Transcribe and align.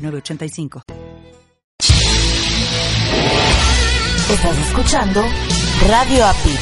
985. 0.00 0.82
Estás 4.30 4.58
escuchando 4.58 5.22
Radio 5.88 6.24
API, 6.24 6.54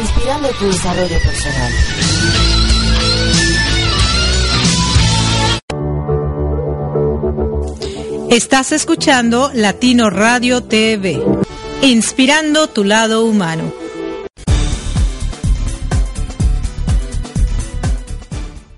inspirando 0.00 0.48
tu 0.58 0.66
desarrollo 0.66 1.18
personal. 1.22 1.72
Estás 8.30 8.72
escuchando 8.72 9.50
Latino 9.54 10.10
Radio 10.10 10.62
TV, 10.62 11.20
inspirando 11.82 12.68
tu 12.68 12.84
lado 12.84 13.24
humano. 13.24 13.72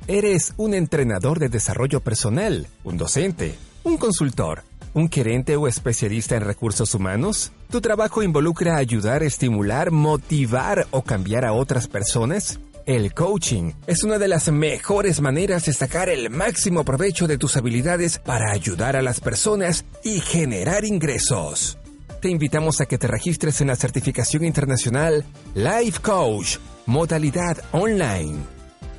Eres 0.07 0.53
un 0.59 0.75
entrenador 0.75 1.39
de 1.39 1.49
desarrollo 1.49 2.01
personal, 2.01 2.67
un 2.85 2.99
docente 2.99 3.55
¿Un 3.85 3.97
consultor? 3.97 4.63
¿Un 4.95 5.11
gerente 5.11 5.57
o 5.57 5.67
especialista 5.67 6.37
en 6.37 6.43
recursos 6.43 6.95
humanos? 6.95 7.51
¿Tu 7.69 7.81
trabajo 7.81 8.23
involucra 8.23 8.77
ayudar, 8.77 9.25
estimular, 9.25 9.91
motivar 9.91 10.87
o 10.93 11.03
cambiar 11.03 11.45
a 11.45 11.53
otras 11.53 11.89
personas? 11.89 12.61
El 12.87 13.13
coaching 13.13 13.73
es 13.89 14.05
una 14.05 14.19
de 14.19 14.29
las 14.29 14.53
mejores 14.53 15.21
maneras 15.21 15.65
de 15.65 15.73
sacar 15.73 16.09
el 16.09 16.31
máximo 16.31 16.85
provecho 16.85 17.27
de 17.27 17.39
tus 17.39 17.57
habilidades 17.57 18.21
para 18.21 18.53
ayudar 18.53 18.95
a 18.95 19.03
las 19.03 19.21
personas 19.21 19.85
y 20.05 20.21
generar 20.21 20.85
ingresos. 20.85 21.77
Te 22.21 22.29
invitamos 22.29 22.81
a 22.81 22.87
que 22.87 22.99
te 22.99 23.09
registres 23.09 23.61
en 23.63 23.67
la 23.67 23.77
certificación 23.77 24.45
internacional 24.45 25.25
Life 25.55 26.01
Coach, 26.01 26.59
modalidad 26.87 27.59
online. 27.73 28.39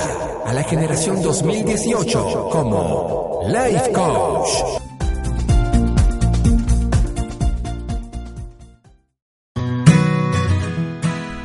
a 0.45 0.53
la 0.53 0.61
generación 0.61 1.19
2018 1.19 2.49
como 2.51 3.41
Life 3.47 3.91
Coach. 3.91 4.49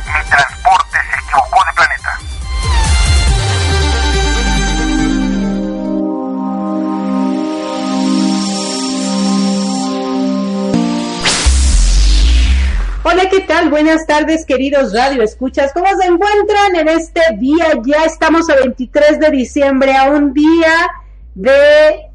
Hola, 13.11 13.27
¿qué 13.29 13.41
tal? 13.41 13.69
Buenas 13.69 14.07
tardes, 14.07 14.45
queridos 14.45 14.93
Radio 14.93 15.21
Escuchas. 15.21 15.73
¿Cómo 15.73 15.87
se 15.99 16.07
encuentran 16.07 16.75
en 16.77 16.87
este 16.87 17.19
día? 17.39 17.73
Ya 17.85 18.05
estamos 18.05 18.49
a 18.49 18.55
23 18.55 19.19
de 19.19 19.31
diciembre, 19.31 19.93
a 19.97 20.05
un 20.11 20.33
día 20.33 20.87
de 21.35 22.09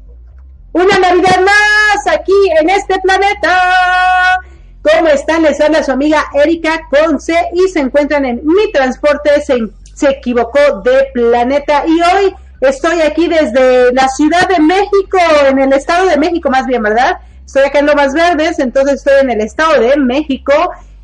una 0.71 0.97
Navidad 0.97 1.39
más 1.41 2.15
aquí 2.15 2.33
en 2.59 2.71
este 2.71 2.97
planeta. 2.99 4.39
¿Cómo 4.81 5.07
están? 5.09 5.43
Les 5.43 5.61
habla 5.61 5.83
su 5.83 5.91
amiga 5.91 6.25
Erika 6.33 6.81
Conce 6.89 7.35
y 7.53 7.67
se 7.67 7.79
encuentran 7.79 8.25
en 8.25 8.41
Mi 8.43 8.71
Transporte 8.71 9.39
se, 9.41 9.55
se 9.93 10.09
equivocó 10.09 10.81
de 10.83 11.09
planeta. 11.13 11.83
Y 11.85 12.01
hoy 12.01 12.35
estoy 12.61 13.01
aquí 13.01 13.27
desde 13.27 13.93
la 13.93 14.07
Ciudad 14.09 14.47
de 14.47 14.59
México, 14.61 15.19
en 15.47 15.59
el 15.59 15.73
Estado 15.73 16.07
de 16.07 16.17
México 16.17 16.49
más 16.49 16.65
bien, 16.65 16.81
¿verdad? 16.81 17.19
Estoy 17.45 17.63
acá 17.63 17.79
en 17.79 17.85
Lomas 17.85 18.13
Verdes, 18.13 18.57
entonces 18.57 18.95
estoy 18.95 19.21
en 19.21 19.29
el 19.29 19.41
Estado 19.41 19.79
de 19.79 19.95
México 19.95 20.53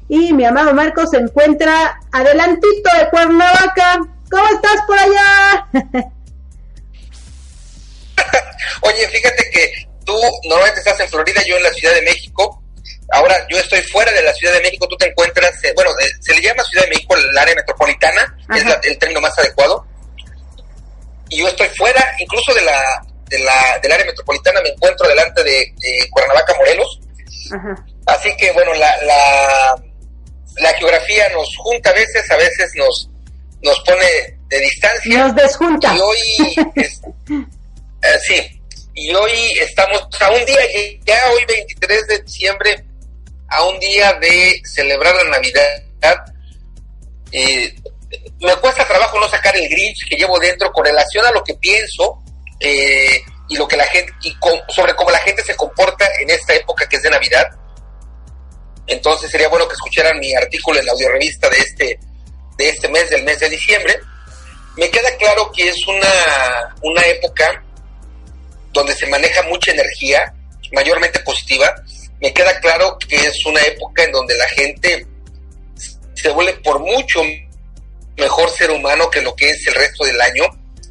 y 0.10 0.34
mi 0.34 0.46
amado 0.46 0.74
Marco 0.74 1.06
se 1.08 1.18
encuentra 1.18 2.00
adelantito 2.12 2.90
de 2.98 3.10
Cuernavaca. 3.10 4.00
¿Cómo 4.30 4.48
estás 4.48 4.82
por 4.88 4.98
allá? 4.98 5.68
Oye, 8.82 9.08
fíjate 9.08 9.50
que 9.52 9.88
tú 10.06 10.16
normalmente 10.46 10.80
estás 10.80 11.00
en 11.00 11.10
Florida, 11.10 11.42
yo 11.48 11.58
en 11.58 11.64
la 11.64 11.74
Ciudad 11.74 11.94
de 11.96 12.02
México. 12.02 12.62
Ahora 13.12 13.36
yo 13.50 13.58
estoy 13.58 13.82
fuera 13.84 14.12
de 14.12 14.24
la 14.24 14.34
Ciudad 14.34 14.54
de 14.54 14.62
México, 14.62 14.88
tú 14.88 14.98
te 14.98 15.08
encuentras, 15.08 15.52
eh, 15.64 15.74
bueno, 15.76 15.92
se 16.20 16.34
le 16.34 16.42
llama 16.42 16.64
Ciudad 16.64 16.86
de 16.86 16.90
México 16.90 17.16
el 17.16 17.38
área 17.38 17.56
metropolitana, 17.56 18.38
es 18.56 18.64
el 18.84 18.98
término 18.98 19.22
más 19.22 19.38
adecuado. 19.38 19.86
Y 21.30 21.40
yo 21.40 21.48
estoy 21.48 21.68
fuera 21.70 22.04
incluso 22.20 22.54
de 22.54 22.62
la 22.62 23.04
de 23.34 23.40
la, 23.40 23.80
del 23.82 23.92
área 23.92 24.06
metropolitana, 24.06 24.62
me 24.62 24.70
encuentro 24.70 25.08
delante 25.08 25.44
de, 25.44 25.74
Cuernavaca, 26.12 26.54
Morelos. 26.56 27.00
Así 28.06 28.36
que 28.38 28.52
bueno, 28.52 28.74
la, 28.74 28.96
la, 29.04 29.76
la, 30.58 30.74
geografía 30.74 31.30
nos 31.30 31.56
junta 31.58 31.90
a 31.90 31.94
veces, 31.94 32.30
a 32.30 32.38
veces 32.38 32.72
nos, 32.76 33.10
nos 33.62 33.80
pone 33.82 34.38
de 34.48 34.60
distancia. 34.60 35.18
Nos 35.20 35.36
desjunta. 35.36 35.96
Y 35.96 36.00
hoy, 36.00 36.18
eh, 38.02 38.20
sí, 38.28 38.62
y 38.96 39.14
hoy 39.14 39.32
estamos 39.60 40.08
a 40.20 40.32
un 40.32 40.46
día, 40.46 40.60
ya 41.06 41.18
hoy 41.32 41.46
23 41.46 42.08
de 42.08 42.20
diciembre, 42.20 42.86
a 43.50 43.64
un 43.64 43.80
día 43.80 44.14
de 44.14 44.62
celebrar 44.66 45.16
la 45.16 45.30
Navidad. 45.32 46.26
Eh, 47.32 47.74
me 48.40 48.56
cuesta 48.58 48.88
trabajo 48.88 49.20
no 49.20 49.28
sacar 49.28 49.56
el 49.56 49.68
Grinch 49.68 50.08
que 50.08 50.16
llevo 50.16 50.40
dentro 50.40 50.72
con 50.72 50.86
relación 50.86 51.26
a 51.26 51.32
lo 51.32 51.44
que 51.44 51.56
pienso 51.56 52.22
eh, 52.60 53.22
y 53.50 53.58
lo 53.58 53.68
que 53.68 53.78
la 53.78 53.86
gente 53.86 54.14
y 54.22 54.36
sobre 54.70 54.96
cómo 54.96 55.10
la 55.10 55.20
gente 55.20 55.44
se 55.44 55.56
comporta 55.56 56.06
en 56.20 56.30
esta 56.30 56.54
época 56.54 56.88
que 56.88 56.98
es 56.98 57.04
de 57.04 57.10
Navidad. 57.10 57.48
Entonces 58.88 59.32
sería 59.32 59.50
bueno 59.50 59.68
que 59.68 59.74
escucharan 59.74 60.20
mi 60.20 60.34
artículo 60.36 60.80
en 60.80 60.86
la 60.86 60.92
audiorevista 60.92 61.50
de 61.50 61.58
este 61.58 62.00
de 62.58 62.70
este 62.70 62.88
mes, 62.90 63.10
del 63.10 63.24
mes 63.24 63.40
de 63.40 63.50
diciembre. 63.50 64.00
Me 64.78 64.90
queda 64.90 65.16
claro 65.18 65.52
que 65.52 65.70
es 65.70 65.88
una, 65.88 66.76
una 66.82 67.02
época 67.04 67.64
donde 68.72 68.96
se 68.96 69.08
maneja 69.08 69.44
mucha 69.44 69.72
energía, 69.72 70.34
mayormente 70.72 71.20
positiva. 71.20 71.74
Me 72.22 72.34
queda 72.34 72.60
claro 72.60 72.98
que 72.98 73.16
es 73.16 73.46
una 73.46 73.62
época 73.62 74.04
en 74.04 74.12
donde 74.12 74.36
la 74.36 74.48
gente 74.50 75.06
se 76.16 76.30
vuelve 76.30 76.54
por 76.54 76.80
mucho 76.80 77.22
mejor 78.18 78.50
ser 78.50 78.72
humano 78.72 79.10
que 79.10 79.22
lo 79.22 79.36
que 79.36 79.50
es 79.50 79.68
el 79.68 79.76
resto 79.76 80.06
del 80.06 80.20
año. 80.22 80.44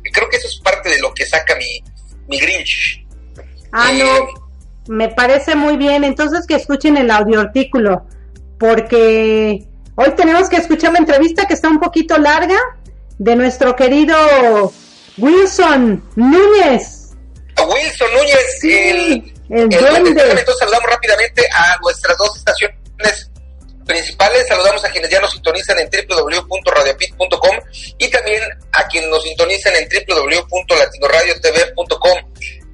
Y 0.04 0.10
creo 0.10 0.28
que 0.28 0.36
eso 0.36 0.48
es 0.48 0.60
parte 0.60 0.88
de 0.88 0.98
lo 0.98 1.12
que 1.14 1.26
saca 1.26 1.56
mi, 1.56 1.82
mi 2.28 2.38
Grinch. 2.38 3.04
Ah, 3.72 3.90
no, 3.92 4.16
eh, 4.16 4.26
me 4.88 5.08
parece 5.08 5.54
muy 5.54 5.76
bien. 5.76 6.04
Entonces 6.04 6.46
que 6.46 6.54
escuchen 6.54 6.96
el 6.96 7.10
audio 7.10 7.40
artículo, 7.40 8.06
porque 8.58 9.66
hoy 9.94 10.10
tenemos 10.16 10.48
que 10.48 10.56
escuchar 10.56 10.90
una 10.90 11.00
entrevista 11.00 11.46
que 11.46 11.54
está 11.54 11.68
un 11.68 11.80
poquito 11.80 12.18
larga 12.18 12.58
de 13.18 13.36
nuestro 13.36 13.76
querido 13.76 14.16
Wilson 15.18 16.02
Núñez. 16.16 17.10
Wilson 17.58 18.08
Núñez, 18.14 18.64
el, 18.64 19.32
el, 19.50 19.72
Entonces 19.72 20.56
saludamos 20.58 20.90
rápidamente 20.90 21.46
a 21.52 21.76
nuestras 21.82 22.16
dos 22.18 22.36
estaciones 22.36 23.30
principales. 23.86 24.48
Saludamos 24.48 24.84
a 24.84 24.90
quienes 24.90 25.08
ya 25.10 25.20
nos 25.20 25.30
sintonizan 25.32 25.78
en 25.78 25.88
www.radiopit.com 25.90 27.56
y 27.98 28.10
también 28.10 28.42
a 28.72 28.88
quienes 28.88 29.10
nos 29.10 29.22
sintonizan 29.22 29.74
en 29.76 29.86
www.latinoradiotv.com, 29.88 32.18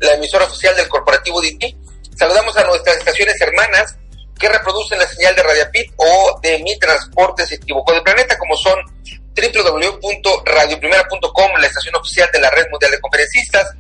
la 0.01 0.15
emisora 0.15 0.45
oficial 0.45 0.77
del 0.77 0.89
corporativo 0.89 1.43
DT. 1.43 1.77
Saludamos 2.19 2.57
a 2.57 2.65
nuestras 2.65 2.97
estaciones 2.97 3.41
hermanas 3.41 3.97
que 4.39 4.49
reproducen 4.49 4.99
la 4.99 5.07
señal 5.07 5.37
de 5.37 5.43
Radiopit 5.43 5.93
o 5.97 6.41
de 6.43 6.59
Mi 6.59 6.79
Transporte 6.79 7.47
se 7.47 7.55
equivocó 7.57 7.93
de 7.93 8.01
planeta, 8.03 8.37
como 8.37 8.57
son 8.57 8.79
www.radioprimera.com, 9.37 11.53
la 11.59 11.67
estación 11.67 11.95
oficial 11.95 12.29
de 12.33 12.41
la 12.41 12.51
Red 12.51 12.67
Mundial 12.71 12.91
de 12.91 13.01
Conferencistas, 13.01 13.73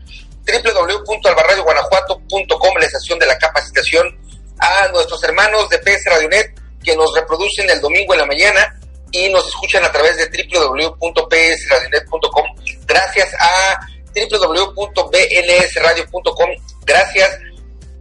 www.albarradioguanajuato.com, 0.47 2.77
la 2.79 2.87
estación 2.87 3.19
de 3.19 3.27
la 3.27 3.37
capacitación, 3.39 4.17
a 4.61 4.87
nuestros 4.89 5.23
hermanos 5.25 5.69
de 5.69 5.79
PS 5.79 6.05
Radionet, 6.07 6.55
que 6.83 6.95
nos 6.95 7.13
reproducen 7.15 7.69
el 7.71 7.81
domingo 7.81 8.13
en 8.15 8.21
la 8.21 8.27
mañana 8.27 8.79
y 9.11 9.29
nos 9.31 9.49
escuchan 9.49 9.85
a 9.85 9.91
través 9.91 10.17
de 10.17 10.27
www.psradionet.com. 10.27 12.45
Gracias 12.87 13.35
a 13.35 13.81
www.bnsradio.com. 14.15 16.51
Gracias 16.85 17.48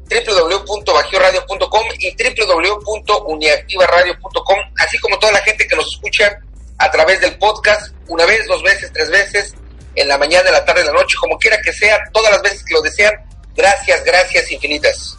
www.bajioradio.com 0.10 1.86
y 2.00 2.16
www.uniactivaradio.com, 2.16 4.58
así 4.78 4.98
como 5.00 5.20
toda 5.20 5.34
la 5.34 5.40
gente 5.40 5.68
que 5.68 5.76
nos 5.76 5.88
escucha 5.88 6.40
a 6.78 6.90
través 6.92 7.20
del 7.22 7.38
podcast 7.38 7.94
una 8.08 8.26
vez, 8.26 8.46
dos 8.48 8.64
veces, 8.64 8.92
tres 8.94 9.10
veces, 9.10 9.56
en 9.96 10.08
la 10.08 10.18
mañana, 10.18 10.48
en 10.48 10.54
la 10.54 10.64
tarde, 10.64 10.80
en 10.82 10.88
la 10.88 10.94
noche, 10.94 11.18
como 11.20 11.38
quiera 11.38 11.58
que 11.62 11.74
sea, 11.74 12.00
todas 12.14 12.32
las 12.32 12.42
veces 12.42 12.64
que 12.64 12.74
lo 12.74 12.82
desean. 12.82 13.14
Gracias, 13.56 14.04
gracias 14.06 14.50
infinitas. 14.52 15.18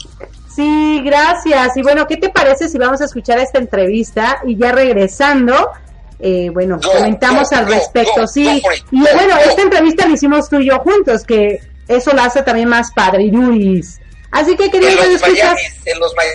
Sí, 0.54 1.02
gracias. 1.04 1.76
Y 1.76 1.82
bueno, 1.82 2.06
¿qué 2.06 2.16
te 2.16 2.30
parece 2.30 2.68
si 2.68 2.78
vamos 2.78 3.00
a 3.00 3.04
escuchar 3.04 3.38
esta 3.38 3.58
entrevista 3.58 4.40
y 4.46 4.56
ya 4.56 4.72
regresando, 4.72 5.72
eh, 6.20 6.50
bueno, 6.52 6.80
comentamos 6.80 7.52
al 7.52 7.66
respecto? 7.66 8.26
sí, 8.26 8.62
y 8.90 9.00
bueno, 9.00 9.36
esta 9.38 9.62
entrevista 9.62 10.06
la 10.06 10.14
hicimos 10.14 10.48
tú 10.48 10.60
y 10.60 10.68
yo 10.68 10.78
juntos, 10.78 11.24
que 11.24 11.60
eso 11.88 12.12
la 12.12 12.24
hace 12.24 12.42
también 12.42 12.68
más 12.68 12.92
padre, 12.92 13.26
Luis. 13.26 14.00
Así 14.30 14.56
que 14.56 14.70
queridos 14.70 15.06
escuchar, 15.06 15.56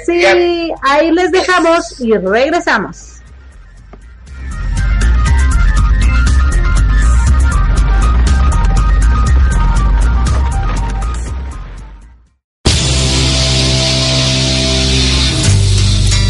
sí, 0.06 0.72
ahí 0.81 1.12
les 1.12 1.31
dejamos 1.31 2.00
y 2.01 2.13
regresamos. 2.18 3.13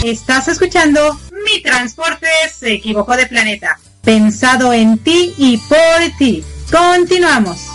Estás 0.03 0.49
escuchando 0.49 1.17
Mi 1.45 1.61
Transporte 1.61 2.27
se 2.53 2.73
equivocó 2.73 3.15
de 3.15 3.25
planeta. 3.25 3.79
Pensado 4.03 4.73
en 4.73 4.97
ti 4.97 5.33
y 5.37 5.57
por 5.57 6.17
ti. 6.19 6.43
Continuamos. 6.69 7.72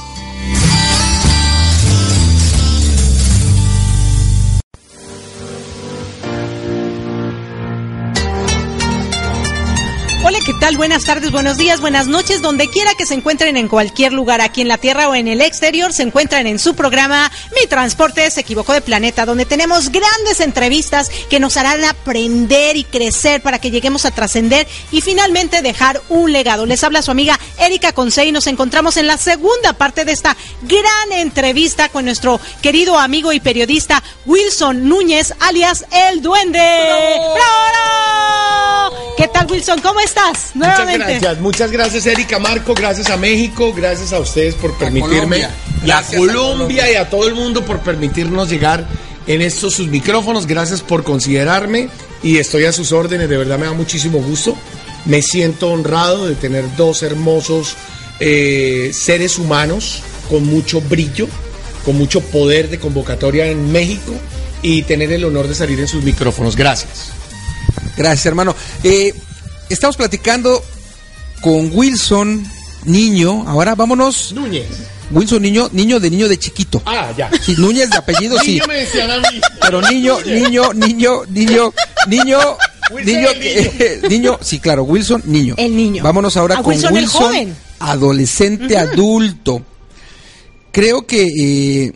¿Qué 10.49 10.55
tal? 10.55 10.79
Buenas 10.79 11.05
tardes, 11.05 11.31
buenos 11.31 11.59
días, 11.59 11.83
buenas 11.83 12.07
noches, 12.07 12.41
donde 12.41 12.71
quiera 12.71 12.95
que 12.95 13.05
se 13.05 13.13
encuentren 13.13 13.59
en 13.59 13.69
cualquier 13.69 14.15
lugar, 14.15 14.41
aquí 14.41 14.63
en 14.63 14.69
la 14.69 14.79
Tierra 14.79 15.07
o 15.11 15.15
en 15.15 15.29
el 15.29 15.43
exterior, 15.43 15.93
se 15.93 16.03
encuentran 16.05 16.47
en 16.47 16.59
su 16.59 16.75
programa 16.75 17.31
Mi 17.55 17.67
Transporte 17.67 18.31
se 18.31 18.41
equivocó 18.41 18.73
de 18.73 18.81
planeta, 18.81 19.27
donde 19.27 19.45
tenemos 19.45 19.91
grandes 19.91 20.41
entrevistas 20.41 21.11
que 21.29 21.39
nos 21.39 21.59
harán 21.59 21.85
aprender 21.85 22.79
y 22.79 22.85
crecer 22.85 23.43
para 23.43 23.59
que 23.59 23.71
lleguemos 23.71 24.07
a 24.07 24.11
trascender 24.11 24.67
y 24.91 25.03
finalmente 25.03 25.61
dejar 25.61 26.01
un 26.09 26.33
legado. 26.33 26.65
Les 26.65 26.83
habla 26.83 27.03
su 27.03 27.11
amiga 27.11 27.39
Erika 27.59 27.93
Conce 27.93 28.25
y 28.25 28.33
nos 28.33 28.47
encontramos 28.47 28.97
en 28.97 29.07
la 29.07 29.19
segunda 29.19 29.75
parte 29.75 30.07
de 30.07 30.13
esta 30.13 30.35
gran 30.63 31.13
entrevista 31.13 31.91
con 31.91 32.07
nuestro 32.07 32.41
querido 32.63 32.99
amigo 32.99 33.35
y 33.35 33.41
periodista 33.41 34.03
Wilson 34.25 34.89
Núñez, 34.89 35.35
alias 35.41 35.85
El 35.91 36.23
Duende. 36.23 36.59
¿Qué 39.19 39.27
tal, 39.27 39.51
Wilson? 39.51 39.81
¿Cómo 39.81 39.99
estás? 39.99 40.38
Muchas 40.55 40.93
gracias, 40.93 41.41
muchas 41.41 41.71
gracias 41.71 42.07
Erika 42.07 42.39
Marco, 42.39 42.75
gracias 42.75 43.11
a 43.11 43.17
México, 43.17 43.73
gracias 43.73 44.13
a 44.13 44.19
ustedes 44.19 44.55
por 44.55 44.77
permitirme, 44.77 45.47
y 45.85 45.91
a 45.91 46.03
Colombia. 46.03 46.91
y 46.91 46.95
a 46.97 47.09
todo 47.09 47.29
el 47.29 47.35
mundo 47.35 47.65
por 47.65 47.81
permitirnos 47.81 48.49
llegar 48.49 48.87
en 49.27 49.43
estos 49.43 49.75
sus 49.75 49.89
micrófonos, 49.89 50.47
gracias 50.47 50.81
por 50.81 51.05
considerarme 51.05 51.89
y 52.23 52.39
estoy 52.39 52.65
a 52.65 52.73
sus 52.73 52.93
órdenes, 52.93 53.29
de 53.29 53.37
verdad 53.37 53.59
me 53.59 53.67
da 53.67 53.73
muchísimo 53.73 54.19
gusto, 54.19 54.57
me 55.05 55.23
siento 55.23 55.71
honrado 55.71 56.27
de 56.27 56.35
tener 56.35 56.65
dos 56.77 57.03
hermosos 57.03 57.77
eh, 58.21 58.91
seres 58.93 59.39
humanos 59.39 60.03
con 60.29 60.45
mucho 60.45 60.81
brillo, 60.81 61.29
con 61.85 61.97
mucho 61.97 62.21
poder 62.21 62.69
de 62.69 62.79
convocatoria 62.79 63.47
en 63.47 63.71
México 63.71 64.13
y 64.63 64.83
tener 64.83 65.13
el 65.13 65.25
honor 65.25 65.49
de 65.49 65.55
salir 65.55 65.79
en 65.81 65.89
sus 65.89 66.03
micrófonos. 66.03 66.57
Gracias. 66.57 67.13
Gracias, 67.97 68.27
hermano. 68.27 68.55
Eh, 68.83 69.15
estamos 69.69 69.97
platicando 69.97 70.63
con 71.41 71.71
Wilson 71.73 72.45
Niño. 72.85 73.45
Ahora 73.47 73.75
vámonos. 73.75 74.33
Núñez. 74.33 74.67
Wilson 75.11 75.43
Niño, 75.43 75.71
niño 75.73 76.01
de 76.01 76.11
niño 76.11 76.29
de 76.29 76.39
chiquito. 76.39 76.83
Ah, 76.85 77.11
ya. 77.17 77.31
Sí, 77.41 77.55
Núñez 77.57 77.91
de 77.91 77.97
apellido, 77.97 78.39
sí. 78.41 78.61
me 78.69 78.75
decían 78.75 79.11
a 79.11 79.19
mí. 79.19 79.41
Pero 79.61 79.81
niño, 79.83 80.19
niño, 80.25 80.73
niño, 80.75 81.23
niño, 81.29 81.73
niño, 82.07 82.39
niño, 83.05 83.29
niño, 84.09 84.39
sí, 84.41 84.61
claro, 84.61 84.85
Wilson, 84.85 85.23
niño. 85.25 85.55
El 85.57 85.75
niño. 85.77 86.03
Vámonos 86.03 86.37
ahora 86.37 86.57
con 86.57 86.75
Wilson, 86.75 86.97
el 86.97 87.07
joven. 87.07 87.57
adolescente 87.79 88.77
adulto. 88.77 89.63
Creo 90.73 91.07
que 91.07 91.27
eh, 91.27 91.93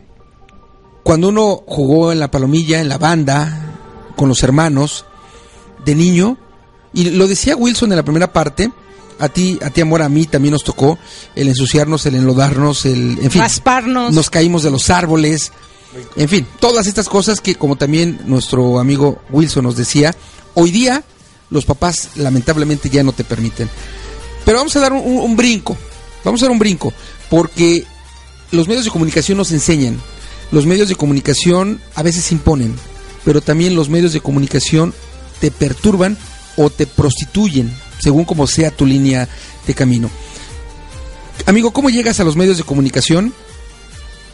cuando 1.03 1.29
uno 1.29 1.63
jugó 1.67 2.13
en 2.13 2.19
la 2.19 2.31
palomilla, 2.31 2.81
en 2.81 2.89
la 2.89 2.99
banda, 2.99 3.75
con 4.17 4.29
los 4.29 4.43
hermanos, 4.43 5.05
de 5.85 5.95
niño, 5.95 6.39
y 6.93 7.11
lo 7.11 7.27
decía 7.27 7.57
Wilson 7.57 7.93
en 7.93 7.97
la 7.97 8.03
primera 8.03 8.33
parte, 8.33 8.71
a 9.19 9.29
ti, 9.29 9.59
a 9.63 9.71
ti 9.71 9.81
amor, 9.81 10.03
a 10.03 10.09
mí 10.09 10.27
también 10.27 10.53
nos 10.53 10.65
tocó 10.65 10.99
el 11.35 11.49
ensuciarnos, 11.49 12.05
el 12.07 12.17
enlodarnos, 12.17 12.87
el, 12.87 13.19
en 13.21 13.31
fin, 13.31 13.41
rasparnos, 13.41 14.13
nos 14.13 14.31
caímos 14.31 14.63
de 14.63 14.71
los 14.71 14.91
árboles, 14.91 15.53
en 16.17 16.29
fin, 16.29 16.47
todas 16.59 16.87
estas 16.87 17.09
cosas 17.09 17.41
que 17.41 17.55
como 17.55 17.77
también 17.77 18.21
nuestro 18.25 18.79
amigo 18.79 19.21
Wilson 19.31 19.65
nos 19.65 19.77
decía, 19.77 20.15
hoy 20.55 20.71
día 20.71 21.05
los 21.51 21.65
papás 21.65 22.11
lamentablemente 22.17 22.89
ya 22.89 23.03
no 23.03 23.13
te 23.13 23.25
permiten. 23.25 23.69
Pero 24.45 24.59
vamos 24.59 24.75
a 24.75 24.81
dar 24.81 24.93
un, 24.93 25.01
un 25.03 25.37
brinco, 25.37 25.77
vamos 26.25 26.43
a 26.43 26.47
dar 26.47 26.53
un 26.53 26.59
brinco, 26.59 26.93
porque 27.31 27.85
los 28.51 28.67
medios 28.67 28.85
de 28.85 28.91
comunicación 28.91 29.39
nos 29.39 29.53
enseñan 29.53 30.01
los 30.53 30.67
medios 30.67 30.91
de 30.91 30.97
comunicación 30.97 31.81
a 31.95 32.03
veces 32.03 32.31
imponen, 32.31 32.77
pero 33.25 33.41
también 33.41 33.75
los 33.75 33.89
medios 33.89 34.13
de 34.13 34.21
comunicación 34.21 34.95
te 35.41 35.51
perturban 35.51 36.19
o 36.57 36.71
te 36.71 36.87
prostituyen, 36.87 37.73
según 37.99 38.25
como 38.25 38.47
sea 38.47 38.71
tu 38.71 38.87
línea 38.87 39.29
de 39.67 39.75
camino. 39.75 40.11
Amigo, 41.47 41.73
¿cómo 41.73 41.91
llegas 41.91 42.21
a 42.21 42.25
los 42.25 42.37
medios 42.37 42.59
de 42.59 42.65
comunicación? 42.65 43.33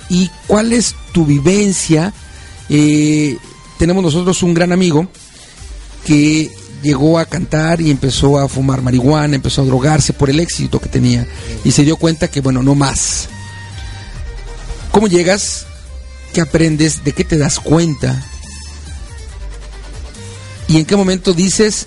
¿Y 0.08 0.30
cuál 0.46 0.72
es 0.72 0.94
tu 1.12 1.24
vivencia? 1.24 2.12
Eh, 2.68 3.36
tenemos 3.78 4.02
nosotros 4.02 4.42
un 4.42 4.54
gran 4.54 4.72
amigo 4.72 5.08
que 6.04 6.50
llegó 6.82 7.18
a 7.18 7.26
cantar 7.26 7.80
y 7.80 7.90
empezó 7.90 8.38
a 8.38 8.48
fumar 8.48 8.82
marihuana, 8.82 9.36
empezó 9.36 9.62
a 9.62 9.64
drogarse 9.64 10.12
por 10.12 10.30
el 10.30 10.40
éxito 10.40 10.80
que 10.80 10.88
tenía 10.88 11.26
y 11.64 11.72
se 11.72 11.84
dio 11.84 11.96
cuenta 11.96 12.28
que, 12.28 12.40
bueno, 12.40 12.62
no 12.62 12.74
más. 12.74 13.28
¿Cómo 14.92 15.06
llegas? 15.06 15.66
¿Qué 16.32 16.40
aprendes? 16.40 17.04
¿De 17.04 17.12
qué 17.12 17.24
te 17.24 17.38
das 17.38 17.60
cuenta? 17.60 18.24
¿Y 20.68 20.76
en 20.76 20.84
qué 20.84 20.96
momento 20.96 21.32
dices, 21.32 21.86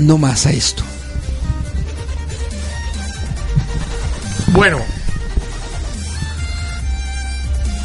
no 0.00 0.18
más 0.18 0.46
a 0.46 0.50
esto? 0.50 0.82
Bueno, 4.48 4.80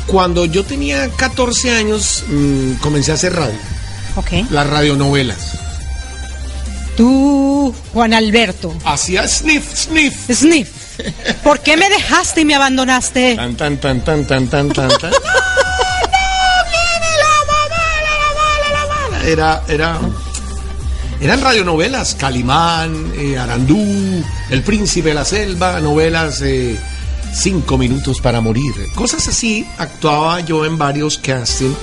cuando 0.07 0.45
yo 0.45 0.63
tenía 0.63 1.09
14 1.09 1.71
años 1.71 2.23
mmm, 2.27 2.73
comencé 2.75 3.11
a 3.11 3.15
hacer 3.15 3.35
radio. 3.35 3.57
Ok. 4.15 4.49
Las 4.49 4.67
radionovelas. 4.67 5.37
Tú, 6.97 7.75
Juan 7.93 8.13
Alberto. 8.13 8.73
Hacía 8.85 9.27
sniff, 9.27 9.75
sniff. 9.75 10.31
Sniff. 10.31 10.69
¿Por 11.43 11.59
qué 11.59 11.75
me 11.75 11.89
dejaste 11.89 12.41
y 12.41 12.45
me 12.45 12.55
abandonaste? 12.55 13.35
Tan, 13.35 13.55
tan, 13.55 13.77
tan, 13.77 14.01
tan, 14.03 14.25
tan, 14.25 14.47
tan, 14.47 14.69
tan, 14.69 14.89
tan. 14.97 15.11
Era, 19.25 19.63
era, 19.67 19.99
eran 21.21 21.41
radionovelas, 21.41 22.15
Calimán, 22.15 23.13
eh, 23.17 23.37
Arandú, 23.37 24.23
El 24.49 24.63
Príncipe 24.63 25.09
de 25.09 25.15
la 25.15 25.25
Selva, 25.25 25.79
novelas 25.79 26.41
eh, 26.41 26.77
Cinco 27.33 27.77
Minutos 27.77 28.19
para 28.21 28.41
Morir. 28.41 28.73
Cosas 28.95 29.27
así, 29.27 29.65
actuaba 29.77 30.41
yo 30.41 30.65
en 30.65 30.77
varios 30.77 31.17
castings 31.17 31.75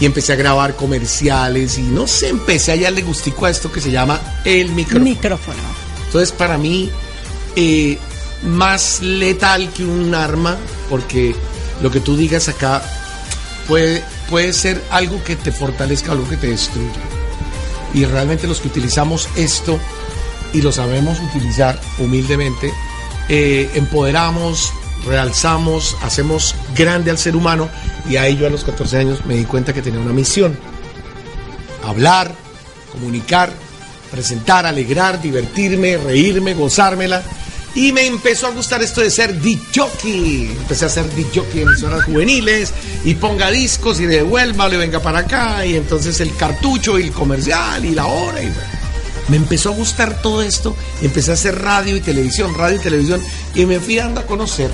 y 0.00 0.06
empecé 0.06 0.32
a 0.32 0.36
grabar 0.36 0.74
comerciales 0.76 1.78
y 1.78 1.82
no 1.82 2.06
sé, 2.06 2.28
empecé 2.28 2.72
a 2.72 2.74
hallarle 2.74 3.02
gustico 3.02 3.46
a 3.46 3.50
esto 3.50 3.70
que 3.70 3.80
se 3.80 3.90
llama 3.90 4.20
el 4.44 4.70
micrófono. 4.70 5.04
Micrófono. 5.04 5.62
Entonces, 6.06 6.32
para 6.32 6.58
mí, 6.58 6.90
eh, 7.56 7.98
más 8.44 9.00
letal 9.00 9.70
que 9.72 9.84
un 9.84 10.14
arma, 10.14 10.56
porque 10.90 11.34
lo 11.82 11.90
que 11.90 12.00
tú 12.00 12.16
digas 12.16 12.48
acá 12.48 12.82
puede, 13.66 14.04
puede 14.28 14.52
ser 14.52 14.82
algo 14.90 15.22
que 15.24 15.36
te 15.36 15.52
fortalezca, 15.52 16.12
algo 16.12 16.28
que 16.28 16.36
te 16.36 16.48
destruya. 16.48 17.13
Y 17.94 18.04
realmente 18.04 18.46
los 18.46 18.60
que 18.60 18.68
utilizamos 18.68 19.28
esto 19.36 19.78
y 20.52 20.60
lo 20.62 20.72
sabemos 20.72 21.18
utilizar 21.20 21.80
humildemente, 21.98 22.72
eh, 23.28 23.70
empoderamos, 23.74 24.72
realzamos, 25.06 25.96
hacemos 26.02 26.54
grande 26.76 27.10
al 27.10 27.18
ser 27.18 27.36
humano 27.36 27.68
y 28.08 28.16
ahí 28.16 28.36
yo 28.36 28.46
a 28.46 28.50
los 28.50 28.64
14 28.64 28.98
años 28.98 29.24
me 29.26 29.34
di 29.34 29.44
cuenta 29.44 29.72
que 29.72 29.82
tenía 29.82 30.00
una 30.00 30.12
misión. 30.12 30.56
Hablar, 31.84 32.32
comunicar, 32.92 33.52
presentar, 34.10 34.66
alegrar, 34.66 35.20
divertirme, 35.20 35.96
reírme, 35.96 36.54
gozármela. 36.54 37.22
Y 37.74 37.92
me 37.92 38.06
empezó 38.06 38.46
a 38.46 38.50
gustar 38.50 38.82
esto 38.82 39.00
de 39.00 39.10
ser 39.10 39.36
jockey. 39.74 40.56
Empecé 40.60 40.84
a 40.84 40.88
ser 40.88 41.06
jockey 41.34 41.62
en 41.62 41.68
emisoras 41.68 42.04
juveniles 42.04 42.72
y 43.04 43.14
ponga 43.14 43.50
discos 43.50 44.00
y 44.00 44.06
devuélvalo 44.06 44.74
y 44.74 44.78
venga 44.78 45.00
para 45.00 45.20
acá. 45.20 45.66
Y 45.66 45.74
entonces 45.74 46.20
el 46.20 46.34
cartucho 46.36 46.98
y 46.98 47.02
el 47.02 47.12
comercial 47.12 47.84
y 47.84 47.90
la 47.90 48.06
hora. 48.06 48.42
Y 48.42 48.52
me 49.28 49.36
empezó 49.36 49.70
a 49.70 49.72
gustar 49.72 50.22
todo 50.22 50.42
esto. 50.42 50.76
Empecé 51.02 51.32
a 51.32 51.34
hacer 51.34 51.60
radio 51.60 51.96
y 51.96 52.00
televisión, 52.00 52.54
radio 52.54 52.76
y 52.76 52.80
televisión. 52.80 53.20
Y 53.54 53.66
me 53.66 53.80
fui 53.80 53.96
dando 53.96 54.20
a 54.20 54.26
conocer. 54.26 54.70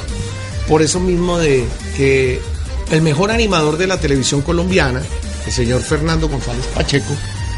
Por 0.68 0.82
eso 0.82 1.00
mismo 1.00 1.38
de 1.38 1.66
que 1.96 2.40
el 2.90 3.00
mejor 3.00 3.30
animador 3.30 3.78
de 3.78 3.86
la 3.86 3.98
televisión 3.98 4.42
colombiana, 4.42 5.00
el 5.46 5.52
señor 5.52 5.80
Fernando 5.82 6.28
González 6.28 6.66
Pacheco, 6.74 7.16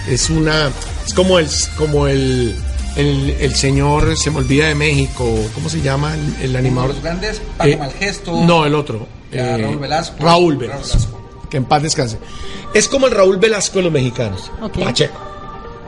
es 0.08 0.30
una. 0.30 0.70
Es 1.04 1.14
como 1.14 1.40
el. 1.40 1.48
Como 1.76 2.06
el 2.06 2.54
el, 2.96 3.30
el, 3.40 3.54
señor, 3.54 4.16
se 4.16 4.30
me 4.30 4.38
olvida 4.38 4.68
de 4.68 4.74
México, 4.74 5.24
¿cómo 5.54 5.68
se 5.68 5.80
llama 5.80 6.14
el, 6.14 6.36
el 6.42 6.56
animador? 6.56 6.90
Los 6.90 7.02
grandes, 7.02 7.42
Paco 7.56 7.70
eh, 7.70 7.76
Malgesto. 7.76 8.44
No, 8.44 8.66
el 8.66 8.74
otro. 8.74 9.06
Eh, 9.30 9.56
Raúl 9.58 9.78
Velasco. 9.78 10.16
Raúl 10.20 10.56
Velasco, 10.56 10.88
Velasco. 10.88 11.48
Que 11.50 11.56
en 11.56 11.64
paz 11.64 11.82
descanse. 11.82 12.18
Es 12.74 12.88
como 12.88 13.06
el 13.06 13.12
Raúl 13.12 13.38
Velasco 13.38 13.78
de 13.78 13.84
los 13.84 13.92
mexicanos. 13.92 14.50
Okay. 14.60 14.84
Pacheco. 14.84 15.20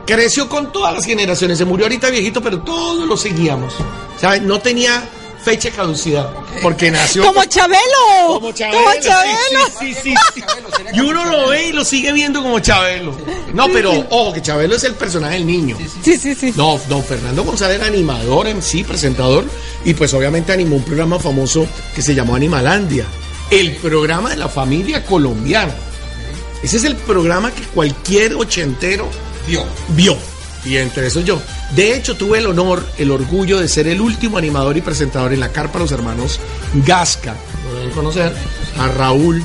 Creció 0.06 0.48
con 0.48 0.70
todas 0.72 0.94
las 0.94 1.04
generaciones. 1.04 1.58
Se 1.58 1.64
murió 1.64 1.86
ahorita 1.86 2.10
viejito, 2.10 2.42
pero 2.42 2.60
todos 2.60 3.06
lo 3.06 3.16
seguíamos. 3.16 3.74
¿Sabes? 4.18 4.42
No 4.42 4.60
tenía 4.60 5.02
fecha 5.44 5.68
de 5.70 5.76
caducidad. 5.76 6.30
Porque 6.62 6.90
nació. 6.90 7.24
¡Como 7.24 7.44
Chabelo! 7.44 7.78
Como 8.28 8.52
Chabelo. 8.52 8.78
Como 8.78 9.00
Chabelo. 9.00 9.36
Sí, 9.78 9.94
sí, 9.94 9.94
sí, 10.02 10.14
sí. 10.34 10.42
Y 10.94 11.00
uno 11.00 11.24
lo 11.24 11.48
ve 11.48 11.68
y 11.68 11.72
lo 11.72 11.84
sigue 11.84 12.12
viendo 12.12 12.42
como 12.42 12.58
Chabelo. 12.60 13.16
No, 13.52 13.68
pero 13.68 13.92
ojo, 14.10 14.32
que 14.32 14.42
Chabelo 14.42 14.76
es 14.76 14.84
el 14.84 14.94
personaje 14.94 15.34
del 15.34 15.46
niño. 15.46 15.76
Sí, 16.02 16.16
sí, 16.16 16.34
sí. 16.34 16.52
No, 16.56 16.80
don 16.88 17.04
Fernando 17.04 17.44
González 17.44 17.76
era 17.76 17.86
animador, 17.86 18.48
MC, 18.48 18.84
presentador. 18.84 19.44
Y 19.84 19.94
pues 19.94 20.14
obviamente 20.14 20.52
animó 20.52 20.76
un 20.76 20.84
programa 20.84 21.18
famoso 21.18 21.66
que 21.94 22.02
se 22.02 22.14
llamó 22.14 22.34
Animalandia. 22.34 23.04
El 23.50 23.76
programa 23.76 24.30
de 24.30 24.36
la 24.36 24.48
familia 24.48 25.04
colombiana. 25.04 25.74
Ese 26.62 26.78
es 26.78 26.84
el 26.84 26.96
programa 26.96 27.52
que 27.52 27.62
cualquier 27.62 28.34
ochentero 28.34 29.08
vio. 29.46 29.64
Vio. 29.88 30.16
Y 30.64 30.78
entre 30.78 31.06
esos 31.06 31.24
yo. 31.24 31.40
De 31.74 31.94
hecho, 31.94 32.16
tuve 32.16 32.38
el 32.38 32.46
honor, 32.46 32.84
el 32.98 33.10
orgullo 33.10 33.60
de 33.60 33.68
ser 33.68 33.86
el 33.86 34.00
último 34.00 34.38
animador 34.38 34.76
y 34.76 34.80
presentador 34.80 35.32
en 35.32 35.40
la 35.40 35.50
carpa 35.50 35.78
Los 35.78 35.92
Hermanos 35.92 36.40
Gasca. 36.86 37.34
Lo 37.68 37.78
deben 37.78 37.90
conocer. 37.90 38.32
A 38.78 38.88
Raúl 38.88 39.44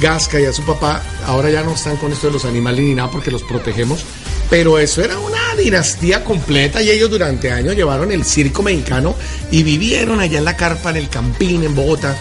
Gasca 0.00 0.40
y 0.40 0.44
a 0.44 0.52
su 0.52 0.62
papá. 0.62 1.02
Ahora 1.26 1.50
ya 1.50 1.62
no 1.62 1.72
están 1.72 1.96
con 1.96 2.12
esto 2.12 2.28
de 2.28 2.34
los 2.34 2.44
animales 2.44 2.84
ni 2.84 2.94
nada 2.94 3.10
porque 3.10 3.30
los 3.30 3.42
protegemos. 3.42 4.04
Pero 4.48 4.78
eso 4.78 5.02
era 5.02 5.18
una 5.18 5.54
dinastía 5.56 6.22
completa 6.22 6.80
y 6.82 6.90
ellos 6.90 7.10
durante 7.10 7.50
años 7.50 7.74
llevaron 7.74 8.12
el 8.12 8.24
circo 8.24 8.62
mexicano 8.62 9.16
y 9.50 9.62
vivieron 9.62 10.20
allá 10.20 10.38
en 10.38 10.44
la 10.44 10.56
carpa, 10.56 10.90
en 10.90 10.96
el 10.96 11.08
Campín, 11.08 11.64
en 11.64 11.74
Bogotá. 11.74 12.16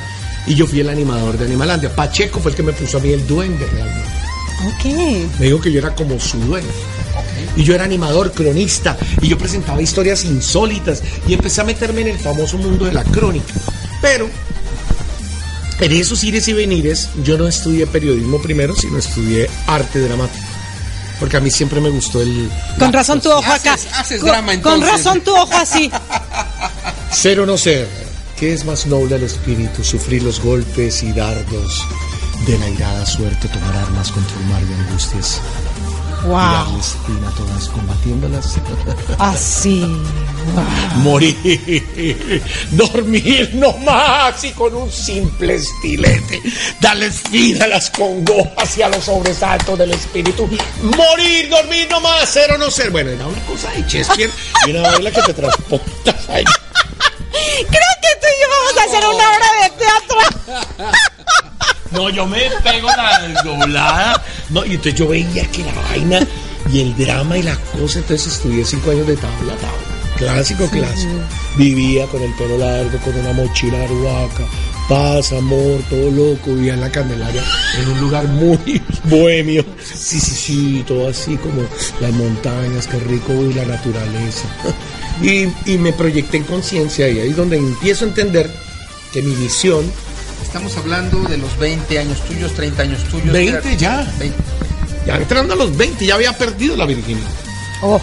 Y 0.48 0.56
yo 0.56 0.68
fui 0.68 0.80
el 0.80 0.90
animador 0.90 1.38
de 1.38 1.46
Animalandia. 1.46 1.96
Pacheco 1.96 2.40
fue 2.40 2.52
el 2.52 2.58
que 2.58 2.64
me 2.64 2.74
puso 2.74 2.98
a 2.98 3.02
mí 3.02 3.12
el 3.12 3.26
duende 3.28 3.66
realmente. 3.68 4.10
Ok. 4.68 5.40
Me 5.40 5.46
dijo 5.48 5.60
que 5.60 5.72
yo 5.72 5.80
era 5.80 5.94
como 5.94 6.20
su 6.20 6.38
duende. 6.40 6.70
Y 7.56 7.64
yo 7.64 7.76
era 7.76 7.84
animador, 7.86 8.32
cronista, 8.32 8.98
y 9.22 9.28
yo 9.28 9.38
presentaba 9.38 9.82
historias 9.82 10.26
insólitas 10.26 11.02
y 11.28 11.34
empecé 11.34 11.62
a 11.62 11.64
meterme 11.64 12.02
en 12.02 12.08
el 12.10 12.20
famoso 12.20 12.58
mundo 12.58 12.86
de 12.86 12.94
la 12.94 13.04
crónica. 13.04 13.54
Pero 14.02 14.30
en 15.80 15.92
esos 15.92 16.24
ires 16.24 16.48
y 16.48 16.54
venires, 16.54 17.10
yo 17.24 17.38
no 17.38 17.48
estudié 17.48 17.86
periodismo 17.88 18.42
primero, 18.42 18.76
sino 18.76 18.98
estudié 18.98 19.50
arte 19.68 20.00
dramático. 20.00 20.46
Porque 21.20 21.38
a 21.38 21.40
mí 21.40 21.50
siempre 21.50 21.80
me 21.80 21.90
gustó 21.90 22.22
el. 22.22 22.50
Con 22.78 22.92
razón 22.92 23.22
tu 23.22 23.32
ojo 23.32 23.52
acá. 23.52 23.74
Haces, 23.74 23.94
haces 23.94 24.22
con, 24.22 24.30
drama 24.30 24.62
con 24.62 24.82
razón 24.82 25.22
tu 25.22 25.34
ojo 25.34 25.54
así. 25.54 25.90
Ser 27.12 27.40
o 27.40 27.46
no 27.46 27.58
ser. 27.58 27.88
¿Qué 28.38 28.54
es 28.54 28.66
más 28.66 28.86
noble 28.86 29.16
al 29.16 29.24
espíritu? 29.24 29.82
Sufrir 29.82 30.22
los 30.24 30.42
golpes 30.42 31.04
y 31.04 31.14
dardos 31.14 31.86
de 32.46 32.60
la 32.60 32.70
irada 32.70 33.06
suerte, 33.06 33.48
tomar 33.48 33.76
armas 33.78 34.12
contra 34.12 34.38
un 34.38 34.50
mar 34.50 34.62
de 34.62 34.74
angustias. 34.76 35.42
Wow. 36.26 36.36
A 36.38 37.32
todas 37.38 37.70
combatiéndolas. 37.70 38.58
Así. 39.20 39.82
Wow. 39.82 40.64
Morir. 41.04 42.42
Dormir 42.72 43.54
nomás 43.54 44.44
y 44.44 44.52
con 44.52 44.74
un 44.76 44.92
simple 44.92 45.56
estilete. 45.56 46.42
Darles 46.82 47.22
fin 47.30 47.62
a 47.62 47.68
las 47.68 47.90
congojas 47.92 48.78
y 48.78 48.82
a 48.82 48.90
los 48.90 49.04
sobresaltos 49.04 49.78
del 49.78 49.92
espíritu. 49.92 50.50
Morir, 50.82 51.50
dormir 51.50 51.88
nomás, 51.90 52.28
ser 52.28 52.52
o 52.54 52.58
no 52.58 52.72
ser. 52.72 52.90
Bueno, 52.90 53.12
era 53.12 53.28
una 53.28 53.46
cosa 53.46 53.70
de 53.72 53.82
Shakespeare 53.82 54.32
y 54.66 54.72
una 54.72 54.82
baila 54.82 55.12
que 55.12 55.22
te 55.22 55.34
transportas 55.34 56.30
ahí. 56.30 56.44
Creo 57.32 57.92
que 58.02 58.10
tú 58.20 58.28
y 58.28 58.42
yo 58.42 58.48
vamos 58.50 58.78
a 58.78 58.84
hacer 58.84 59.06
una 59.08 59.26
obra 59.30 59.50
de 59.62 59.70
teatro. 59.78 60.96
No, 61.96 62.10
yo 62.10 62.28
me 62.28 62.42
pego 62.64 62.90
la 62.90 63.28
desdoblada. 63.28 64.24
No, 64.50 64.66
y 64.66 64.72
entonces 64.72 64.96
yo 64.96 65.08
veía 65.08 65.46
que 65.52 65.64
la 65.64 65.74
vaina 65.74 66.20
y 66.72 66.82
el 66.82 66.96
drama 66.96 67.38
y 67.38 67.44
la 67.44 67.56
cosa. 67.58 68.00
Entonces 68.00 68.34
estudié 68.34 68.66
cinco 68.66 68.92
años 68.92 69.08
de 69.08 69.16
tabla 69.16 69.54
tabla. 69.56 69.96
Clásico, 70.18 70.68
clásico. 70.70 71.14
Vivía 71.58 72.06
con 72.08 72.22
el 72.22 72.34
pelo 72.36 72.58
largo, 72.58 72.98
con 73.00 73.16
una 73.18 73.34
mochila 73.34 73.84
arhuaca. 73.84 74.44
Paz, 74.88 75.34
amor, 75.34 75.82
todo 75.90 76.12
loco. 76.12 76.54
Vivía 76.54 76.76
en 76.76 76.82
la 76.82 76.92
Candelaria, 76.92 77.44
en 77.82 77.90
un 77.90 78.02
lugar 78.02 78.28
muy 78.28 78.82
bohemio. 79.06 79.66
Sí, 79.84 80.20
sí, 80.20 80.32
sí, 80.32 80.84
todo 80.88 81.10
así 81.10 81.38
como 81.38 81.64
las 82.00 82.12
montañas, 82.14 82.88
qué 82.88 83.00
rico 83.00 83.34
y 83.34 83.54
la 83.54 83.66
naturaleza. 83.66 84.48
Y, 85.22 85.48
y 85.66 85.78
me 85.78 85.94
proyecté 85.94 86.36
en 86.36 86.44
conciencia 86.44 87.08
y 87.08 87.20
ahí 87.20 87.30
es 87.30 87.38
donde 87.38 87.56
empiezo 87.56 88.04
a 88.04 88.10
entender 88.10 88.52
que 89.14 89.22
mi 89.22 89.34
misión 89.36 89.90
Estamos 90.46 90.78
hablando 90.78 91.20
de 91.24 91.38
los 91.38 91.58
20 91.58 92.00
años 92.00 92.22
tuyos, 92.22 92.54
30 92.54 92.84
años 92.84 93.04
tuyos. 93.10 93.34
20 93.34 93.76
ya. 93.76 94.08
20. 94.20 94.38
Ya 95.06 95.16
entrando 95.18 95.54
a 95.54 95.58
los 95.58 95.76
20, 95.76 96.06
ya 96.06 96.16
había 96.16 96.32
perdido 96.34 96.78
la 96.78 96.86
virginidad. 96.86 97.28
Oh. 97.82 98.00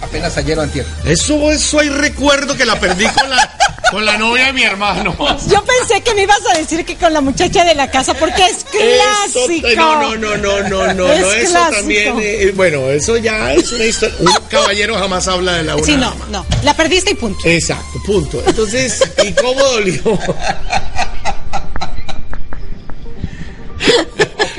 Apenas 0.00 0.36
ayer 0.36 0.58
o 0.58 0.62
antier. 0.62 0.84
Eso, 1.04 1.50
eso 1.52 1.78
hay 1.78 1.88
recuerdo 1.90 2.56
que 2.56 2.64
la 2.66 2.78
perdí 2.80 3.06
con 3.06 3.30
la, 3.30 3.56
con 3.90 4.04
la 4.04 4.18
novia 4.18 4.46
de 4.46 4.52
mi 4.54 4.62
hermano. 4.64 5.16
Yo 5.48 5.64
pensé 5.64 6.02
que 6.02 6.14
me 6.14 6.22
ibas 6.22 6.40
a 6.52 6.58
decir 6.58 6.84
que 6.84 6.96
con 6.96 7.12
la 7.12 7.20
muchacha 7.20 7.64
de 7.64 7.74
la 7.74 7.90
casa, 7.90 8.12
porque 8.14 8.44
es 8.44 8.64
clásico. 8.64 9.68
no, 9.76 10.16
no, 10.16 10.36
no, 10.36 10.62
no, 10.62 10.62
no, 10.62 10.94
no, 10.94 11.12
eso 11.12 11.58
también. 11.70 12.16
Eh, 12.20 12.52
bueno, 12.56 12.90
eso 12.90 13.16
ya 13.18 13.52
es 13.54 13.70
una 13.72 13.84
historia. 13.84 14.16
Un 14.18 14.32
caballero 14.48 14.98
jamás 14.98 15.28
habla 15.28 15.52
de 15.54 15.62
la 15.62 15.76
una. 15.76 15.86
Sí, 15.86 15.96
no, 15.96 16.12
no. 16.30 16.44
La 16.64 16.74
perdiste 16.74 17.12
y 17.12 17.14
punto. 17.14 17.38
Exacto, 17.44 18.02
punto. 18.04 18.42
Entonces, 18.44 19.00
¿y 19.22 19.32
cómo 19.32 19.62
dolió? 19.62 20.18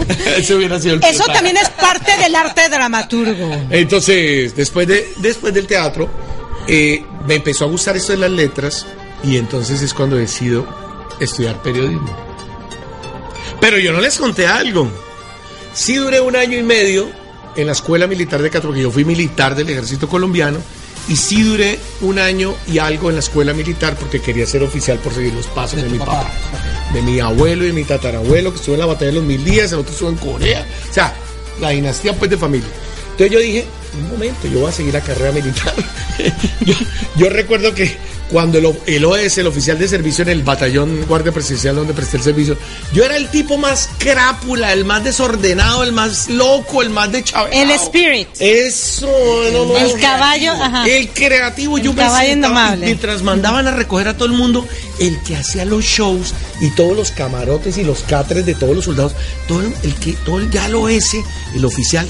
Eso 0.38 0.56
hubiera 0.56 0.80
sido 0.80 0.96
el 0.96 1.04
Eso 1.04 1.26
también 1.26 1.58
es 1.58 1.70
parte 1.70 2.18
del 2.18 2.36
arte 2.36 2.70
dramaturgo. 2.70 3.68
Entonces, 3.70 4.56
después, 4.56 4.88
de, 4.88 5.14
después 5.18 5.54
del 5.54 5.68
teatro, 5.68 6.10
eh, 6.68 7.04
me 7.28 7.36
empezó 7.36 7.66
a 7.66 7.68
gustar 7.68 7.96
esto 7.98 8.14
de 8.14 8.20
las 8.20 8.32
letras 8.32 8.86
y 9.24 9.38
entonces 9.38 9.82
es 9.82 9.94
cuando 9.94 10.16
decido 10.16 10.66
estudiar 11.20 11.62
periodismo. 11.62 12.16
Pero 13.60 13.78
yo 13.80 13.94
no 13.94 14.00
les 14.00 14.18
conté 14.18 14.48
algo. 14.48 14.90
Sí 15.74 15.96
duré 15.96 16.20
un 16.22 16.36
año 16.36 16.58
y 16.58 16.64
medio 16.64 17.10
en 17.56 17.68
la 17.68 17.74
escuela 17.74 18.08
militar 18.08 18.42
de 18.42 18.50
porque 18.62 18.82
yo 18.82 18.92
fui 18.92 19.06
militar 19.06 19.56
del 19.56 19.70
ejército 19.70 20.08
colombiano, 20.08 20.60
y 21.08 21.16
sí 21.16 21.44
duré 21.44 21.80
un 22.02 22.20
año 22.20 22.56
y 22.68 22.80
algo 22.80 23.10
en 23.10 23.16
la 23.16 23.20
escuela 23.20 23.54
militar 23.54 23.96
porque 23.96 24.22
quería 24.22 24.46
ser 24.46 24.64
oficial 24.64 24.98
por 25.00 25.14
seguir 25.14 25.34
los 25.34 25.48
pasos 25.48 25.82
de, 25.82 25.90
mi 25.90 26.00
papá, 26.00 26.30
de 26.94 27.02
mi 27.02 27.20
abuelo 27.20 27.64
y 27.64 27.68
de 27.68 27.74
mi 27.74 27.84
tatarabuelo, 27.84 28.52
que 28.52 28.58
estuvo 28.58 28.76
en 28.76 28.82
la 28.82 28.88
batalla 28.88 29.12
de 29.12 29.18
los 29.18 29.24
mil 29.24 29.44
días, 29.44 29.72
el 29.72 29.80
otro 29.80 29.94
estuvo 29.94 30.10
en 30.10 30.16
Corea, 30.16 30.66
o 30.90 30.94
sea, 30.94 31.14
la 31.60 31.70
dinastía 31.70 32.14
pues 32.14 32.32
de 32.32 32.38
familia. 32.38 32.70
Entonces 33.16 33.32
yo 33.32 33.40
dije, 33.40 33.66
un 33.98 34.10
momento, 34.10 34.46
yo 34.48 34.60
voy 34.60 34.70
a 34.70 34.74
seguir 34.74 34.94
la 34.94 35.00
carrera 35.00 35.32
militar. 35.32 35.74
yo 37.16 37.30
recuerdo 37.30 37.74
que 37.74 37.96
cuando 38.30 38.58
el, 38.58 39.06
OS, 39.06 39.38
el 39.38 39.48
oficial 39.48 39.78
de 39.78 39.88
servicio 39.88 40.24
en 40.24 40.30
el 40.30 40.44
batallón 40.44 41.06
guardia 41.08 41.32
presidencial 41.32 41.76
donde 41.76 41.94
presté 41.94 42.18
el 42.18 42.24
servicio, 42.24 42.58
yo 42.92 43.06
era 43.06 43.16
el 43.16 43.30
tipo 43.30 43.58
más 43.58 43.90
crápula, 43.98 44.74
el 44.74 44.84
más 44.84 45.04
desordenado, 45.04 45.84
el 45.84 45.92
más 45.92 46.30
loco, 46.30 46.82
el 46.82 46.90
más 46.90 47.12
de 47.12 47.24
El 47.52 47.72
spirit. 47.72 48.28
Eso, 48.40 49.08
El 49.78 50.00
caballo, 50.02 50.52
ajá. 50.52 50.86
El 50.86 51.10
creativo, 51.10 51.78
yo 51.78 51.96
caballo 51.96 52.36
mientras 52.80 53.22
mandaban 53.22 53.68
a 53.68 53.72
recoger 53.72 54.10
a 54.10 54.16
todo 54.16 54.26
el 54.26 54.34
mundo, 54.34 54.68
el 55.00 55.22
que 55.24 55.38
hacía 55.38 55.64
los 55.64 55.86
shows 55.86 56.34
y 56.60 56.70
todos 56.72 56.98
los 56.98 57.12
camarotes 57.12 57.78
y 57.78 57.84
los 57.84 58.02
catres 58.02 58.46
de 58.46 58.56
todos 58.56 58.76
los 58.76 58.86
soldados, 58.86 59.14
todo 59.48 59.62
el, 59.62 59.96
que, 59.96 60.14
todo 60.26 60.40
el 60.40 60.50
ya 60.50 60.66
el 60.66 60.76
OS, 60.76 61.16
el 61.54 61.64
oficial, 61.64 62.08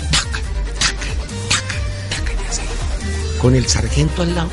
con 3.45 3.53
el 3.53 3.67
sargento 3.67 4.23
al 4.23 4.33
lado 4.33 4.49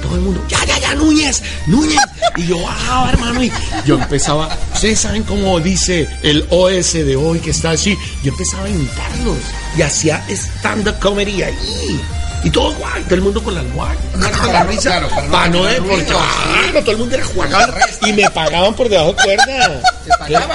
todo 0.00 0.14
el 0.14 0.22
mundo, 0.22 0.42
ya, 0.48 0.64
ya, 0.64 0.78
ya, 0.78 0.94
Núñez, 0.94 1.42
Núñez. 1.66 2.00
Y 2.38 2.46
yo, 2.46 2.56
ah, 2.66 3.10
hermano, 3.12 3.44
y 3.44 3.52
yo 3.84 3.96
empezaba, 3.96 4.48
ustedes 4.72 4.98
saben 4.98 5.24
cómo 5.24 5.60
dice 5.60 6.08
el 6.22 6.46
OS 6.48 6.94
de 6.94 7.16
hoy 7.16 7.38
que 7.40 7.50
está 7.50 7.72
así, 7.72 7.98
yo 8.22 8.32
empezaba 8.32 8.64
a 8.64 8.70
imitarlos 8.70 9.36
y 9.76 9.82
hacía 9.82 10.24
stand-up 10.30 10.98
comedy 11.00 11.42
ahí. 11.42 12.00
Y 12.42 12.48
todo 12.48 12.72
guay, 12.76 13.02
todo 13.02 13.16
el 13.16 13.20
mundo 13.20 13.44
con 13.44 13.54
la 13.54 13.62
guay. 13.62 13.98
Con 14.12 14.52
la 14.54 14.64
risa. 14.64 14.82
Claro, 14.88 15.08
para 15.30 15.48
no, 15.50 15.58
porque, 15.86 16.04
claro, 16.06 16.80
todo 16.80 16.92
el 16.92 16.96
mundo 16.96 17.14
era 17.16 17.24
jugador 17.26 17.74
y 18.06 18.12
me 18.14 18.30
pagaban 18.30 18.72
por 18.72 18.88
debajo 18.88 19.12
de 19.12 19.22
cuerda. 19.22 19.82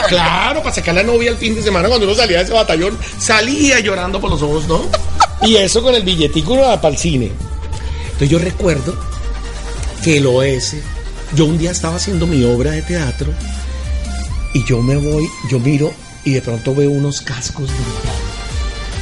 Claro, 0.09 0.63
para 0.63 0.73
sacar 0.73 0.95
la 0.95 1.03
novia 1.03 1.29
el 1.29 1.37
fin 1.37 1.53
de 1.53 1.61
semana 1.61 1.87
cuando 1.87 2.07
uno 2.07 2.15
salía 2.15 2.39
de 2.39 2.45
ese 2.45 2.53
batallón, 2.53 2.97
salía 3.19 3.79
llorando 3.79 4.19
por 4.19 4.31
los 4.31 4.41
ojos, 4.41 4.67
¿no? 4.67 4.81
Y 5.43 5.57
eso 5.57 5.83
con 5.83 5.93
el 5.93 6.01
billetico 6.01 6.55
para 6.81 6.89
el 6.89 6.97
cine. 6.97 7.31
Entonces 8.15 8.29
yo 8.29 8.39
recuerdo 8.39 8.95
que 10.01 10.21
lo 10.21 10.41
es. 10.41 10.73
Yo 11.33 11.43
un 11.43 11.57
día 11.57 11.71
estaba 11.71 11.97
haciendo 11.97 12.25
mi 12.25 12.45
obra 12.45 12.71
de 12.71 12.81
teatro 12.81 13.33
y 14.53 14.63
yo 14.63 14.81
me 14.81 14.95
voy, 14.95 15.27
yo 15.51 15.59
miro 15.59 15.93
y 16.23 16.31
de 16.31 16.41
pronto 16.41 16.73
veo 16.73 16.91
unos 16.91 17.19
cascos 17.19 17.67
brillando. 17.67 18.13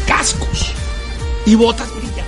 Cascos 0.08 0.74
y 1.46 1.54
botas 1.54 1.92
brillantes. 1.92 2.26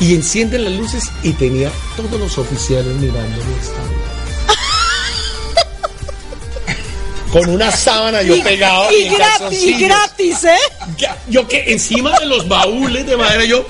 Y 0.00 0.16
encienden 0.16 0.64
las 0.64 0.72
luces 0.72 1.04
y 1.22 1.30
tenía 1.34 1.70
todos 1.96 2.18
los 2.18 2.38
oficiales 2.38 2.96
mirando 2.96 3.38
Con 7.32 7.48
una 7.50 7.70
sábana 7.70 8.22
yo 8.22 8.42
pegado. 8.42 8.90
Y, 8.90 9.10
gratis, 9.10 9.62
y 9.62 9.78
gratis, 9.78 10.42
¿eh? 10.42 10.58
Yo 11.28 11.46
que 11.46 11.72
encima 11.72 12.18
de 12.18 12.26
los 12.26 12.48
baúles 12.48 13.06
de 13.06 13.16
madera 13.16 13.44
yo. 13.44 13.64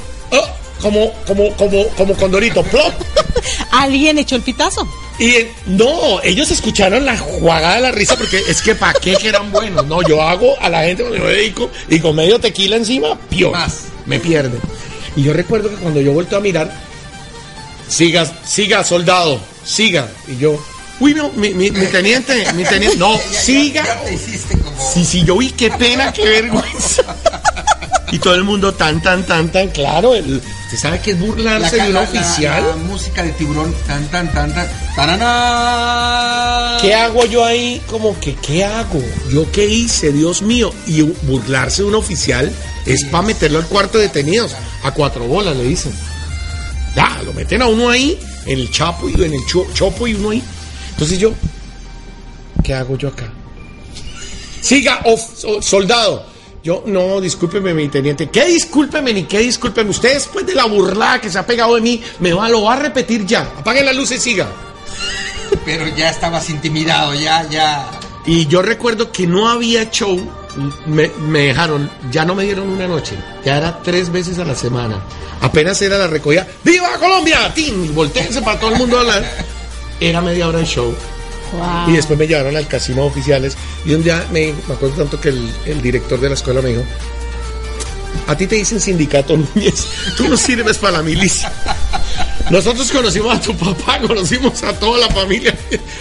Como, 0.80 1.12
como, 1.26 1.50
como, 1.56 1.86
como 1.96 2.14
condorito, 2.14 2.62
plop. 2.62 2.92
¿Alguien 3.72 4.18
echó 4.18 4.36
el 4.36 4.42
pitazo? 4.42 4.88
Y 5.18 5.34
no, 5.66 6.22
ellos 6.22 6.50
escucharon 6.50 7.04
la 7.04 7.18
jugada 7.18 7.74
de 7.74 7.80
la 7.80 7.90
risa 7.90 8.16
porque 8.16 8.38
es 8.38 8.62
que 8.62 8.76
para 8.76 8.92
qué 8.98 9.16
que 9.16 9.28
eran 9.28 9.50
buenos. 9.50 9.84
No, 9.86 10.00
yo 10.02 10.22
hago 10.22 10.54
a 10.60 10.68
la 10.68 10.84
gente 10.84 11.02
cuando 11.02 11.24
me 11.24 11.32
dedico 11.32 11.70
y 11.88 11.98
con 11.98 12.14
medio 12.14 12.38
tequila 12.38 12.76
encima, 12.76 13.18
pio, 13.28 13.52
me 14.06 14.20
pierde. 14.20 14.58
Y 15.16 15.24
yo 15.24 15.32
recuerdo 15.32 15.70
que 15.70 15.76
cuando 15.76 16.00
yo 16.00 16.12
vuelto 16.12 16.36
a 16.36 16.40
mirar, 16.40 16.72
siga, 17.88 18.30
siga, 18.46 18.84
soldado, 18.84 19.40
siga. 19.64 20.08
Y 20.28 20.36
yo, 20.36 20.62
uy, 21.00 21.14
no, 21.14 21.30
mi, 21.30 21.52
mi, 21.52 21.70
teniente, 21.70 22.52
mi 22.52 22.62
teniente, 22.62 22.96
no, 22.96 23.18
siga. 23.32 23.84
Sí, 24.94 25.04
sí, 25.04 25.24
yo 25.24 25.36
vi 25.38 25.50
qué 25.50 25.70
pena, 25.72 26.12
qué 26.12 26.28
vergüenza. 26.28 27.02
Y 28.10 28.18
todo 28.20 28.34
el 28.34 28.42
mundo 28.42 28.72
tan, 28.72 29.02
tan, 29.02 29.22
tan, 29.26 29.52
tan 29.52 29.68
claro. 29.68 30.14
El, 30.14 30.40
¿Se 30.70 30.76
sabe 30.76 31.00
que 31.00 31.12
es 31.12 31.18
burlarse 31.18 31.76
de 31.76 31.90
un 31.90 31.96
oficial? 31.96 32.62
La, 32.66 32.76
música 32.76 33.22
de 33.22 33.33
tiburón, 33.33 33.74
tan, 33.87 34.07
tan, 34.09 34.31
tan, 34.33 34.54
tan. 34.54 34.68
¿Qué 36.81 36.94
hago 36.94 37.24
yo 37.24 37.42
ahí? 37.44 37.81
Como 37.87 38.20
que, 38.20 38.35
¿qué 38.35 38.64
hago? 38.64 39.02
¿Yo 39.31 39.50
qué 39.50 39.64
hice? 39.66 40.12
Dios 40.12 40.42
mío. 40.42 40.70
Y 40.87 41.00
burlarse 41.00 41.81
de 41.83 41.88
un 41.88 41.94
oficial 41.94 42.52
es 42.85 43.04
para 43.04 43.26
meterlo 43.26 43.59
al 43.59 43.66
cuarto 43.66 43.96
de 43.96 44.04
detenidos. 44.04 44.54
A 44.83 44.92
cuatro 44.92 45.26
bolas 45.26 45.57
le 45.57 45.64
dicen. 45.64 45.92
Ya, 46.94 47.22
lo 47.24 47.33
meten 47.33 47.62
a 47.62 47.66
uno 47.66 47.88
ahí, 47.88 48.18
en 48.44 48.59
el 48.59 48.70
chapo 48.70 49.09
y 49.09 49.14
en 49.14 49.33
el 49.33 49.46
chopo 49.46 50.07
y 50.07 50.14
uno 50.14 50.31
ahí. 50.31 50.42
Entonces 50.90 51.18
yo, 51.18 51.33
¿qué 52.62 52.74
hago 52.74 52.98
yo 52.98 53.09
acá? 53.09 53.33
Siga, 54.61 55.02
soldado 55.62 56.38
yo, 56.68 56.83
no, 56.85 57.18
discúlpeme, 57.18 57.72
mi 57.72 57.88
teniente. 57.88 58.28
¿Qué 58.28 58.44
discúlpeme 58.44 59.14
ni 59.14 59.22
qué 59.22 59.38
discúlpeme? 59.38 59.88
Usted 59.88 60.12
después 60.12 60.44
de 60.46 60.54
la 60.54 60.66
burlada 60.66 61.18
que 61.18 61.31
se 61.31 61.38
ha 61.38 61.46
pegado 61.46 61.76
de 61.76 61.81
mí, 61.81 62.02
me 62.20 62.35
va, 62.35 62.46
lo 62.50 62.64
va 62.64 62.74
a 62.74 62.76
repetir 62.76 63.24
ya. 63.24 63.40
Apague 63.57 63.83
la 63.83 63.94
luz 63.94 64.11
y 64.11 64.18
siga. 64.18 64.46
Pero 65.64 65.88
ya 65.88 66.11
estabas 66.11 66.50
intimidado, 66.50 67.14
ya, 67.14 67.48
ya. 67.48 67.88
Y 68.26 68.46
yo 68.48 68.61
recuerdo 68.61 69.11
que 69.11 69.26
no 69.26 69.48
había 69.48 69.90
show. 69.90 70.20
Me, 70.85 71.09
dejaron, 71.09 71.90
ya 72.11 72.26
no 72.26 72.35
me 72.35 72.44
dieron 72.44 72.68
una 72.68 72.87
noche, 72.87 73.16
ya 73.46 73.57
era 73.57 73.81
tres 73.83 74.12
veces 74.12 74.38
a 74.38 74.44
la 74.44 74.54
semana. 74.54 75.00
Apenas 75.40 75.81
era 75.81 75.96
la 75.96 76.09
recogida. 76.09 76.46
¡Viva 76.62 76.98
Colombia! 76.98 77.50
¡Tin! 77.54 77.94
Volteense 77.94 78.42
para 78.42 78.61
todo 78.61 78.72
el 78.72 78.76
mundo 78.76 78.98
a 78.98 79.00
hablar. 79.00 79.24
Era 80.00 80.20
media 80.20 80.46
hora 80.46 80.59
de 80.59 80.66
show. 80.66 80.94
Y 81.87 81.92
después 81.92 82.18
me 82.18 82.26
llevaron 82.26 82.56
al 82.56 82.66
casino 82.66 83.04
oficiales. 83.04 83.56
Y 83.84 83.94
un 83.94 84.02
día 84.02 84.26
me, 84.32 84.54
me 84.66 84.74
acuerdo 84.74 84.96
tanto 84.96 85.20
que 85.20 85.30
el, 85.30 85.82
director 85.82 86.20
de 86.20 86.28
la 86.28 86.34
escuela 86.34 86.61
me 86.61 86.70
dijo: 86.70 86.82
A 88.26 88.37
ti 88.37 88.46
te 88.46 88.56
dicen 88.56 88.80
sindicato 88.80 89.37
Núñez, 89.54 89.87
tú 90.16 90.28
no 90.28 90.37
sirves 90.37 90.78
para 90.78 90.98
la 90.98 91.02
milicia. 91.02 91.52
Nosotros 92.50 92.90
conocimos 92.90 93.37
a 93.37 93.40
tu 93.40 93.54
papá, 93.54 93.98
conocimos 94.00 94.62
a 94.62 94.72
toda 94.72 94.98
la 94.98 95.08
familia. 95.08 95.54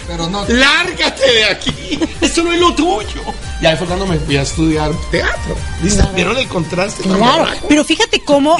Pero 0.06 0.28
no. 0.28 0.46
Lárgate 0.48 1.32
de 1.32 1.44
aquí. 1.44 1.98
Esto 2.20 2.42
no 2.42 2.52
es 2.52 2.60
lo 2.60 2.74
tuyo. 2.74 3.22
Y 3.60 3.66
ahí 3.66 3.76
fue 3.76 3.86
cuando 3.86 4.06
me 4.06 4.18
fui 4.18 4.36
a 4.36 4.42
estudiar 4.42 4.90
teatro. 5.10 5.56
¿Vieron 6.14 6.38
el 6.38 6.48
contraste? 6.48 7.02
Claro. 7.02 7.46
Pero 7.68 7.84
fíjate 7.84 8.20
cómo 8.20 8.56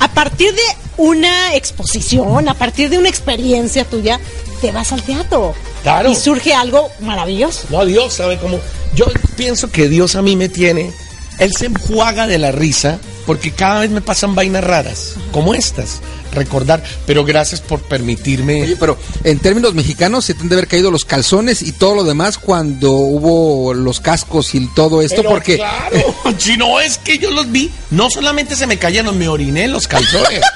a 0.00 0.08
partir 0.08 0.54
de 0.54 0.62
una 0.96 1.54
exposición, 1.54 2.48
a 2.48 2.54
partir 2.54 2.90
de 2.90 2.98
una 2.98 3.08
experiencia 3.08 3.84
tuya, 3.84 4.20
te 4.60 4.72
vas 4.72 4.92
al 4.92 5.02
teatro. 5.02 5.54
Claro. 5.82 6.10
Y 6.10 6.16
surge 6.16 6.54
algo 6.54 6.90
maravilloso. 7.00 7.66
No, 7.70 7.84
Dios 7.84 8.14
sabe 8.14 8.38
cómo. 8.38 8.58
Yo 8.94 9.06
pienso 9.36 9.70
que 9.70 9.88
Dios 9.88 10.16
a 10.16 10.22
mí 10.22 10.36
me 10.36 10.48
tiene. 10.48 10.92
Él 11.38 11.52
se 11.56 11.66
enjuaga 11.66 12.26
de 12.26 12.38
la 12.38 12.52
risa 12.52 12.98
porque 13.26 13.52
cada 13.52 13.80
vez 13.80 13.90
me 13.90 14.00
pasan 14.00 14.34
vainas 14.34 14.64
raras, 14.64 15.14
como 15.32 15.54
estas. 15.54 16.00
Recordar, 16.32 16.82
pero 17.06 17.24
gracias 17.24 17.60
por 17.60 17.80
permitirme. 17.80 18.62
Oye, 18.62 18.76
pero 18.76 18.98
en 19.22 19.38
términos 19.38 19.72
mexicanos 19.74 20.24
se 20.24 20.34
tienen 20.34 20.48
de 20.48 20.56
haber 20.56 20.68
caído 20.68 20.90
los 20.90 21.04
calzones 21.04 21.62
y 21.62 21.70
todo 21.70 21.94
lo 21.94 22.02
demás 22.02 22.38
cuando 22.38 22.90
hubo 22.90 23.72
los 23.72 24.00
cascos 24.00 24.54
y 24.56 24.66
todo 24.74 25.00
esto, 25.00 25.22
porque. 25.22 25.56
Claro, 25.56 26.14
si 26.38 26.56
no 26.56 26.80
es 26.80 26.98
que 26.98 27.18
yo 27.18 27.30
los 27.30 27.52
vi, 27.52 27.70
no 27.90 28.10
solamente 28.10 28.56
se 28.56 28.66
me 28.66 28.78
cayeron, 28.78 29.16
me 29.16 29.28
oriné 29.28 29.68
los 29.68 29.86
calzones. 29.86 30.40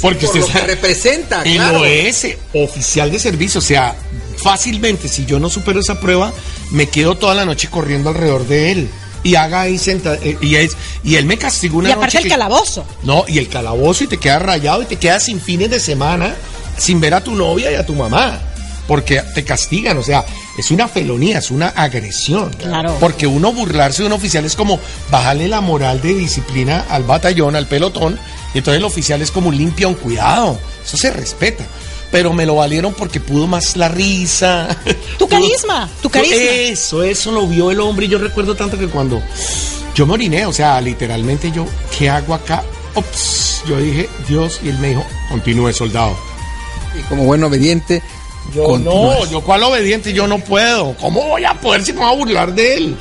Porque 0.00 0.26
Por 0.26 0.36
usted 0.36 0.40
lo 0.40 0.60
que 0.60 0.66
representa, 0.66 1.42
el 1.42 1.56
claro. 1.56 1.80
OS, 1.80 2.26
oficial 2.54 3.10
de 3.10 3.18
servicio, 3.18 3.58
o 3.58 3.62
sea, 3.62 3.94
fácilmente, 4.42 5.08
si 5.08 5.24
yo 5.26 5.38
no 5.38 5.48
supero 5.48 5.80
esa 5.80 6.00
prueba, 6.00 6.32
me 6.70 6.88
quedo 6.88 7.16
toda 7.16 7.34
la 7.34 7.44
noche 7.44 7.68
corriendo 7.68 8.10
alrededor 8.10 8.46
de 8.46 8.72
él. 8.72 8.90
Y 9.22 9.34
haga 9.34 9.62
ahí 9.62 9.78
sentado, 9.78 10.16
y, 10.40 10.54
es, 10.56 10.76
y 11.02 11.16
él 11.16 11.24
me 11.26 11.36
castigó 11.36 11.78
una 11.78 11.88
Y 11.88 11.92
aparte 11.92 12.06
noche 12.06 12.18
el 12.18 12.24
que- 12.24 12.30
calabozo. 12.30 12.84
No, 13.02 13.24
y 13.26 13.38
el 13.38 13.48
calabozo 13.48 14.04
y 14.04 14.06
te 14.06 14.18
quedas 14.18 14.40
rayado 14.42 14.82
y 14.82 14.86
te 14.86 14.96
quedas 14.96 15.24
sin 15.24 15.40
fines 15.40 15.68
de 15.70 15.80
semana, 15.80 16.34
sin 16.78 17.00
ver 17.00 17.14
a 17.14 17.20
tu 17.22 17.34
novia 17.34 17.72
y 17.72 17.74
a 17.74 17.84
tu 17.84 17.94
mamá. 17.94 18.40
Porque 18.86 19.20
te 19.34 19.42
castigan, 19.42 19.98
o 19.98 20.02
sea, 20.04 20.24
es 20.56 20.70
una 20.70 20.86
felonía, 20.86 21.38
es 21.40 21.50
una 21.50 21.68
agresión. 21.70 22.50
Claro. 22.50 22.96
Porque 23.00 23.26
uno 23.26 23.52
burlarse 23.52 24.02
de 24.02 24.06
un 24.06 24.12
oficial 24.12 24.44
es 24.44 24.54
como 24.54 24.78
bajarle 25.10 25.48
la 25.48 25.60
moral 25.60 26.00
de 26.00 26.14
disciplina 26.14 26.84
al 26.88 27.02
batallón, 27.02 27.56
al 27.56 27.66
pelotón, 27.66 28.16
y 28.54 28.58
entonces 28.58 28.78
el 28.78 28.84
oficial 28.84 29.20
es 29.22 29.32
como 29.32 29.50
limpia 29.50 29.88
un 29.88 29.94
cuidado. 29.94 30.56
Eso 30.84 30.96
se 30.96 31.10
respeta. 31.10 31.64
Pero 32.16 32.32
me 32.32 32.46
lo 32.46 32.54
valieron 32.54 32.94
porque 32.94 33.20
pudo 33.20 33.46
más 33.46 33.76
la 33.76 33.88
risa. 33.88 34.74
Tu 35.18 35.28
carisma, 35.28 35.86
tu 36.00 36.08
carisma. 36.08 36.36
Eso, 36.36 37.02
eso 37.02 37.30
lo 37.30 37.46
vio 37.46 37.70
el 37.70 37.78
hombre. 37.78 38.06
Y 38.06 38.08
yo 38.08 38.16
recuerdo 38.16 38.54
tanto 38.54 38.78
que 38.78 38.88
cuando 38.88 39.20
yo 39.94 40.06
me 40.06 40.14
oriné, 40.14 40.46
o 40.46 40.52
sea, 40.52 40.80
literalmente 40.80 41.52
yo, 41.52 41.66
¿qué 41.98 42.08
hago 42.08 42.32
acá? 42.32 42.64
Ops, 42.94 43.64
yo 43.68 43.76
dije, 43.76 44.08
Dios, 44.26 44.60
y 44.64 44.70
él 44.70 44.78
me 44.78 44.88
dijo, 44.88 45.04
continúe, 45.28 45.74
soldado. 45.74 46.16
Y 46.98 47.02
como 47.02 47.24
buen 47.24 47.44
obediente. 47.44 48.02
Yo 48.54 48.64
continúas. 48.64 49.18
no, 49.18 49.30
yo 49.30 49.42
cuál 49.42 49.64
obediente, 49.64 50.14
yo 50.14 50.26
no 50.26 50.38
puedo. 50.38 50.94
¿Cómo 50.94 51.20
voy 51.20 51.44
a 51.44 51.52
poder 51.60 51.84
si 51.84 51.92
me 51.92 51.98
voy 51.98 52.14
a 52.14 52.16
burlar 52.16 52.54
de 52.54 52.76
él? 52.76 52.96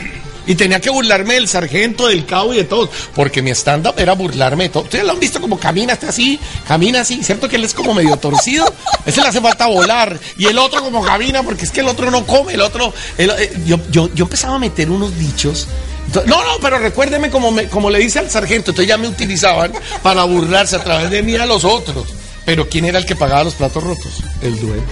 Y 0.47 0.55
tenía 0.55 0.79
que 0.79 0.89
burlarme 0.89 1.35
del 1.35 1.47
sargento, 1.47 2.07
del 2.07 2.25
cabo 2.25 2.53
y 2.53 2.57
de 2.57 2.63
todos, 2.65 2.89
porque 3.15 3.41
mi 3.41 3.51
stand-up 3.51 3.95
era 3.97 4.13
burlarme 4.13 4.65
de 4.65 4.69
todo. 4.69 4.83
Ustedes 4.83 5.03
lo 5.05 5.11
han 5.13 5.19
visto 5.19 5.41
como 5.41 5.59
camina 5.59 5.93
hasta 5.93 6.09
así, 6.09 6.39
camina 6.67 7.01
así, 7.01 7.23
¿cierto 7.23 7.49
que 7.49 7.55
él 7.55 7.63
es 7.63 7.73
como 7.73 7.93
medio 7.93 8.15
torcido? 8.17 8.65
Ese 9.05 9.21
le 9.21 9.27
hace 9.27 9.41
falta 9.41 9.67
volar. 9.67 10.19
Y 10.37 10.45
el 10.47 10.57
otro 10.57 10.81
como 10.81 11.03
camina, 11.03 11.41
porque 11.43 11.65
es 11.65 11.71
que 11.71 11.79
el 11.81 11.87
otro 11.87 12.11
no 12.11 12.25
come, 12.25 12.53
el 12.53 12.61
otro... 12.61 12.93
el- 13.17 13.31
eh, 13.31 13.51
yo, 13.65 13.79
yo, 13.91 14.09
yo 14.13 14.25
empezaba 14.25 14.55
a 14.55 14.59
meter 14.59 14.89
unos 14.89 15.17
dichos. 15.17 15.67
Entonces, 16.07 16.29
No, 16.29 16.37
no, 16.43 16.59
pero 16.61 16.77
recuérdeme 16.77 17.29
como, 17.31 17.51
me- 17.51 17.67
como 17.67 17.89
le 17.89 17.99
dice 17.99 18.19
al 18.19 18.29
sargento, 18.29 18.71
entonces 18.71 18.87
ya 18.87 18.97
me 18.97 19.07
utilizaban 19.07 19.71
para 20.03 20.23
burlarse 20.25 20.75
a 20.75 20.83
través 20.83 21.09
de 21.09 21.23
mí 21.23 21.35
a 21.35 21.45
los 21.45 21.63
otros. 21.65 22.05
Pero 22.45 22.69
¿quién 22.69 22.85
era 22.85 22.99
el 22.99 23.05
que 23.07 23.15
pagaba 23.15 23.43
los 23.43 23.55
platos 23.55 23.83
rotos? 23.83 24.11
El 24.43 24.59
dueño. 24.59 24.83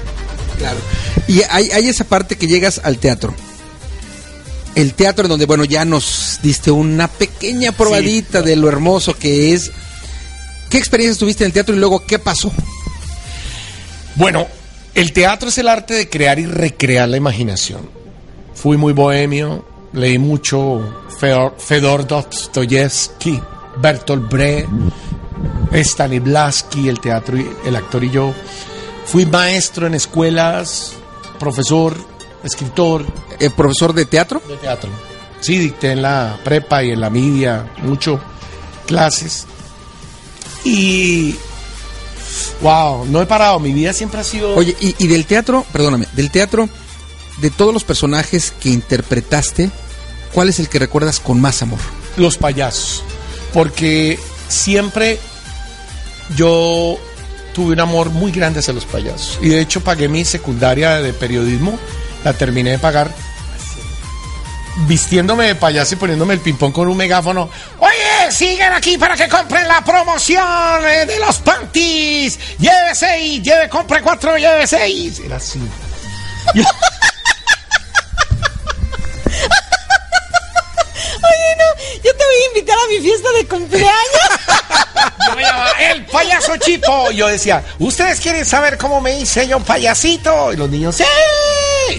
Claro. 0.58 0.78
Y 1.28 1.42
hay, 1.50 1.70
hay 1.72 1.88
esa 1.90 2.04
parte 2.04 2.36
que 2.36 2.48
llegas 2.48 2.82
al 2.84 2.98
teatro. 2.98 3.36
El 4.76 4.94
teatro 4.96 5.26
en 5.26 5.30
donde, 5.30 5.46
bueno, 5.46 5.66
ya 5.66 5.86
nos 5.86 6.40
diste 6.42 6.72
una 6.72 7.08
pequeña 7.08 7.72
probadita 7.72 8.42
de 8.42 8.56
lo 8.56 8.68
hermoso 8.68 9.14
que 9.18 9.54
es. 9.54 9.72
¿Qué 10.70 10.78
experiencias 10.80 11.20
tuviste 11.20 11.44
en 11.44 11.48
el 11.50 11.54
teatro 11.54 11.76
y 11.76 11.80
luego 11.80 12.04
qué 12.06 12.18
pasó? 12.18 12.52
Bueno, 14.16 14.48
el 14.96 15.14
teatro 15.14 15.50
es 15.50 15.58
el 15.60 15.68
arte 15.68 15.94
de 15.94 16.10
crear 16.10 16.40
y 16.40 16.46
recrear 16.46 17.08
la 17.10 17.18
imaginación. 17.18 17.82
Fui 18.56 18.78
muy 18.78 18.94
bohemio, 18.94 19.64
leí 19.94 20.18
mucho 20.18 20.82
Fedor, 21.20 21.56
Fedor 21.60 22.08
Dostoyevsky, 22.08 23.40
Bertolt 23.78 24.30
Brecht, 24.32 24.70
Stanislavski, 25.74 26.90
el 26.90 27.00
teatro, 27.00 27.38
y- 27.38 27.50
el 27.66 27.76
actor 27.76 28.04
y 28.04 28.10
yo. 28.12 28.34
Fui 29.06 29.26
maestro 29.26 29.88
en 29.88 29.96
escuelas, 29.96 30.94
profesor, 31.40 31.96
escritor 32.44 33.06
¿El 33.40 33.52
profesor 33.52 33.94
de 33.94 34.06
teatro? 34.06 34.42
de 34.48 34.58
teatro. 34.58 34.90
Sí, 35.40 35.58
dicté 35.58 35.92
en 35.92 36.02
la 36.02 36.40
prepa 36.44 36.84
y 36.84 36.92
en 36.92 37.02
la 37.02 37.10
media, 37.10 37.72
mucho 37.82 38.20
clases. 38.86 39.46
Y 40.64 41.36
wow, 42.62 43.06
no 43.06 43.22
he 43.22 43.26
parado, 43.26 43.60
mi 43.60 43.74
vida 43.74 43.92
siempre 43.94 44.22
ha 44.22 44.24
sido 44.24 44.56
Oye, 44.56 44.76
y, 44.80 44.96
y 44.98 45.08
del 45.08 45.26
teatro, 45.26 45.66
perdóname, 45.74 46.08
del 46.14 46.32
teatro, 46.32 46.70
de 47.42 47.50
todos 47.50 47.74
los 47.74 47.84
personajes 47.84 48.54
que 48.62 48.70
interpretaste, 48.70 49.70
¿cuál 50.34 50.50
es 50.50 50.60
el 50.60 50.70
que 50.70 50.80
recuerdas 50.80 51.20
con 51.20 51.42
más 51.42 51.62
amor? 51.62 51.80
los 52.16 52.38
payasos. 52.38 53.04
Porque 53.54 54.20
siempre 54.48 55.20
yo 56.36 56.98
tuve 57.54 57.74
un 57.74 57.80
amor 57.80 58.10
muy 58.10 58.32
grande 58.32 58.60
hacia 58.60 58.74
los 58.74 58.86
payasos. 58.86 59.40
Y 59.42 59.50
de 59.50 59.60
hecho 59.60 59.82
pagué 59.82 60.08
mi 60.08 60.24
secundaria 60.26 61.02
de 61.02 61.14
periodismo, 61.14 61.78
la 62.24 62.34
terminé 62.34 62.72
de 62.72 62.80
pagar 62.80 63.12
vistiéndome 64.76 65.48
de 65.48 65.56
payaso 65.56 65.94
y 65.94 65.98
poniéndome 65.98 66.34
el 66.34 66.40
ping-pong 66.40 66.74
con 66.74 66.88
un 66.88 66.98
megáfono. 66.98 67.50
Oye, 67.80 68.32
sigan 68.32 68.74
aquí 68.74 68.98
para 68.98 69.16
que 69.16 69.28
compren 69.28 69.68
la 69.68 69.84
promoción 69.84 70.86
eh, 70.86 71.06
de 71.06 71.20
los 71.20 71.38
panties. 71.40 72.40
Lleve 72.60 72.96
seis, 72.96 73.42
lleve, 73.44 73.70
compre 73.70 74.02
cuatro, 74.02 74.38
lleve 74.38 74.66
seis. 74.68 75.20
Era 75.20 75.38
así. 75.38 75.60
Oye, 81.24 81.56
no, 81.58 81.64
yo 82.04 82.16
te 82.16 82.24
voy 82.26 82.36
a 82.44 82.48
invitar 82.50 82.78
a 82.78 82.88
mi 82.90 83.00
fiesta 83.00 83.32
de 83.32 83.48
cumpleaños. 83.48 83.94
Yo 85.28 85.36
me 85.36 85.42
llamaba 85.42 85.72
el 85.80 86.06
payaso 86.06 86.58
Chipo. 86.58 87.12
Yo 87.12 87.28
decía, 87.28 87.64
¿ustedes 87.80 88.20
quieren 88.20 88.46
saber 88.46 88.78
cómo 88.78 89.00
me 89.00 89.20
hice 89.20 89.48
yo 89.48 89.60
payasito? 89.60 90.52
Y 90.54 90.58
los 90.58 90.70
niños, 90.70 90.96
¡sí! 90.98 91.04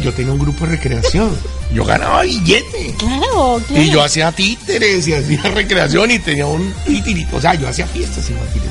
Yo 0.01 0.13
tenía 0.13 0.33
un 0.33 0.39
grupo 0.39 0.65
de 0.67 0.73
recreación. 0.73 1.37
Yo 1.73 1.85
ganaba 1.85 2.23
billete. 2.23 2.95
Claro, 2.99 3.61
claro. 3.67 3.83
Y 3.83 3.91
yo 3.91 4.03
hacía 4.03 4.33
títeres 4.33 5.07
y 5.09 5.15
hacía 5.15 5.43
recreación 5.55 6.11
y 6.11 6.19
tenía 6.19 6.47
un 6.47 6.73
titirito. 6.85 7.37
O 7.37 7.41
sea, 7.41 7.55
yo 7.55 7.69
hacía 7.69 7.87
fiestas 7.87 8.29
infantiles. 8.29 8.69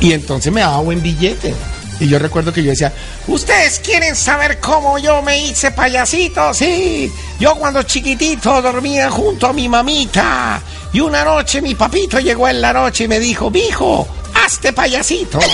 Y 0.00 0.12
entonces 0.12 0.52
me 0.52 0.60
daba 0.60 0.78
buen 0.80 1.02
billete. 1.02 1.54
Y 2.00 2.08
yo 2.08 2.18
recuerdo 2.18 2.50
que 2.50 2.62
yo 2.62 2.70
decía, 2.70 2.92
¿ustedes 3.26 3.78
quieren 3.80 4.16
saber 4.16 4.58
cómo 4.58 4.98
yo 4.98 5.20
me 5.20 5.38
hice 5.38 5.70
payasito? 5.70 6.54
Sí, 6.54 7.12
yo 7.38 7.54
cuando 7.56 7.82
chiquitito 7.82 8.62
dormía 8.62 9.10
junto 9.10 9.46
a 9.46 9.52
mi 9.52 9.68
mamita. 9.68 10.62
Y 10.94 11.00
una 11.00 11.22
noche 11.24 11.60
mi 11.60 11.74
papito 11.74 12.18
llegó 12.18 12.48
en 12.48 12.62
la 12.62 12.72
noche 12.72 13.04
y 13.04 13.08
me 13.08 13.20
dijo, 13.20 13.50
mijo, 13.50 14.08
hazte 14.34 14.72
payasito. 14.72 15.38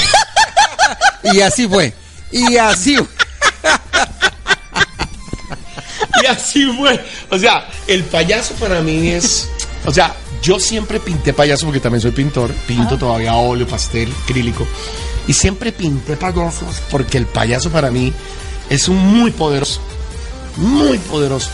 Y 1.33 1.41
así 1.41 1.67
fue. 1.67 1.93
Y 2.31 2.57
así 2.57 2.97
fue. 2.97 3.07
Y 6.27 6.29
así 6.33 6.67
fue. 6.73 7.05
O 7.31 7.39
sea, 7.39 7.69
el 7.87 8.05
payaso 8.05 8.55
para 8.55 8.81
mí 8.81 9.09
es. 9.09 9.49
O 9.85 9.93
sea, 9.93 10.15
yo 10.43 10.59
siempre 10.59 11.01
pinté 11.01 11.33
payaso 11.33 11.67
porque 11.67 11.81
también 11.81 12.03
soy 12.03 12.11
pintor. 12.11 12.53
Pinto 12.67 12.99
todavía 12.99 13.35
óleo, 13.35 13.67
pastel, 13.67 14.13
acrílico. 14.25 14.67
Y 15.29 15.33
siempre 15.33 15.73
pinté 15.73 16.17
payasos 16.17 16.83
porque 16.91 17.19
el 17.19 17.27
payaso 17.27 17.71
para 17.71 17.91
mí 17.91 18.13
es 18.71 18.89
un 18.89 18.97
muy 18.97 19.31
poderoso. 19.31 19.81
Muy 20.57 20.99
poderoso. 20.99 21.51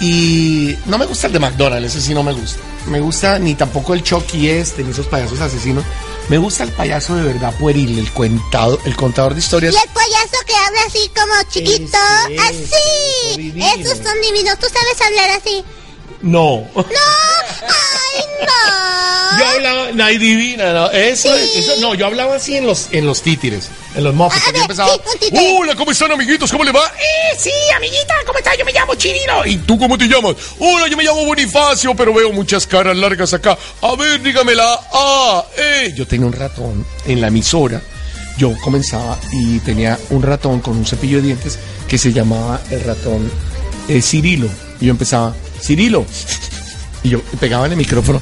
Y 0.00 0.76
no 0.86 0.96
me 0.96 1.04
gusta 1.04 1.26
el 1.26 1.34
de 1.34 1.40
McDonald's, 1.40 1.94
ese 1.94 2.00
sí 2.00 2.14
no 2.14 2.22
me 2.22 2.32
gusta. 2.32 2.60
Me 2.86 3.00
gusta 3.00 3.38
ni 3.38 3.54
tampoco 3.54 3.94
el 3.94 4.02
Chucky 4.02 4.48
este, 4.48 4.82
ni 4.82 4.90
esos 4.90 5.06
payasos 5.06 5.40
asesinos. 5.40 5.84
Me 6.28 6.38
gusta 6.38 6.64
el 6.64 6.72
payaso 6.72 7.16
de 7.16 7.24
verdad 7.24 7.52
pueril, 7.58 7.98
el 7.98 8.10
contado, 8.12 8.78
el 8.84 8.96
contador 8.96 9.34
de 9.34 9.40
historias. 9.40 9.74
Y 9.74 9.76
el 9.76 9.88
payaso 9.88 10.36
que 10.46 10.54
habla 10.54 10.80
así 10.86 11.10
como 11.14 11.50
chiquito, 11.50 11.98
es, 12.30 12.40
así. 12.40 13.52
Esos 13.78 13.98
son 13.98 14.20
divinos. 14.22 14.58
¿Tú 14.58 14.66
sabes 14.72 15.00
hablar 15.04 15.30
así? 15.30 15.64
No. 16.22 16.66
No. 16.74 16.82
No. 18.40 19.38
Yo 19.38 19.46
hablaba, 19.46 20.06
hay 20.06 20.18
divina, 20.18 20.72
no, 20.72 20.90
eso, 20.90 21.28
Sí. 21.36 21.58
eso, 21.58 21.76
no, 21.80 21.94
yo 21.94 22.06
hablaba 22.06 22.34
así 22.36 22.56
en 22.56 22.66
los, 22.66 22.88
en 22.90 23.06
los 23.06 23.22
títeres, 23.22 23.68
en 23.94 24.04
los 24.04 24.14
mofos, 24.14 24.38
A 24.40 24.44
porque 24.44 24.52
ver, 24.52 24.60
yo 24.60 24.62
empezaba, 24.64 24.90
sí, 24.94 25.00
un 25.12 25.18
títere. 25.20 25.52
hola, 25.58 25.74
¿cómo 25.76 25.90
están 25.92 26.12
amiguitos? 26.12 26.50
¿Cómo 26.50 26.64
le 26.64 26.72
va? 26.72 26.84
Eh, 26.98 27.36
sí, 27.38 27.50
amiguita, 27.76 28.14
¿cómo 28.26 28.38
estás? 28.38 28.58
Yo 28.58 28.64
me 28.64 28.72
llamo 28.72 28.94
Chirino. 28.96 29.46
¿Y 29.46 29.56
tú 29.58 29.78
cómo 29.78 29.96
te 29.96 30.06
llamas? 30.08 30.34
Hola, 30.58 30.88
yo 30.88 30.96
me 30.96 31.04
llamo 31.04 31.24
Bonifacio, 31.24 31.94
pero 31.94 32.12
veo 32.12 32.32
muchas 32.32 32.66
caras 32.66 32.96
largas 32.96 33.32
acá. 33.32 33.56
A 33.82 33.94
ver, 33.94 34.20
dígamela. 34.22 34.80
Ah, 34.92 35.44
eh. 35.56 35.92
Yo 35.96 36.06
tenía 36.06 36.26
un 36.26 36.32
ratón 36.32 36.84
en 37.06 37.20
la 37.20 37.28
emisora. 37.28 37.80
Yo 38.36 38.52
comenzaba 38.62 39.18
y 39.32 39.58
tenía 39.60 39.98
un 40.10 40.22
ratón 40.22 40.60
con 40.60 40.76
un 40.76 40.86
cepillo 40.86 41.18
de 41.18 41.24
dientes 41.24 41.58
que 41.86 41.98
se 41.98 42.12
llamaba 42.12 42.60
el 42.70 42.82
ratón 42.82 43.30
eh, 43.88 44.02
Cirilo. 44.02 44.48
Y 44.80 44.86
yo 44.86 44.90
empezaba, 44.90 45.34
Cirilo. 45.62 46.04
Y 47.02 47.10
yo 47.10 47.20
pegaba 47.40 47.66
en 47.66 47.72
el 47.72 47.78
micrófono. 47.78 48.20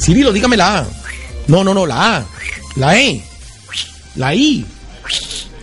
Cirilo, 0.00 0.32
dígame 0.32 0.56
la 0.56 0.78
A. 0.78 0.86
No, 1.46 1.62
no, 1.64 1.74
no, 1.74 1.86
la 1.86 2.16
A. 2.16 2.26
La 2.76 2.98
E. 2.98 3.22
La 4.16 4.34
I. 4.34 4.64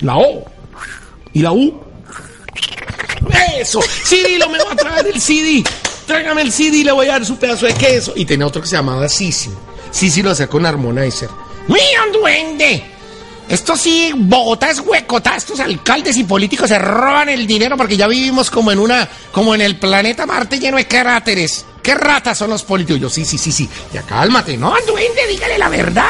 La 0.02 0.18
O. 0.18 0.46
Y 1.34 1.42
la 1.42 1.52
U. 1.52 1.82
Eso. 3.58 3.82
Cirilo, 3.82 4.50
me 4.50 4.58
va 4.64 4.72
a 4.72 4.76
traer 4.76 5.08
el 5.08 5.22
CD. 5.22 5.64
Tráigame 6.08 6.42
el 6.42 6.52
CD 6.52 6.78
y 6.78 6.84
le 6.84 6.92
voy 6.92 7.08
a 7.08 7.12
dar 7.14 7.26
su 7.26 7.38
pedazo 7.38 7.66
de 7.66 7.74
queso. 7.74 8.14
Y 8.16 8.26
tenía 8.26 8.48
otro 8.48 8.62
que 8.62 8.68
se 8.68 8.76
llamaba 8.76 9.08
Sisi. 9.08 9.52
Sisi 9.92 10.22
lo 10.22 10.32
hacía 10.32 10.48
con 10.48 10.66
Harmonizer. 10.66 11.30
¡Mira, 11.68 12.06
un 12.08 12.12
duende! 12.14 12.99
Esto 13.50 13.76
sí, 13.76 14.12
Bogotá 14.16 14.70
es 14.70 14.80
huecota. 14.80 15.36
Estos 15.36 15.60
alcaldes 15.60 16.16
y 16.18 16.24
políticos 16.24 16.70
se 16.70 16.78
roban 16.78 17.30
el 17.30 17.48
dinero 17.48 17.76
porque 17.76 17.98
ya 17.98 18.08
vivimos 18.08 18.52
como 18.52 18.72
en 18.72 18.78
una, 18.78 19.10
como 19.32 19.56
en 19.56 19.62
el 19.62 19.78
planeta 19.78 20.28
Marte 20.28 20.60
lleno 20.60 20.78
de 20.78 20.88
cráteres. 20.88 21.66
qué 21.82 21.96
ratas 21.96 22.38
son 22.38 22.52
los 22.52 22.62
políticos. 22.64 23.02
Yo, 23.02 23.10
sí, 23.10 23.26
sí, 23.26 23.40
sí, 23.40 23.52
sí. 23.52 23.68
Ya 23.92 24.04
cálmate. 24.04 24.56
No, 24.56 24.76
duende, 24.86 25.26
dígale 25.28 25.58
la 25.58 25.68
verdad. 25.68 26.06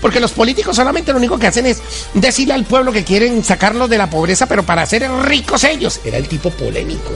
Porque 0.00 0.20
los 0.20 0.30
políticos 0.30 0.76
solamente 0.76 1.10
lo 1.10 1.18
único 1.18 1.38
que 1.38 1.48
hacen 1.48 1.66
es 1.66 1.82
decirle 2.14 2.54
al 2.54 2.64
pueblo 2.64 2.92
que 2.92 3.02
quieren 3.02 3.42
sacarlos 3.42 3.90
de 3.90 3.98
la 3.98 4.08
pobreza, 4.08 4.46
pero 4.46 4.62
para 4.62 4.86
ser 4.86 5.10
ricos 5.22 5.64
ellos. 5.64 6.00
Era 6.04 6.18
el 6.18 6.28
tipo 6.28 6.50
polémico. 6.50 7.10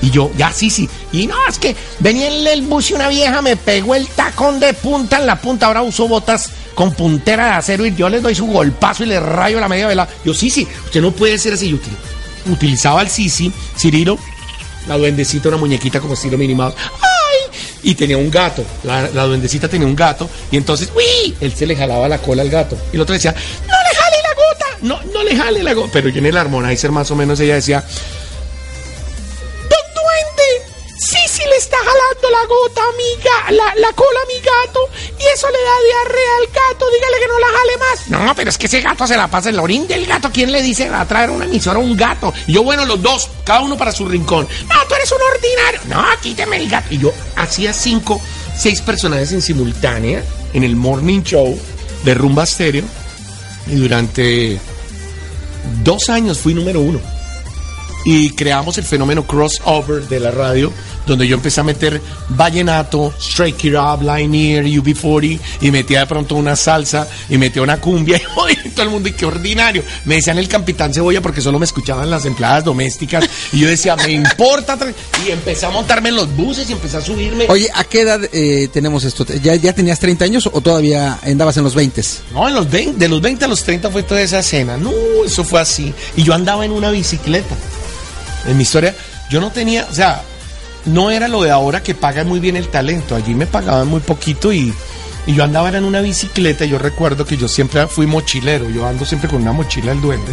Y 0.00 0.10
yo, 0.10 0.30
ya 0.36 0.52
sí, 0.52 0.70
sí. 0.70 0.88
Y 1.12 1.26
no, 1.26 1.34
es 1.48 1.58
que 1.58 1.74
venía 1.98 2.28
en 2.28 2.46
el 2.46 2.62
bus 2.62 2.90
y 2.90 2.94
una 2.94 3.08
vieja 3.08 3.42
me 3.42 3.56
pegó 3.56 3.94
el 3.94 4.06
tacón 4.08 4.60
de 4.60 4.72
punta 4.74 5.18
en 5.18 5.26
la 5.26 5.40
punta. 5.40 5.66
Ahora 5.66 5.82
uso 5.82 6.06
botas 6.06 6.50
con 6.74 6.92
puntera 6.94 7.46
de 7.46 7.52
acero 7.52 7.84
y 7.84 7.94
yo 7.94 8.08
les 8.08 8.22
doy 8.22 8.34
su 8.34 8.46
golpazo 8.46 9.02
y 9.02 9.06
le 9.08 9.18
rayo 9.18 9.58
la 9.58 9.68
media 9.68 9.88
vela. 9.88 10.08
Yo, 10.24 10.32
sí, 10.34 10.50
sí, 10.50 10.66
usted 10.84 11.00
no 11.02 11.10
puede 11.10 11.36
ser 11.38 11.54
así. 11.54 11.70
Yo 11.70 11.76
util- 11.78 12.52
utilizaba 12.52 13.02
el 13.02 13.08
Sisi, 13.10 13.52
Cirilo, 13.76 14.18
la 14.86 14.96
duendecita, 14.96 15.48
una 15.48 15.58
muñequita 15.58 15.98
como 16.00 16.14
estilo 16.14 16.38
minimado. 16.38 16.74
¡Ay! 16.78 17.58
Y 17.82 17.94
tenía 17.96 18.16
un 18.16 18.30
gato. 18.30 18.64
La, 18.84 19.08
la 19.10 19.24
duendecita 19.24 19.68
tenía 19.68 19.86
un 19.88 19.96
gato. 19.96 20.30
Y 20.52 20.56
entonces, 20.56 20.90
¡uy! 20.94 21.34
Él 21.40 21.52
se 21.54 21.66
le 21.66 21.74
jalaba 21.74 22.08
la 22.08 22.18
cola 22.18 22.42
al 22.42 22.50
gato. 22.50 22.78
Y 22.92 22.96
el 22.96 23.02
otro 23.02 23.14
decía, 23.14 23.32
¡No 23.32 23.74
le 23.74 23.98
jale 23.98 24.16
la 24.22 24.34
gota! 24.34 24.66
No, 25.06 25.12
no 25.12 25.24
le 25.24 25.36
jale 25.36 25.62
la 25.64 25.74
gota. 25.74 25.90
Pero 25.92 26.08
yo 26.08 26.18
en 26.20 26.26
el 26.26 26.36
Harmonizer 26.36 26.92
más 26.92 27.10
o 27.10 27.16
menos 27.16 27.38
ella 27.40 27.56
decía, 27.56 27.84
la 32.40 32.46
gota 32.46 32.82
a 33.46 33.52
la, 33.52 33.74
la 33.76 33.92
cola 33.92 34.20
a 34.22 34.26
mi 34.26 34.38
gato 34.40 34.80
y 35.18 35.24
eso 35.34 35.46
le 35.48 35.58
da 35.58 35.76
diarrea 35.86 36.36
al 36.40 36.46
gato. 36.46 36.86
Dígale 36.90 37.18
que 37.18 37.28
no 37.28 37.38
la 37.38 37.46
jale 37.46 37.76
más. 37.78 38.08
No, 38.26 38.34
pero 38.34 38.50
es 38.50 38.58
que 38.58 38.66
ese 38.66 38.80
gato 38.80 39.06
se 39.06 39.16
la 39.16 39.28
pasa 39.28 39.48
en 39.48 39.56
el 39.56 39.60
orín 39.60 39.86
del 39.86 40.06
gato. 40.06 40.30
¿Quién 40.32 40.52
le 40.52 40.62
dice 40.62 40.88
va 40.88 41.00
a 41.00 41.08
traer 41.08 41.30
una 41.30 41.44
emisora 41.44 41.78
a 41.78 41.82
un 41.82 41.96
gato? 41.96 42.32
Y 42.46 42.52
yo, 42.52 42.62
bueno, 42.62 42.84
los 42.84 43.00
dos, 43.00 43.28
cada 43.44 43.60
uno 43.60 43.76
para 43.76 43.92
su 43.92 44.06
rincón. 44.06 44.46
No, 44.68 44.74
tú 44.88 44.94
eres 44.94 45.12
un 45.12 45.18
ordinario. 45.34 45.80
No, 45.86 46.04
quíteme 46.20 46.56
el 46.56 46.68
gato. 46.68 46.86
Y 46.90 46.98
yo 46.98 47.12
hacía 47.36 47.72
cinco, 47.72 48.20
seis 48.56 48.80
personajes 48.80 49.32
en 49.32 49.42
simultánea 49.42 50.22
en 50.52 50.64
el 50.64 50.76
morning 50.76 51.22
show 51.22 51.58
de 52.04 52.14
Rumba 52.14 52.46
Stereo 52.46 52.84
y 53.66 53.74
durante 53.74 54.58
dos 55.82 56.08
años 56.08 56.38
fui 56.38 56.54
número 56.54 56.80
uno 56.80 57.00
y 58.04 58.30
creamos 58.30 58.78
el 58.78 58.84
fenómeno 58.84 59.26
crossover 59.26 60.08
de 60.08 60.20
la 60.20 60.30
radio, 60.30 60.72
donde 61.08 61.26
yo 61.26 61.34
empecé 61.34 61.60
a 61.60 61.64
meter 61.64 62.00
vallenato, 62.28 63.12
Strike 63.20 63.64
It 63.64 63.74
Up, 63.74 64.02
Linear, 64.02 64.64
UB40, 64.64 65.40
y 65.60 65.70
metía 65.70 66.00
de 66.00 66.06
pronto 66.06 66.36
una 66.36 66.54
salsa, 66.54 67.08
y 67.28 67.36
metía 67.36 67.62
una 67.62 67.80
cumbia, 67.80 68.18
y 68.22 68.38
oye, 68.38 68.70
todo 68.74 68.84
el 68.84 68.90
mundo, 68.90 69.08
y 69.08 69.12
qué 69.12 69.26
ordinario. 69.26 69.82
Me 70.04 70.16
decían 70.16 70.38
el 70.38 70.48
capitán 70.48 70.94
cebolla 70.94 71.20
porque 71.20 71.40
solo 71.40 71.58
me 71.58 71.64
escuchaban 71.64 72.08
las 72.08 72.24
empleadas 72.24 72.64
domésticas, 72.64 73.28
y 73.52 73.60
yo 73.60 73.68
decía, 73.68 73.96
me 73.96 74.12
importa, 74.12 74.78
tra-". 74.78 74.94
y 75.26 75.30
empecé 75.32 75.66
a 75.66 75.70
montarme 75.70 76.10
en 76.10 76.16
los 76.16 76.34
buses 76.36 76.70
y 76.70 76.72
empecé 76.72 76.98
a 76.98 77.00
subirme. 77.00 77.46
Oye, 77.48 77.68
¿a 77.74 77.82
qué 77.84 78.02
edad 78.02 78.20
eh, 78.32 78.68
tenemos 78.72 79.02
esto? 79.04 79.26
¿Ya, 79.42 79.56
¿Ya 79.56 79.72
tenías 79.72 79.98
30 79.98 80.24
años 80.24 80.48
o 80.52 80.60
todavía 80.60 81.18
andabas 81.24 81.56
en 81.56 81.64
los 81.64 81.74
20? 81.74 81.88
No, 82.32 82.48
en 82.48 82.54
los 82.54 82.70
20, 82.70 82.98
de 82.98 83.08
los 83.08 83.20
20 83.20 83.44
a 83.44 83.48
los 83.48 83.62
30 83.64 83.90
fue 83.90 84.02
toda 84.02 84.20
esa 84.20 84.40
escena. 84.40 84.76
No, 84.76 84.92
eso 85.24 85.44
fue 85.44 85.60
así. 85.60 85.92
Y 86.16 86.22
yo 86.22 86.34
andaba 86.34 86.64
en 86.64 86.72
una 86.72 86.90
bicicleta. 86.90 87.54
En 88.46 88.56
mi 88.56 88.62
historia, 88.62 88.94
yo 89.30 89.40
no 89.40 89.50
tenía, 89.50 89.86
o 89.90 89.94
sea, 89.94 90.22
no 90.88 91.10
era 91.10 91.28
lo 91.28 91.42
de 91.42 91.50
ahora 91.50 91.82
que 91.82 91.94
pagan 91.94 92.28
muy 92.28 92.40
bien 92.40 92.56
el 92.56 92.68
talento. 92.68 93.14
Allí 93.14 93.34
me 93.34 93.46
pagaban 93.46 93.86
muy 93.88 94.00
poquito 94.00 94.52
y, 94.52 94.72
y 95.26 95.34
yo 95.34 95.44
andaba 95.44 95.68
en 95.70 95.84
una 95.84 96.00
bicicleta. 96.00 96.64
Yo 96.64 96.78
recuerdo 96.78 97.24
que 97.24 97.36
yo 97.36 97.48
siempre 97.48 97.86
fui 97.86 98.06
mochilero. 98.06 98.68
Yo 98.70 98.86
ando 98.86 99.04
siempre 99.04 99.28
con 99.28 99.42
una 99.42 99.52
mochila 99.52 99.92
del 99.92 100.00
duende. 100.00 100.32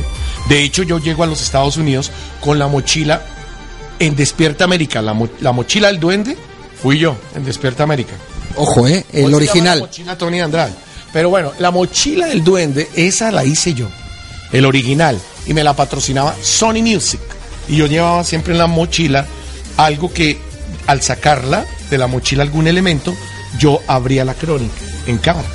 De 0.50 0.62
hecho, 0.64 0.84
yo 0.84 1.00
llego 1.00 1.24
a 1.24 1.28
los 1.28 1.42
Estados 1.42 1.78
Unidos 1.78 2.12
con 2.42 2.58
la 2.60 2.68
mochila 2.68 3.26
en 4.00 4.16
Despierta 4.16 4.64
América. 4.64 5.02
La, 5.02 5.14
mo- 5.14 5.30
la 5.42 5.52
mochila 5.52 5.88
del 5.88 6.00
duende 6.00 6.38
fui 6.82 6.98
yo 7.00 7.16
en 7.36 7.46
Despierta 7.46 7.84
América. 7.84 8.14
Ojo, 8.56 8.88
¿eh? 8.88 9.06
El 9.12 9.26
Hoy 9.26 9.34
original. 9.34 9.80
La 9.80 9.86
mochila 9.86 10.18
Tony 10.18 10.40
Andrade. 10.42 10.74
Pero 11.12 11.30
bueno, 11.30 11.52
la 11.60 11.72
mochila 11.72 12.28
del 12.28 12.44
duende, 12.44 12.90
esa 12.96 13.32
la 13.32 13.44
hice 13.46 13.74
yo. 13.74 13.88
El 14.52 14.66
original. 14.66 15.20
Y 15.48 15.54
me 15.54 15.64
la 15.64 15.76
patrocinaba 15.76 16.36
Sony 16.42 16.82
Music. 16.82 17.20
Y 17.68 17.78
yo 17.78 17.88
llevaba 17.88 18.24
siempre 18.24 18.54
en 18.54 18.60
la 18.60 18.68
mochila 18.68 19.26
algo 19.78 20.12
que 20.14 20.38
al 20.88 21.02
sacarla 21.02 21.66
de 21.90 21.98
la 21.98 22.08
mochila 22.08 22.44
algún 22.44 22.68
elemento, 22.68 23.16
yo 23.58 23.80
abría 23.88 24.26
la 24.26 24.34
crónica 24.34 24.76
en 25.08 25.18
cámara. 25.18 25.48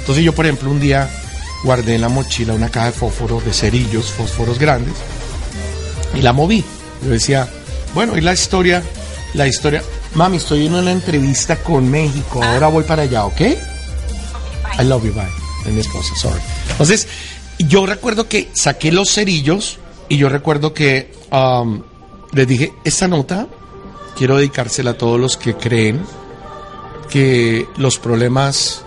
Entonces 0.00 0.24
yo, 0.24 0.34
por 0.34 0.46
ejemplo, 0.46 0.70
un 0.70 0.80
día 0.80 1.08
guardé 1.64 1.94
en 1.94 2.00
la 2.00 2.08
mochila 2.08 2.54
una 2.54 2.70
caja 2.70 2.86
de 2.86 2.92
fósforos, 2.92 3.44
de 3.44 3.52
cerillos, 3.52 4.10
fósforos 4.10 4.58
grandes, 4.58 4.94
y 6.14 6.22
la 6.22 6.32
moví. 6.32 6.64
Yo 7.02 7.10
decía, 7.10 7.48
bueno, 7.94 8.16
y 8.16 8.20
la 8.20 8.32
historia, 8.32 8.82
la 9.34 9.46
historia, 9.46 9.82
mami, 10.14 10.38
estoy 10.38 10.66
en 10.66 10.74
una 10.74 10.92
entrevista 10.92 11.56
con 11.56 11.90
México, 11.90 12.42
ahora 12.42 12.68
voy 12.68 12.84
para 12.84 13.02
allá, 13.02 13.24
¿ok? 13.24 13.40
I 13.40 14.84
love 14.84 15.04
you, 15.04 15.12
bye. 15.12 15.24
Es 15.66 15.72
mi 15.72 15.80
esposa, 15.80 16.14
sorry. 16.16 16.40
Entonces, 16.70 17.06
yo 17.58 17.86
recuerdo 17.86 18.28
que 18.28 18.50
saqué 18.54 18.90
los 18.90 19.12
cerillos 19.12 19.78
y 20.08 20.16
yo 20.16 20.28
recuerdo 20.28 20.74
que 20.74 21.14
um, 21.30 21.82
les 22.32 22.48
dije, 22.48 22.74
esta 22.84 23.08
nota 23.08 23.46
quiero 24.16 24.36
dedicársela 24.36 24.92
a 24.92 24.98
todos 24.98 25.20
los 25.20 25.36
que 25.36 25.54
creen 25.54 26.02
que 27.10 27.68
los 27.76 27.98
problemas 27.98 28.84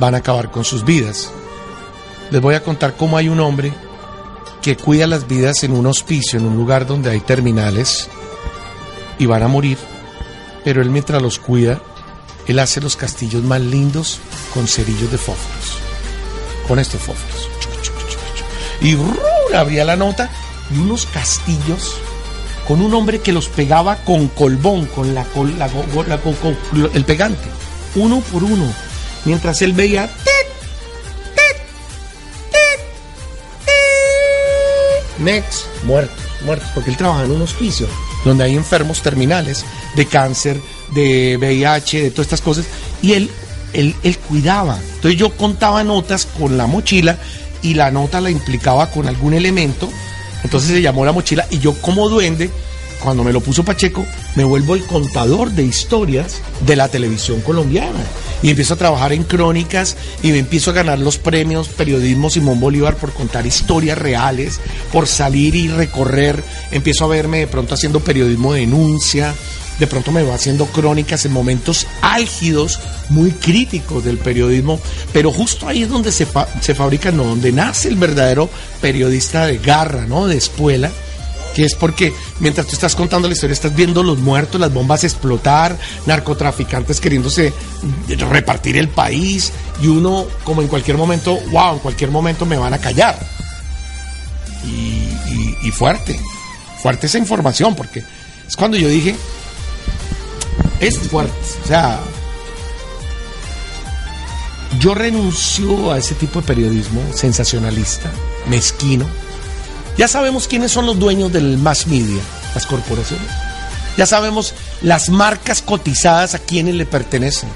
van 0.00 0.14
a 0.14 0.18
acabar 0.18 0.50
con 0.50 0.64
sus 0.64 0.84
vidas. 0.84 1.30
Les 2.30 2.40
voy 2.40 2.54
a 2.54 2.62
contar 2.62 2.96
cómo 2.96 3.16
hay 3.16 3.28
un 3.28 3.40
hombre 3.40 3.72
que 4.62 4.76
cuida 4.76 5.06
las 5.06 5.28
vidas 5.28 5.62
en 5.62 5.72
un 5.72 5.86
hospicio, 5.86 6.38
en 6.38 6.46
un 6.46 6.56
lugar 6.56 6.86
donde 6.86 7.10
hay 7.10 7.20
terminales 7.20 8.08
y 9.18 9.26
van 9.26 9.42
a 9.42 9.48
morir, 9.48 9.78
pero 10.64 10.82
él 10.82 10.90
mientras 10.90 11.22
los 11.22 11.38
cuida, 11.38 11.80
él 12.46 12.58
hace 12.58 12.80
los 12.80 12.96
castillos 12.96 13.42
más 13.44 13.60
lindos 13.60 14.18
con 14.52 14.66
cerillos 14.66 15.10
de 15.10 15.18
fósforos, 15.18 15.78
con 16.66 16.78
estos 16.78 17.00
fósforos. 17.00 17.48
Y 18.80 18.94
¡ru! 18.94 19.16
abría 19.54 19.84
la 19.84 19.96
nota 19.96 20.30
y 20.74 20.78
unos 20.78 21.06
castillos 21.06 21.96
con 22.68 22.82
un 22.82 22.92
hombre 22.92 23.20
que 23.20 23.32
los 23.32 23.48
pegaba 23.48 23.96
con 24.04 24.28
colbón, 24.28 24.84
con 24.84 25.14
la, 25.14 25.26
la 25.56 25.70
la 26.06 26.20
el 26.92 27.04
pegante, 27.06 27.48
uno 27.94 28.20
por 28.30 28.44
uno, 28.44 28.70
mientras 29.24 29.62
él 29.62 29.72
veía. 29.72 30.10
Next, 35.18 35.64
muertos, 35.84 36.14
muertos, 36.44 36.68
porque 36.74 36.90
él 36.90 36.96
trabaja 36.98 37.24
en 37.24 37.30
un 37.30 37.40
hospicio 37.40 37.88
donde 38.24 38.44
hay 38.44 38.54
enfermos 38.54 39.00
terminales 39.00 39.64
de 39.96 40.04
cáncer, 40.04 40.60
de 40.90 41.38
VIH, 41.38 42.02
de 42.02 42.10
todas 42.10 42.26
estas 42.26 42.42
cosas, 42.42 42.66
y 43.00 43.14
él, 43.14 43.30
él, 43.72 43.96
él 44.02 44.18
cuidaba. 44.18 44.78
Entonces 44.96 45.18
yo 45.18 45.34
contaba 45.34 45.82
notas 45.84 46.26
con 46.26 46.58
la 46.58 46.66
mochila 46.66 47.16
y 47.62 47.74
la 47.74 47.90
nota 47.90 48.20
la 48.20 48.30
implicaba 48.30 48.90
con 48.90 49.08
algún 49.08 49.32
elemento, 49.32 49.88
entonces 50.44 50.70
se 50.70 50.82
llamó 50.82 51.04
la 51.04 51.12
mochila 51.12 51.46
y 51.50 51.58
yo 51.58 51.74
como 51.80 52.08
duende, 52.08 52.50
cuando 53.02 53.22
me 53.22 53.32
lo 53.32 53.40
puso 53.40 53.64
Pacheco, 53.64 54.04
me 54.34 54.44
vuelvo 54.44 54.74
el 54.74 54.84
contador 54.84 55.50
de 55.52 55.62
historias 55.64 56.40
de 56.66 56.76
la 56.76 56.88
televisión 56.88 57.40
colombiana. 57.40 58.00
Y 58.42 58.50
empiezo 58.50 58.74
a 58.74 58.78
trabajar 58.78 59.12
en 59.12 59.24
crónicas 59.24 59.96
y 60.22 60.30
me 60.32 60.38
empiezo 60.38 60.70
a 60.70 60.74
ganar 60.74 60.98
los 60.98 61.18
premios 61.18 61.68
Periodismo 61.68 62.30
Simón 62.30 62.60
Bolívar 62.60 62.96
por 62.96 63.12
contar 63.12 63.46
historias 63.46 63.98
reales, 63.98 64.60
por 64.92 65.06
salir 65.06 65.54
y 65.54 65.68
recorrer. 65.68 66.42
Empiezo 66.70 67.04
a 67.04 67.08
verme 67.08 67.38
de 67.38 67.46
pronto 67.46 67.74
haciendo 67.74 68.00
periodismo 68.00 68.52
de 68.52 68.60
denuncia, 68.60 69.34
de 69.78 69.86
pronto 69.86 70.10
me 70.12 70.22
va 70.22 70.34
haciendo 70.34 70.66
crónicas 70.66 71.24
en 71.24 71.32
momentos 71.32 71.86
álgidos, 72.02 72.80
muy 73.08 73.30
críticos 73.30 74.04
del 74.04 74.18
periodismo, 74.18 74.80
pero 75.12 75.30
justo 75.32 75.68
ahí 75.68 75.82
es 75.84 75.88
donde 75.88 76.10
se, 76.12 76.26
se 76.60 76.74
fabrica, 76.74 77.10
no, 77.12 77.24
donde 77.24 77.52
nace 77.52 77.88
el 77.88 77.96
verdadero 77.96 78.50
periodista 78.80 79.46
de 79.46 79.58
garra, 79.58 80.06
¿no? 80.06 80.26
De 80.26 80.36
escuela 80.36 80.90
que 81.54 81.64
es 81.64 81.74
porque 81.74 82.12
mientras 82.38 82.66
tú 82.68 82.74
estás 82.74 82.94
contando 82.94 83.26
la 83.26 83.34
historia 83.34 83.52
estás 83.54 83.74
viendo 83.74 84.02
los 84.04 84.18
muertos, 84.18 84.60
las 84.60 84.72
bombas 84.72 85.02
explotar, 85.02 85.76
narcotraficantes 86.06 87.00
queriéndose 87.00 87.52
repartir 88.28 88.76
el 88.76 88.88
país 88.88 89.50
y 89.82 89.88
uno 89.88 90.26
como 90.44 90.62
en 90.62 90.68
cualquier 90.68 90.96
momento, 90.98 91.36
wow, 91.50 91.72
en 91.74 91.78
cualquier 91.80 92.10
momento 92.10 92.46
me 92.46 92.56
van 92.58 92.74
a 92.74 92.78
callar. 92.78 93.18
Y- 94.64 95.66
y 95.66 95.70
fuerte, 95.72 96.18
fuerte 96.82 97.06
esa 97.06 97.18
información 97.18 97.74
porque 97.74 98.04
es 98.46 98.56
cuando 98.56 98.76
yo 98.76 98.88
dije, 98.88 99.16
es 100.80 100.98
fuerte, 100.98 101.34
o 101.64 101.66
sea, 101.66 102.00
yo 104.78 104.94
renuncio 104.94 105.92
a 105.92 105.98
ese 105.98 106.14
tipo 106.14 106.40
de 106.40 106.46
periodismo 106.46 107.00
sensacionalista, 107.14 108.10
mezquino, 108.48 109.06
ya 109.98 110.06
sabemos 110.06 110.46
quiénes 110.46 110.70
son 110.70 110.86
los 110.86 110.96
dueños 110.98 111.32
del 111.32 111.58
mass 111.58 111.88
media, 111.88 112.22
las 112.54 112.66
corporaciones. 112.66 113.28
Ya 113.96 114.06
sabemos 114.06 114.54
las 114.80 115.08
marcas 115.08 115.60
cotizadas 115.60 116.36
a 116.36 116.38
quienes 116.38 116.76
le 116.76 116.86
pertenecen. 116.86 117.48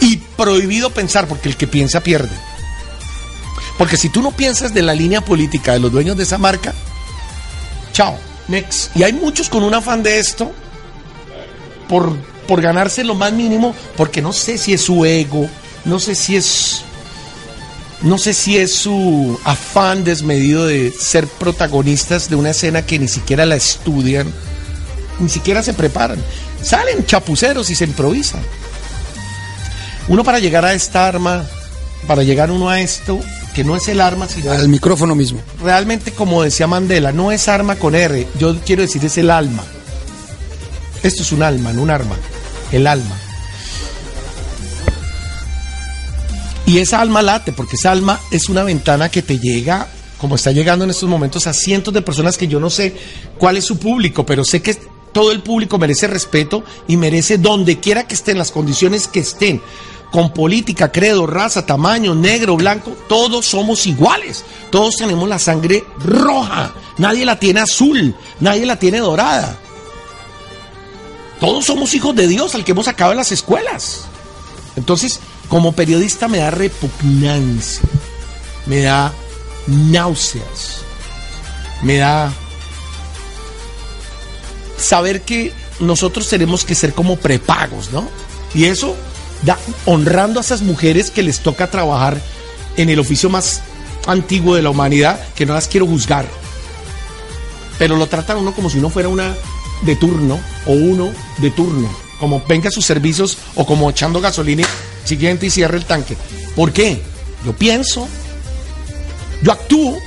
Y 0.00 0.18
prohibido 0.18 0.90
pensar, 0.90 1.26
porque 1.26 1.48
el 1.48 1.56
que 1.56 1.66
piensa 1.66 2.02
pierde. 2.02 2.36
Porque 3.78 3.96
si 3.96 4.10
tú 4.10 4.20
no 4.20 4.32
piensas 4.32 4.74
de 4.74 4.82
la 4.82 4.94
línea 4.94 5.22
política 5.22 5.72
de 5.72 5.80
los 5.80 5.90
dueños 5.90 6.18
de 6.18 6.24
esa 6.24 6.36
marca, 6.36 6.74
chao, 7.92 8.18
next. 8.48 8.94
Y 8.94 9.02
hay 9.02 9.14
muchos 9.14 9.48
con 9.48 9.62
un 9.62 9.72
afán 9.72 10.02
de 10.02 10.18
esto 10.18 10.52
por 11.88 12.14
por 12.46 12.62
ganarse 12.62 13.04
lo 13.04 13.14
más 13.14 13.32
mínimo, 13.32 13.74
porque 13.96 14.22
no 14.22 14.32
sé 14.32 14.58
si 14.58 14.72
es 14.72 14.80
su 14.80 15.04
ego, 15.04 15.48
no 15.84 15.98
sé 15.98 16.14
si 16.14 16.36
es 16.36 16.82
no 18.02 18.18
sé 18.18 18.34
si 18.34 18.58
es 18.58 18.74
su 18.74 19.38
afán 19.44 20.04
desmedido 20.04 20.66
de 20.66 20.92
ser 20.92 21.26
protagonistas 21.26 22.28
de 22.28 22.36
una 22.36 22.50
escena 22.50 22.82
que 22.82 22.98
ni 22.98 23.08
siquiera 23.08 23.46
la 23.46 23.56
estudian, 23.56 24.32
ni 25.18 25.28
siquiera 25.28 25.62
se 25.62 25.74
preparan. 25.74 26.18
Salen 26.62 27.06
chapuceros 27.06 27.70
y 27.70 27.74
se 27.74 27.84
improvisan. 27.84 28.40
Uno 30.08 30.24
para 30.24 30.38
llegar 30.38 30.64
a 30.64 30.74
esta 30.74 31.08
arma, 31.08 31.44
para 32.06 32.22
llegar 32.22 32.50
uno 32.50 32.68
a 32.68 32.80
esto, 32.80 33.18
que 33.54 33.64
no 33.64 33.74
es 33.74 33.88
el 33.88 34.00
arma, 34.00 34.28
sino 34.28 34.52
Al 34.52 34.68
micrófono 34.68 35.14
mismo. 35.14 35.40
realmente 35.62 36.12
como 36.12 36.42
decía 36.42 36.66
Mandela, 36.66 37.12
no 37.12 37.32
es 37.32 37.48
arma 37.48 37.76
con 37.76 37.94
R, 37.94 38.28
yo 38.38 38.56
quiero 38.60 38.82
decir 38.82 39.04
es 39.04 39.16
el 39.18 39.30
alma. 39.30 39.64
Esto 41.06 41.22
es 41.22 41.30
un 41.30 41.44
alma, 41.44 41.72
no 41.72 41.82
un 41.82 41.90
arma, 41.90 42.16
el 42.72 42.84
alma. 42.84 43.16
Y 46.66 46.78
esa 46.78 47.00
alma 47.00 47.22
late, 47.22 47.52
porque 47.52 47.76
esa 47.76 47.92
alma 47.92 48.18
es 48.32 48.48
una 48.48 48.64
ventana 48.64 49.08
que 49.08 49.22
te 49.22 49.38
llega, 49.38 49.86
como 50.18 50.34
está 50.34 50.50
llegando 50.50 50.84
en 50.84 50.90
estos 50.90 51.08
momentos, 51.08 51.46
a 51.46 51.52
cientos 51.52 51.94
de 51.94 52.02
personas 52.02 52.36
que 52.36 52.48
yo 52.48 52.58
no 52.58 52.70
sé 52.70 52.92
cuál 53.38 53.56
es 53.56 53.64
su 53.64 53.78
público, 53.78 54.26
pero 54.26 54.42
sé 54.44 54.62
que 54.62 54.76
todo 55.12 55.30
el 55.30 55.44
público 55.44 55.78
merece 55.78 56.08
respeto 56.08 56.64
y 56.88 56.96
merece 56.96 57.38
donde 57.38 57.78
quiera 57.78 58.08
que 58.08 58.16
estén, 58.16 58.36
las 58.36 58.50
condiciones 58.50 59.06
que 59.06 59.20
estén, 59.20 59.62
con 60.10 60.32
política, 60.32 60.90
credo, 60.90 61.28
raza, 61.28 61.64
tamaño, 61.64 62.16
negro, 62.16 62.56
blanco, 62.56 62.96
todos 63.08 63.46
somos 63.46 63.86
iguales. 63.86 64.44
Todos 64.70 64.96
tenemos 64.96 65.28
la 65.28 65.38
sangre 65.38 65.84
roja. 66.00 66.74
Nadie 66.98 67.24
la 67.24 67.38
tiene 67.38 67.60
azul, 67.60 68.12
nadie 68.40 68.66
la 68.66 68.76
tiene 68.76 68.98
dorada. 68.98 69.60
Todos 71.40 71.66
somos 71.66 71.94
hijos 71.94 72.14
de 72.16 72.28
Dios 72.28 72.54
al 72.54 72.64
que 72.64 72.72
hemos 72.72 72.86
sacado 72.86 73.10
de 73.10 73.16
las 73.16 73.32
escuelas. 73.32 74.06
Entonces, 74.76 75.20
como 75.48 75.72
periodista 75.72 76.28
me 76.28 76.38
da 76.38 76.50
repugnancia, 76.50 77.88
me 78.66 78.82
da 78.82 79.12
náuseas, 79.66 80.82
me 81.82 81.98
da 81.98 82.32
saber 84.78 85.22
que 85.22 85.52
nosotros 85.80 86.28
tenemos 86.28 86.64
que 86.64 86.74
ser 86.74 86.94
como 86.94 87.16
prepagos, 87.16 87.90
¿no? 87.92 88.08
Y 88.54 88.64
eso 88.64 88.96
da 89.42 89.58
honrando 89.84 90.40
a 90.40 90.42
esas 90.42 90.62
mujeres 90.62 91.10
que 91.10 91.22
les 91.22 91.40
toca 91.40 91.70
trabajar 91.70 92.20
en 92.76 92.88
el 92.88 92.98
oficio 92.98 93.28
más 93.28 93.60
antiguo 94.06 94.54
de 94.54 94.62
la 94.62 94.70
humanidad, 94.70 95.20
que 95.34 95.46
no 95.46 95.54
las 95.54 95.68
quiero 95.68 95.86
juzgar. 95.86 96.26
Pero 97.78 97.96
lo 97.96 98.06
tratan 98.06 98.38
uno 98.38 98.54
como 98.54 98.70
si 98.70 98.78
uno 98.78 98.88
fuera 98.90 99.08
una 99.08 99.34
de 99.82 99.96
turno 99.96 100.40
o 100.66 100.72
uno 100.72 101.12
de 101.38 101.50
turno, 101.50 101.88
como 102.18 102.42
venga 102.46 102.68
a 102.68 102.72
sus 102.72 102.84
servicios 102.84 103.38
o 103.54 103.66
como 103.66 103.90
echando 103.90 104.20
gasolina 104.20 104.66
siguiente 105.04 105.46
y 105.46 105.50
cierre 105.50 105.78
el 105.78 105.84
tanque. 105.84 106.16
¿Por 106.54 106.72
qué? 106.72 107.02
Yo 107.44 107.52
pienso, 107.52 108.08
yo 109.42 109.52
actúo, 109.52 109.98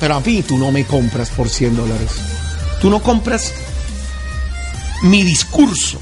pero 0.00 0.14
a 0.14 0.20
mí 0.20 0.42
tú 0.42 0.58
no 0.58 0.72
me 0.72 0.84
compras 0.84 1.30
por 1.30 1.48
100 1.48 1.76
dólares. 1.76 2.10
Tú 2.80 2.90
no 2.90 3.02
compras 3.02 3.52
mi 5.02 5.22
discurso. 5.22 5.98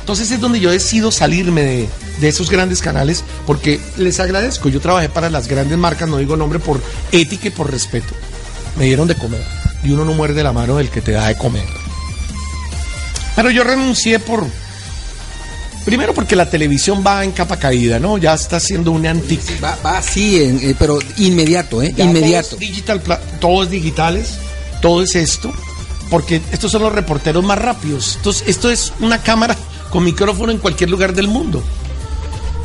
Entonces 0.00 0.30
es 0.30 0.40
donde 0.40 0.60
yo 0.60 0.70
decido 0.70 1.10
salirme 1.10 1.62
de, 1.62 1.88
de 2.20 2.28
esos 2.28 2.50
grandes 2.50 2.80
canales 2.80 3.24
porque 3.46 3.80
les 3.96 4.20
agradezco. 4.20 4.68
Yo 4.68 4.80
trabajé 4.80 5.08
para 5.08 5.30
las 5.30 5.48
grandes 5.48 5.76
marcas, 5.78 6.08
no 6.08 6.18
digo 6.18 6.36
nombre 6.36 6.58
por 6.58 6.80
ética 7.12 7.48
y 7.48 7.50
por 7.50 7.70
respeto. 7.70 8.14
Me 8.76 8.84
dieron 8.84 9.08
de 9.08 9.14
comer 9.16 9.42
y 9.82 9.90
uno 9.90 10.04
no 10.04 10.12
muerde 10.14 10.42
la 10.42 10.52
mano 10.52 10.76
del 10.76 10.90
que 10.90 11.00
te 11.00 11.12
da 11.12 11.28
de 11.28 11.36
comer. 11.36 11.64
Pero 13.34 13.50
yo 13.50 13.64
renuncié 13.64 14.18
por... 14.18 14.46
Primero 15.84 16.12
porque 16.14 16.34
la 16.34 16.50
televisión 16.50 17.04
va 17.06 17.22
en 17.22 17.30
capa 17.30 17.58
caída, 17.58 18.00
¿no? 18.00 18.18
Ya 18.18 18.34
está 18.34 18.58
siendo 18.58 18.90
un 18.90 19.06
antic... 19.06 19.40
Va, 19.62 19.78
va 19.84 19.98
así, 19.98 20.36
eh, 20.38 20.74
pero 20.78 20.98
inmediato, 21.18 21.80
¿eh? 21.80 21.94
Ya 21.96 22.04
inmediato. 22.04 22.48
Todo 22.50 22.60
es, 22.60 22.68
digital, 22.68 23.00
pla- 23.00 23.20
todo 23.40 23.62
es 23.62 23.70
digitales, 23.70 24.34
todo 24.82 25.02
es 25.02 25.14
esto, 25.14 25.52
porque 26.10 26.40
estos 26.50 26.72
son 26.72 26.82
los 26.82 26.92
reporteros 26.92 27.44
más 27.44 27.58
rápidos. 27.58 28.14
Entonces, 28.16 28.48
esto 28.48 28.68
es 28.70 28.92
una 28.98 29.22
cámara 29.22 29.56
con 29.90 30.02
micrófono 30.02 30.50
en 30.50 30.58
cualquier 30.58 30.90
lugar 30.90 31.14
del 31.14 31.28
mundo. 31.28 31.62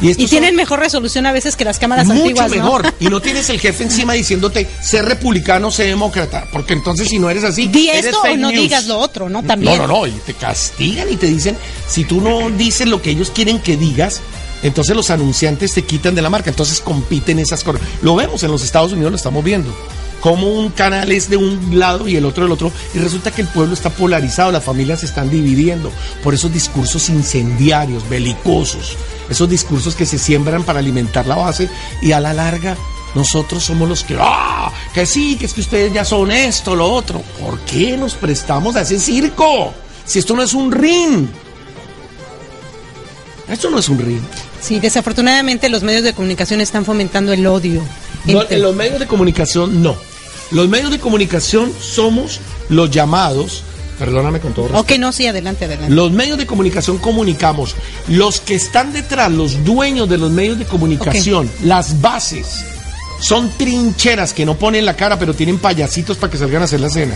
Y 0.01 0.13
son 0.13 0.29
tienen 0.29 0.55
mejor 0.55 0.79
resolución 0.79 1.25
a 1.25 1.31
veces 1.31 1.55
que 1.55 1.63
las 1.63 1.79
cámaras 1.79 2.07
mucho 2.07 2.21
antiguas, 2.21 2.49
¿no? 2.49 2.55
mejor. 2.55 2.93
Y 2.99 3.05
no 3.05 3.21
tienes 3.21 3.49
el 3.49 3.59
jefe 3.59 3.83
encima 3.83 4.13
diciéndote 4.13 4.67
ser 4.81 5.05
republicano, 5.05 5.69
ser 5.71 5.87
demócrata, 5.87 6.47
porque 6.51 6.73
entonces 6.73 7.07
si 7.07 7.19
no 7.19 7.29
eres 7.29 7.43
así, 7.43 7.67
Di 7.67 7.89
eres 7.89 8.05
esto 8.05 8.19
o 8.19 8.23
fake 8.23 8.39
no 8.39 8.49
news. 8.49 8.61
digas 8.61 8.87
lo 8.87 8.97
otro, 8.99 9.29
¿no? 9.29 9.43
También. 9.43 9.77
No, 9.77 9.87
no, 9.87 9.99
no, 9.99 10.07
y 10.07 10.11
te 10.11 10.33
castigan 10.33 11.11
y 11.11 11.15
te 11.17 11.27
dicen, 11.27 11.57
si 11.87 12.03
tú 12.03 12.19
no 12.21 12.49
dices 12.49 12.87
lo 12.87 13.01
que 13.01 13.11
ellos 13.11 13.31
quieren 13.33 13.59
que 13.59 13.77
digas, 13.77 14.21
entonces 14.63 14.95
los 14.95 15.09
anunciantes 15.09 15.73
te 15.73 15.83
quitan 15.83 16.15
de 16.15 16.21
la 16.21 16.29
marca, 16.29 16.49
entonces 16.49 16.79
compiten 16.81 17.39
esas 17.39 17.63
cosas. 17.63 17.81
Lo 18.01 18.15
vemos 18.15 18.43
en 18.43 18.51
los 18.51 18.63
Estados 18.63 18.93
Unidos, 18.93 19.11
lo 19.11 19.17
estamos 19.17 19.43
viendo. 19.43 19.73
Como 20.21 20.47
un 20.47 20.69
canal 20.69 21.11
es 21.11 21.29
de 21.29 21.37
un 21.37 21.79
lado 21.79 22.07
y 22.07 22.15
el 22.15 22.25
otro 22.25 22.43
del 22.43 22.53
otro, 22.53 22.71
y 22.93 22.99
resulta 22.99 23.31
que 23.31 23.41
el 23.41 23.47
pueblo 23.47 23.73
está 23.73 23.89
polarizado, 23.89 24.51
las 24.51 24.63
familias 24.63 25.01
se 25.01 25.07
están 25.07 25.29
dividiendo 25.29 25.91
por 26.23 26.33
esos 26.33 26.53
discursos 26.53 27.09
incendiarios, 27.09 28.07
belicosos, 28.07 28.97
esos 29.29 29.49
discursos 29.49 29.95
que 29.95 30.05
se 30.05 30.19
siembran 30.19 30.63
para 30.63 30.79
alimentar 30.79 31.25
la 31.25 31.35
base 31.35 31.69
y 32.01 32.11
a 32.11 32.19
la 32.19 32.33
larga 32.33 32.77
nosotros 33.15 33.63
somos 33.63 33.89
los 33.89 34.03
que, 34.03 34.17
¡ah! 34.19 34.71
Que 34.93 35.05
sí, 35.05 35.35
que 35.35 35.45
es 35.45 35.53
que 35.53 35.61
ustedes 35.61 35.93
ya 35.93 36.05
son 36.05 36.31
esto, 36.31 36.75
lo 36.75 36.91
otro. 36.91 37.21
¿Por 37.39 37.59
qué 37.61 37.97
nos 37.97 38.13
prestamos 38.13 38.75
a 38.75 38.81
ese 38.81 38.99
circo? 38.99 39.73
Si 40.05 40.19
esto 40.19 40.35
no 40.35 40.43
es 40.43 40.53
un 40.53 40.71
ring. 40.71 41.27
Esto 43.49 43.69
no 43.69 43.79
es 43.79 43.89
un 43.89 43.99
ring. 43.99 44.21
Sí, 44.61 44.79
desafortunadamente 44.79 45.67
los 45.67 45.83
medios 45.83 46.03
de 46.03 46.13
comunicación 46.13 46.61
están 46.61 46.85
fomentando 46.85 47.33
el 47.33 47.45
odio. 47.47 47.83
No, 48.25 48.43
en 48.49 48.61
los 48.61 48.75
medios 48.75 48.99
de 48.99 49.07
comunicación 49.07 49.81
no. 49.81 49.95
Los 50.51 50.67
medios 50.67 50.91
de 50.91 50.99
comunicación 50.99 51.71
somos 51.79 52.39
los 52.69 52.91
llamados, 52.91 53.63
perdóname 53.97 54.39
con 54.39 54.53
todo 54.53 54.67
respeto. 54.67 54.93
Ok, 54.93 54.99
no, 54.99 55.11
sí, 55.11 55.27
adelante, 55.27 55.65
adelante. 55.65 55.93
Los 55.93 56.11
medios 56.11 56.37
de 56.37 56.45
comunicación 56.45 56.97
comunicamos. 56.97 57.75
Los 58.07 58.41
que 58.41 58.55
están 58.55 58.91
detrás, 58.91 59.31
los 59.31 59.63
dueños 59.63 60.09
de 60.09 60.17
los 60.17 60.31
medios 60.31 60.59
de 60.59 60.65
comunicación, 60.65 61.49
las 61.63 62.01
bases, 62.01 62.65
son 63.21 63.49
trincheras 63.57 64.33
que 64.33 64.45
no 64.45 64.57
ponen 64.57 64.85
la 64.85 64.95
cara, 64.95 65.17
pero 65.17 65.33
tienen 65.33 65.57
payasitos 65.57 66.17
para 66.17 66.31
que 66.31 66.37
salgan 66.37 66.63
a 66.63 66.65
hacer 66.65 66.79
la 66.79 66.89
cena. 66.89 67.15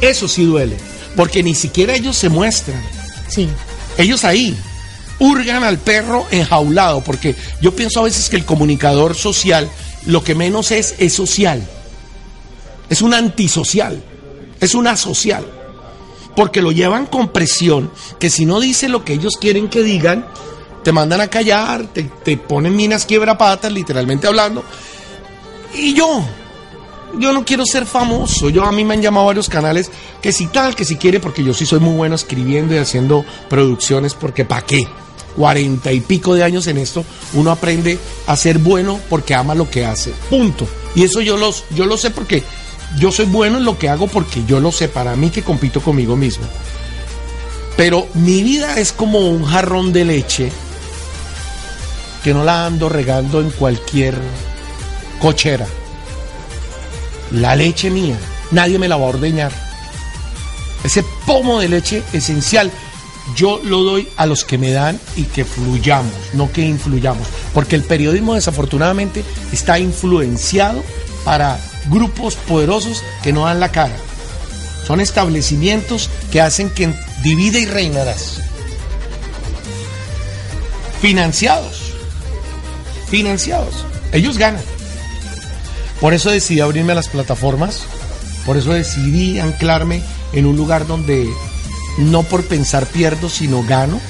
Eso 0.00 0.28
sí 0.28 0.44
duele, 0.44 0.76
porque 1.16 1.42
ni 1.42 1.54
siquiera 1.54 1.94
ellos 1.94 2.16
se 2.16 2.28
muestran. 2.28 2.80
Sí. 3.28 3.48
Ellos 3.98 4.24
ahí 4.24 4.56
hurgan 5.18 5.64
al 5.64 5.78
perro 5.78 6.26
enjaulado, 6.30 7.02
porque 7.02 7.34
yo 7.60 7.74
pienso 7.74 8.00
a 8.00 8.04
veces 8.04 8.28
que 8.28 8.36
el 8.36 8.44
comunicador 8.44 9.14
social 9.14 9.68
lo 10.06 10.22
que 10.22 10.34
menos 10.34 10.70
es 10.70 10.94
es 10.98 11.14
social. 11.14 11.66
Es 12.94 13.02
un 13.02 13.12
antisocial, 13.12 14.00
es 14.60 14.72
un 14.72 14.86
asocial. 14.86 15.44
Porque 16.36 16.62
lo 16.62 16.70
llevan 16.70 17.06
con 17.06 17.26
presión, 17.26 17.90
que 18.20 18.30
si 18.30 18.46
no 18.46 18.60
dice 18.60 18.88
lo 18.88 19.04
que 19.04 19.14
ellos 19.14 19.36
quieren 19.36 19.68
que 19.68 19.82
digan, 19.82 20.24
te 20.84 20.92
mandan 20.92 21.20
a 21.20 21.26
callar, 21.26 21.88
te, 21.88 22.04
te 22.04 22.36
ponen 22.36 22.76
minas 22.76 23.04
quiebrapatas, 23.04 23.72
literalmente 23.72 24.28
hablando. 24.28 24.62
Y 25.74 25.92
yo, 25.92 26.24
yo 27.18 27.32
no 27.32 27.44
quiero 27.44 27.66
ser 27.66 27.84
famoso. 27.84 28.48
Yo 28.48 28.62
a 28.62 28.70
mí 28.70 28.84
me 28.84 28.94
han 28.94 29.02
llamado 29.02 29.26
varios 29.26 29.48
canales 29.48 29.90
que 30.22 30.30
si 30.30 30.46
tal, 30.46 30.76
que 30.76 30.84
si 30.84 30.94
quiere, 30.94 31.18
porque 31.18 31.42
yo 31.42 31.52
sí 31.52 31.66
soy 31.66 31.80
muy 31.80 31.96
bueno 31.96 32.14
escribiendo 32.14 32.76
y 32.76 32.78
haciendo 32.78 33.24
producciones, 33.50 34.14
porque 34.14 34.44
¿para 34.44 34.62
qué? 34.62 34.86
Cuarenta 35.34 35.90
y 35.90 36.00
pico 36.00 36.34
de 36.34 36.44
años 36.44 36.68
en 36.68 36.78
esto, 36.78 37.04
uno 37.32 37.50
aprende 37.50 37.98
a 38.28 38.36
ser 38.36 38.58
bueno 38.58 39.00
porque 39.10 39.34
ama 39.34 39.56
lo 39.56 39.68
que 39.68 39.84
hace. 39.84 40.12
Punto. 40.30 40.68
Y 40.94 41.02
eso 41.02 41.20
yo 41.20 41.36
los, 41.36 41.64
yo 41.74 41.86
lo 41.86 41.96
sé 41.96 42.12
porque 42.12 42.44
yo 42.98 43.10
soy 43.10 43.26
bueno 43.26 43.58
en 43.58 43.64
lo 43.64 43.78
que 43.78 43.88
hago 43.88 44.06
porque 44.06 44.44
yo 44.44 44.60
lo 44.60 44.70
sé 44.72 44.88
para 44.88 45.16
mí 45.16 45.30
que 45.30 45.42
compito 45.42 45.80
conmigo 45.80 46.16
mismo. 46.16 46.46
Pero 47.76 48.06
mi 48.14 48.42
vida 48.42 48.78
es 48.78 48.92
como 48.92 49.18
un 49.18 49.44
jarrón 49.44 49.92
de 49.92 50.04
leche 50.04 50.52
que 52.22 52.32
no 52.32 52.44
la 52.44 52.66
ando 52.66 52.88
regando 52.88 53.40
en 53.40 53.50
cualquier 53.50 54.14
cochera. 55.20 55.66
La 57.32 57.56
leche 57.56 57.90
mía, 57.90 58.16
nadie 58.52 58.78
me 58.78 58.88
la 58.88 58.96
va 58.96 59.06
a 59.06 59.08
ordeñar. 59.08 59.52
Ese 60.84 61.04
pomo 61.26 61.60
de 61.60 61.68
leche 61.68 62.02
esencial, 62.12 62.70
yo 63.34 63.60
lo 63.64 63.82
doy 63.82 64.08
a 64.16 64.26
los 64.26 64.44
que 64.44 64.58
me 64.58 64.70
dan 64.70 65.00
y 65.16 65.24
que 65.24 65.44
fluyamos, 65.44 66.12
no 66.34 66.52
que 66.52 66.62
influyamos. 66.62 67.26
Porque 67.52 67.74
el 67.74 67.82
periodismo 67.82 68.34
desafortunadamente 68.34 69.24
está 69.52 69.78
influenciado 69.78 70.84
para 71.24 71.58
grupos 71.90 72.34
poderosos 72.34 73.02
que 73.22 73.32
no 73.32 73.44
dan 73.44 73.60
la 73.60 73.70
cara. 73.70 73.96
Son 74.86 75.00
establecimientos 75.00 76.10
que 76.30 76.40
hacen 76.40 76.70
que 76.70 76.94
divide 77.22 77.60
y 77.60 77.66
reinarás. 77.66 78.40
Financiados. 81.00 81.92
Financiados. 83.08 83.84
Ellos 84.12 84.38
ganan. 84.38 84.62
Por 86.00 86.12
eso 86.12 86.30
decidí 86.30 86.60
abrirme 86.60 86.92
a 86.92 86.96
las 86.96 87.08
plataformas. 87.08 87.82
Por 88.44 88.56
eso 88.56 88.72
decidí 88.72 89.38
anclarme 89.38 90.02
en 90.32 90.46
un 90.46 90.56
lugar 90.56 90.86
donde 90.86 91.28
no 91.98 92.22
por 92.24 92.44
pensar 92.44 92.86
pierdo, 92.86 93.28
sino 93.28 93.62
gano, 93.62 94.00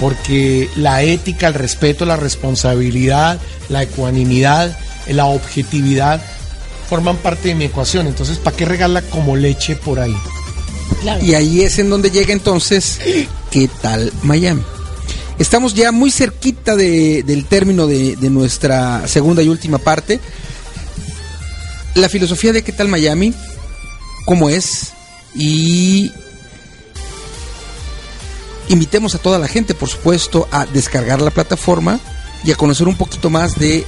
porque 0.00 0.70
la 0.76 1.02
ética, 1.02 1.48
el 1.48 1.54
respeto, 1.54 2.06
la 2.06 2.16
responsabilidad, 2.16 3.38
la 3.68 3.82
ecuanimidad, 3.82 4.76
la 5.08 5.26
objetividad 5.26 6.22
forman 6.88 7.16
parte 7.16 7.48
de 7.48 7.54
mi 7.54 7.64
ecuación. 7.64 8.06
Entonces, 8.06 8.38
¿para 8.38 8.56
qué 8.56 8.64
regalarla 8.64 9.08
como 9.10 9.36
leche 9.36 9.76
por 9.76 10.00
ahí? 10.00 10.16
Y 11.22 11.34
ahí 11.34 11.62
es 11.62 11.78
en 11.78 11.90
donde 11.90 12.10
llega 12.10 12.32
entonces, 12.32 12.98
¿qué 13.50 13.68
tal 13.82 14.12
Miami? 14.22 14.62
Estamos 15.38 15.74
ya 15.74 15.92
muy 15.92 16.10
cerquita 16.10 16.76
de- 16.76 17.22
del 17.22 17.44
término 17.44 17.86
de, 17.86 18.16
de 18.16 18.30
nuestra 18.30 19.06
segunda 19.06 19.42
y 19.42 19.48
última 19.48 19.78
parte. 19.78 20.20
La 21.94 22.08
filosofía 22.08 22.52
de 22.52 22.62
qué 22.62 22.72
tal 22.72 22.88
Miami, 22.88 23.34
cómo 24.24 24.48
es 24.48 24.92
y 25.34 26.10
invitemos 28.68 29.14
a 29.14 29.18
toda 29.18 29.38
la 29.38 29.48
gente, 29.48 29.74
por 29.74 29.88
supuesto, 29.88 30.48
a 30.50 30.66
descargar 30.66 31.20
la 31.20 31.30
plataforma 31.30 32.00
y 32.44 32.50
a 32.52 32.56
conocer 32.56 32.88
un 32.88 32.96
poquito 32.96 33.30
más 33.30 33.58
de 33.58 33.84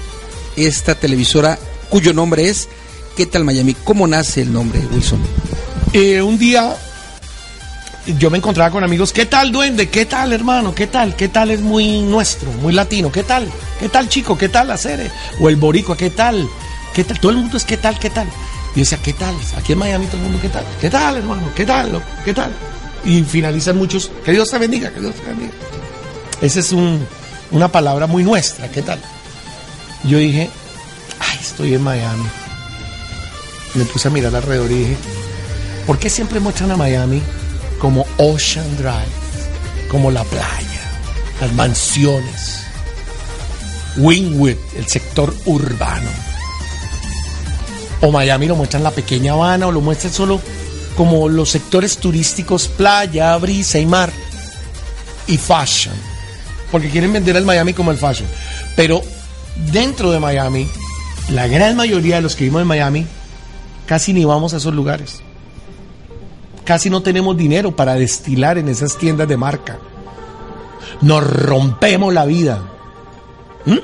esta 0.57 0.95
televisora 0.95 1.59
cuyo 1.89 2.13
nombre 2.13 2.49
es 2.49 2.69
¿Qué 3.19 3.27
tal 3.27 3.43
Miami? 3.45 3.75
¿Cómo 3.83 4.07
nace 4.07 4.43
el 4.43 4.53
nombre, 4.53 4.79
Wilson? 4.93 5.19
Eh, 5.93 6.23
un 6.23 6.39
día 6.39 6.73
yo 8.17 8.31
me 8.31 8.39
encontraba 8.39 8.71
con 8.71 8.85
amigos, 8.85 9.13
¿qué 9.13 9.27
tal 9.27 9.51
duende? 9.51 9.89
¿Qué 9.89 10.07
tal 10.07 10.33
hermano? 10.33 10.73
¿Qué 10.73 10.87
tal? 10.87 11.17
¿Qué 11.17 11.27
tal 11.27 11.51
es 11.51 11.61
muy 11.61 12.01
nuestro, 12.03 12.49
muy 12.63 12.73
latino? 12.73 13.11
¿Qué 13.11 13.25
tal? 13.25 13.49
¿Qué 13.81 13.89
tal 13.89 14.09
chico? 14.09 14.39
¿Qué 14.39 14.49
tal 14.49 14.71
hacer? 14.71 15.11
O 15.41 15.49
el 15.49 15.57
boricua, 15.57 15.97
¿qué 15.97 16.11
tal? 16.11 16.49
¿Qué 16.95 17.03
tal? 17.03 17.19
Todo 17.19 17.33
el 17.33 17.39
mundo 17.39 17.57
es 17.57 17.65
¿qué 17.65 17.77
tal? 17.77 17.99
¿Qué 17.99 18.09
tal? 18.09 18.29
Y 18.77 18.81
decía, 18.81 18.99
¿qué 19.03 19.13
tal? 19.15 19.35
Aquí 19.57 19.73
en 19.73 19.79
Miami 19.79 20.07
todo 20.07 20.19
el 20.19 20.23
mundo, 20.23 20.39
¿qué 20.41 20.49
tal? 20.49 20.65
¿Qué 20.81 20.89
tal 20.89 21.17
hermano? 21.17 21.43
¿Qué 21.57 21.67
tal? 21.67 22.01
¿Qué 22.25 22.33
tal? 22.33 22.53
Y 23.05 23.23
finalizan 23.25 23.77
muchos, 23.77 24.13
que 24.25 24.31
Dios 24.31 24.49
te 24.49 24.59
bendiga, 24.59 24.91
que 24.91 25.01
Dios 25.01 25.17
te 25.17 25.27
bendiga. 25.27 25.51
Esa 26.41 26.61
es 26.61 26.71
un- 26.71 27.05
una 27.51 27.67
palabra 27.67 28.07
muy 28.07 28.23
nuestra, 28.23 28.69
¿qué 28.71 28.81
tal? 28.81 29.01
Yo 30.05 30.19
dije, 30.19 30.49
ay, 31.19 31.39
estoy 31.43 31.75
en 31.75 31.83
Miami. 31.83 32.25
Me 33.79 33.85
puse 33.85 34.09
a 34.09 34.11
mirar 34.11 34.35
alrededor 34.35 34.73
y 34.73 34.75
dije, 34.75 34.97
¿por 35.87 36.01
qué 36.01 36.11
siempre 36.11 36.41
muestran 36.41 36.73
a 36.73 36.77
Miami 36.77 37.23
como 37.79 38.05
Ocean 38.17 38.77
Drive, 38.77 39.07
como 39.89 40.11
la 40.11 40.25
playa, 40.25 40.83
las 41.41 41.53
mansiones, 41.53 42.65
Wynwood, 43.99 44.57
el 44.77 44.87
sector 44.89 45.33
urbano? 45.45 46.11
O 48.01 48.11
Miami 48.11 48.49
lo 48.49 48.57
muestran 48.57 48.83
la 48.83 48.91
pequeña 48.91 49.35
Habana 49.35 49.69
o 49.69 49.73
lo 49.73 49.81
muestran 49.81 50.13
solo 50.13 50.41
como 50.97 51.29
los 51.29 51.49
sectores 51.49 51.99
turísticos, 51.99 52.67
playa, 52.67 53.37
brisa 53.37 53.79
y 53.79 53.87
mar 53.87 54.11
y 55.29 55.37
fashion. 55.37 55.95
Porque 56.73 56.91
quieren 56.91 57.13
vender 57.13 57.37
al 57.37 57.45
Miami 57.45 57.75
como 57.75 57.93
el 57.93 57.99
fashion. 57.99 58.29
Pero 58.75 59.03
dentro 59.71 60.11
de 60.11 60.19
Miami, 60.19 60.69
la 61.29 61.47
gran 61.47 61.77
mayoría 61.77 62.17
de 62.17 62.23
los 62.23 62.35
que 62.35 62.43
vivimos 62.43 62.63
en 62.63 62.69
Miami 62.69 63.07
casi 63.89 64.13
ni 64.13 64.25
vamos 64.27 64.53
a 64.53 64.59
esos 64.59 64.75
lugares. 64.75 65.23
Casi 66.65 66.91
no 66.91 67.01
tenemos 67.01 67.37
dinero 67.39 67.75
para 67.75 67.95
destilar 67.95 68.59
en 68.59 68.69
esas 68.69 68.99
tiendas 68.99 69.27
de 69.27 69.39
marca. 69.39 69.79
Nos 71.01 71.25
rompemos 71.25 72.13
la 72.13 72.27
vida. 72.27 72.63
¿Mm? 73.65 73.79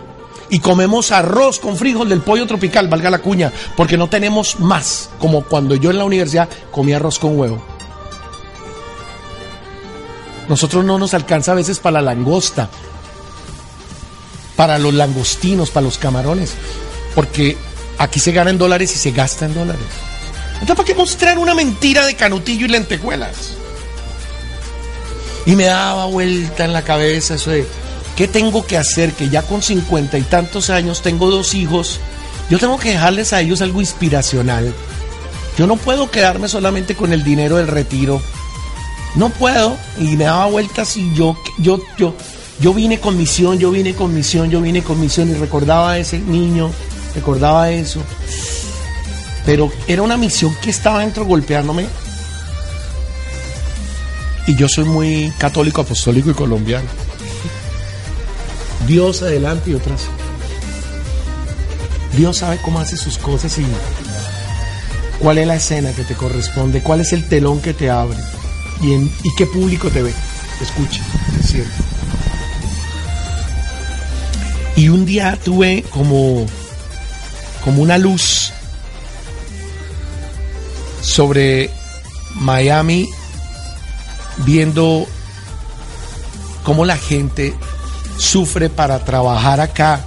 Y 0.50 0.58
comemos 0.58 1.10
arroz 1.10 1.58
con 1.58 1.78
frijol 1.78 2.10
del 2.10 2.20
pollo 2.20 2.46
tropical, 2.46 2.88
valga 2.88 3.08
la 3.08 3.20
cuña, 3.20 3.50
porque 3.78 3.96
no 3.96 4.10
tenemos 4.10 4.60
más, 4.60 5.08
como 5.18 5.42
cuando 5.42 5.74
yo 5.74 5.90
en 5.90 5.96
la 5.96 6.04
universidad 6.04 6.50
comía 6.70 6.96
arroz 6.96 7.18
con 7.18 7.38
huevo. 7.38 7.62
Nosotros 10.50 10.84
no 10.84 10.98
nos 10.98 11.14
alcanza 11.14 11.52
a 11.52 11.54
veces 11.54 11.78
para 11.78 12.02
la 12.02 12.14
langosta, 12.14 12.68
para 14.54 14.78
los 14.78 14.92
langostinos, 14.92 15.70
para 15.70 15.86
los 15.86 15.96
camarones, 15.96 16.52
porque 17.14 17.56
aquí 17.98 18.20
se 18.20 18.32
gana 18.32 18.50
en 18.50 18.58
dólares 18.58 18.94
y 18.94 18.98
se 18.98 19.10
gasta 19.10 19.46
en 19.46 19.54
dólares. 19.54 19.82
Entonces, 20.54 20.76
¿para 20.76 20.86
qué 20.86 20.94
mostrar 20.94 21.38
una 21.38 21.54
mentira 21.54 22.06
de 22.06 22.14
canutillo 22.14 22.66
y 22.66 22.70
lentejuelas? 22.70 23.52
Y 25.46 25.56
me 25.56 25.64
daba 25.64 26.06
vuelta 26.06 26.64
en 26.64 26.72
la 26.72 26.82
cabeza 26.82 27.34
eso 27.34 27.50
de, 27.50 27.66
¿qué 28.16 28.28
tengo 28.28 28.66
que 28.66 28.78
hacer? 28.78 29.12
Que 29.12 29.28
ya 29.28 29.42
con 29.42 29.62
cincuenta 29.62 30.16
y 30.16 30.22
tantos 30.22 30.70
años 30.70 31.02
tengo 31.02 31.30
dos 31.30 31.54
hijos, 31.54 32.00
yo 32.50 32.58
tengo 32.58 32.78
que 32.78 32.90
dejarles 32.90 33.32
a 33.32 33.40
ellos 33.40 33.60
algo 33.60 33.80
inspiracional. 33.80 34.72
Yo 35.58 35.66
no 35.66 35.76
puedo 35.76 36.10
quedarme 36.10 36.48
solamente 36.48 36.94
con 36.94 37.12
el 37.12 37.22
dinero 37.24 37.56
del 37.56 37.68
retiro. 37.68 38.20
No 39.14 39.30
puedo. 39.30 39.76
Y 39.98 40.16
me 40.16 40.24
daba 40.24 40.46
vueltas 40.46 40.96
y 40.96 41.14
yo, 41.14 41.36
yo, 41.58 41.80
yo, 41.96 42.14
yo 42.60 42.74
vine 42.74 42.98
con 42.98 43.16
misión, 43.16 43.58
yo 43.58 43.70
vine 43.70 43.94
con 43.94 44.14
misión, 44.14 44.50
yo 44.50 44.60
vine 44.60 44.82
con 44.82 45.00
misión 45.00 45.30
y 45.30 45.34
recordaba 45.34 45.92
a 45.92 45.98
ese 45.98 46.18
niño, 46.18 46.70
recordaba 47.14 47.70
eso. 47.70 48.02
Pero 49.44 49.70
era 49.86 50.02
una 50.02 50.16
misión 50.16 50.54
que 50.62 50.70
estaba 50.70 51.00
dentro 51.00 51.24
golpeándome. 51.24 51.86
Y 54.46 54.56
yo 54.56 54.68
soy 54.68 54.84
muy 54.84 55.32
católico, 55.38 55.80
apostólico 55.80 56.30
y 56.30 56.34
colombiano. 56.34 56.88
Dios 58.86 59.22
adelante 59.22 59.70
y 59.70 59.74
atrás. 59.74 60.02
Dios 62.16 62.38
sabe 62.38 62.58
cómo 62.62 62.78
hace 62.78 62.96
sus 62.96 63.18
cosas 63.18 63.58
y 63.58 63.66
cuál 65.18 65.38
es 65.38 65.46
la 65.46 65.56
escena 65.56 65.92
que 65.92 66.04
te 66.04 66.14
corresponde, 66.14 66.80
cuál 66.80 67.00
es 67.00 67.12
el 67.12 67.26
telón 67.26 67.60
que 67.60 67.72
te 67.74 67.90
abre 67.90 68.18
y, 68.80 69.34
qué 69.36 69.46
público 69.46 69.90
te 69.90 70.02
ve. 70.02 70.12
Escucha, 70.60 71.02
es 71.40 71.46
cierto. 71.46 71.72
Y 74.76 74.88
un 74.88 75.06
día 75.06 75.38
tuve 75.42 75.84
como, 75.90 76.46
como 77.64 77.82
una 77.82 77.98
luz 77.98 78.52
sobre 81.00 81.70
Miami 82.34 83.08
viendo 84.38 85.06
cómo 86.62 86.84
la 86.84 86.96
gente 86.96 87.54
sufre 88.18 88.68
para 88.68 89.04
trabajar 89.04 89.60
acá 89.60 90.04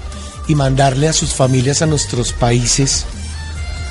y 0.48 0.56
mandarle 0.56 1.08
a 1.08 1.14
sus 1.14 1.34
familias 1.34 1.82
a 1.82 1.86
nuestros 1.86 2.32
países 2.32 3.06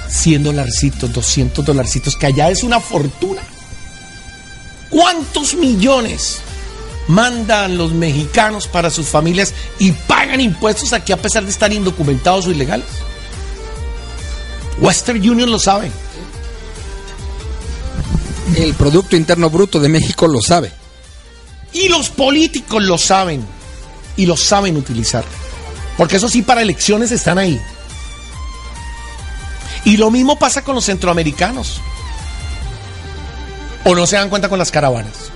100 0.08 0.44
dolarcitos, 0.44 1.12
200 1.12 1.64
dolarcitos, 1.64 2.16
que 2.16 2.26
allá 2.26 2.50
es 2.50 2.62
una 2.62 2.80
fortuna. 2.80 3.42
¿Cuántos 4.88 5.54
millones 5.54 6.38
mandan 7.08 7.76
los 7.76 7.92
mexicanos 7.92 8.66
para 8.66 8.90
sus 8.90 9.06
familias 9.06 9.52
y 9.78 9.92
pagan 9.92 10.40
impuestos 10.40 10.92
aquí 10.92 11.12
a 11.12 11.20
pesar 11.20 11.44
de 11.44 11.50
estar 11.50 11.72
indocumentados 11.72 12.46
o 12.46 12.50
ilegales? 12.50 12.86
Western 14.78 15.18
Union 15.18 15.50
lo 15.50 15.58
sabe. 15.58 15.90
El 18.56 18.74
Producto 18.74 19.16
Interno 19.16 19.50
Bruto 19.50 19.80
de 19.80 19.88
México 19.88 20.26
lo 20.26 20.40
sabe. 20.40 20.72
Y 21.72 21.88
los 21.88 22.08
políticos 22.10 22.82
lo 22.82 22.98
saben. 22.98 23.44
Y 24.16 24.26
lo 24.26 24.36
saben 24.36 24.76
utilizar. 24.76 25.24
Porque 25.96 26.16
eso 26.16 26.28
sí, 26.28 26.42
para 26.42 26.62
elecciones 26.62 27.10
están 27.12 27.38
ahí. 27.38 27.60
Y 29.84 29.96
lo 29.96 30.10
mismo 30.10 30.38
pasa 30.38 30.62
con 30.62 30.74
los 30.74 30.84
centroamericanos. 30.84 31.80
¿O 33.84 33.94
no 33.94 34.06
se 34.06 34.16
dan 34.16 34.28
cuenta 34.28 34.48
con 34.48 34.58
las 34.58 34.70
caravanas? 34.70 35.30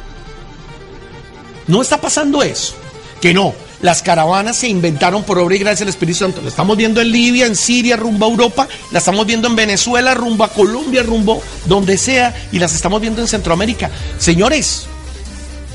No 1.67 1.83
está 1.83 2.01
pasando 2.01 2.43
eso. 2.43 2.75
Que 3.21 3.33
no. 3.33 3.55
Las 3.83 4.03
caravanas 4.03 4.59
se 4.59 4.69
inventaron 4.69 5.23
por 5.23 5.39
obra 5.39 5.57
y 5.57 5.59
gracia 5.59 5.85
del 5.85 5.89
Espíritu 5.89 6.19
Santo. 6.19 6.43
Lo 6.43 6.49
estamos 6.49 6.77
viendo 6.77 7.01
en 7.01 7.11
Libia, 7.11 7.47
en 7.47 7.57
Siria, 7.57 7.97
rumbo 7.97 8.27
a 8.27 8.29
Europa. 8.29 8.69
La 8.91 8.99
estamos 8.99 9.25
viendo 9.27 9.49
en 9.49 9.57
Venezuela, 9.57 10.13
rumbo 10.13 10.45
a 10.45 10.49
Colombia, 10.49 11.03
rumbo 11.03 11.43
donde 11.65 11.97
sea. 11.97 12.35
Y 12.53 12.59
las 12.59 12.75
estamos 12.75 13.01
viendo 13.01 13.23
en 13.23 13.29
Centroamérica. 13.29 13.91
Señores, 14.19 14.87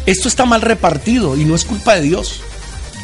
esto 0.06 0.28
está 0.28 0.46
mal 0.46 0.62
repartido 0.62 1.36
y 1.36 1.46
no 1.46 1.56
es 1.56 1.66
culpa 1.66 1.96
de 1.96 2.02
Dios. 2.02 2.42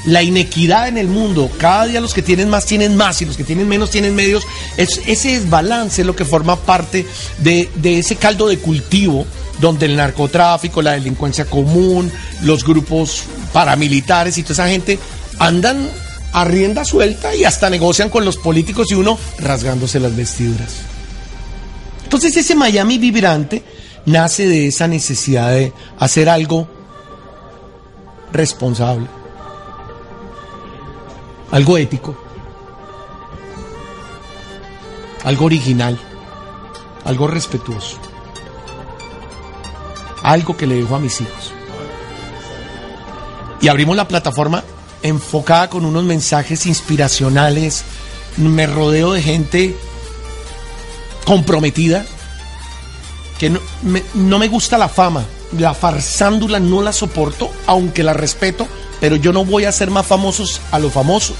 La 0.05 0.21
inequidad 0.21 0.87
en 0.87 0.97
el 0.97 1.07
mundo, 1.07 1.49
cada 1.57 1.85
día 1.85 2.01
los 2.01 2.13
que 2.13 2.21
tienen 2.21 2.49
más 2.49 2.65
tienen 2.65 2.95
más 2.95 3.21
y 3.21 3.25
los 3.25 3.37
que 3.37 3.43
tienen 3.43 3.67
menos 3.67 3.89
tienen 3.91 4.15
medios, 4.15 4.43
es, 4.77 5.01
ese 5.05 5.39
desbalance 5.39 6.01
es 6.01 6.07
lo 6.07 6.15
que 6.15 6.25
forma 6.25 6.55
parte 6.57 7.07
de, 7.39 7.69
de 7.75 7.99
ese 7.99 8.15
caldo 8.15 8.47
de 8.47 8.57
cultivo 8.57 9.25
donde 9.61 9.85
el 9.85 9.95
narcotráfico, 9.95 10.81
la 10.81 10.93
delincuencia 10.93 11.45
común, 11.45 12.11
los 12.41 12.65
grupos 12.65 13.23
paramilitares 13.53 14.37
y 14.37 14.43
toda 14.43 14.53
esa 14.53 14.67
gente 14.67 14.99
andan 15.39 15.87
a 16.33 16.43
rienda 16.43 16.83
suelta 16.83 17.35
y 17.35 17.45
hasta 17.45 17.69
negocian 17.69 18.09
con 18.09 18.25
los 18.25 18.37
políticos 18.37 18.87
y 18.91 18.95
uno 18.95 19.17
rasgándose 19.39 19.99
las 19.99 20.15
vestiduras. 20.15 20.81
Entonces 22.03 22.35
ese 22.35 22.55
Miami 22.55 22.97
vibrante 22.97 23.63
nace 24.05 24.47
de 24.47 24.67
esa 24.67 24.87
necesidad 24.87 25.51
de 25.51 25.71
hacer 25.99 26.27
algo 26.27 26.67
responsable, 28.33 29.07
algo 31.51 31.77
ético, 31.77 32.17
algo 35.23 35.45
original, 35.45 35.99
algo 37.05 37.27
respetuoso. 37.27 38.10
Algo 40.23 40.57
que 40.57 40.67
le 40.67 40.75
dejo 40.75 40.95
a 40.95 40.99
mis 40.99 41.21
hijos. 41.21 41.53
Y 43.61 43.67
abrimos 43.67 43.95
la 43.95 44.07
plataforma 44.07 44.63
enfocada 45.03 45.69
con 45.69 45.85
unos 45.85 46.03
mensajes 46.03 46.65
inspiracionales. 46.65 47.83
Me 48.37 48.65
rodeo 48.65 49.13
de 49.13 49.21
gente 49.21 49.75
comprometida, 51.25 52.05
que 53.39 53.49
no 53.49 53.59
me, 53.83 54.03
no 54.15 54.39
me 54.39 54.47
gusta 54.47 54.77
la 54.77 54.89
fama, 54.89 55.23
la 55.57 55.73
farsándula 55.73 56.59
no 56.59 56.81
la 56.81 56.93
soporto, 56.93 57.51
aunque 57.67 58.03
la 58.03 58.13
respeto, 58.13 58.67
pero 58.99 59.15
yo 59.15 59.33
no 59.33 59.45
voy 59.45 59.65
a 59.65 59.71
ser 59.71 59.91
más 59.91 60.05
famosos 60.05 60.61
a 60.71 60.79
los 60.79 60.91
famosos. 60.91 61.37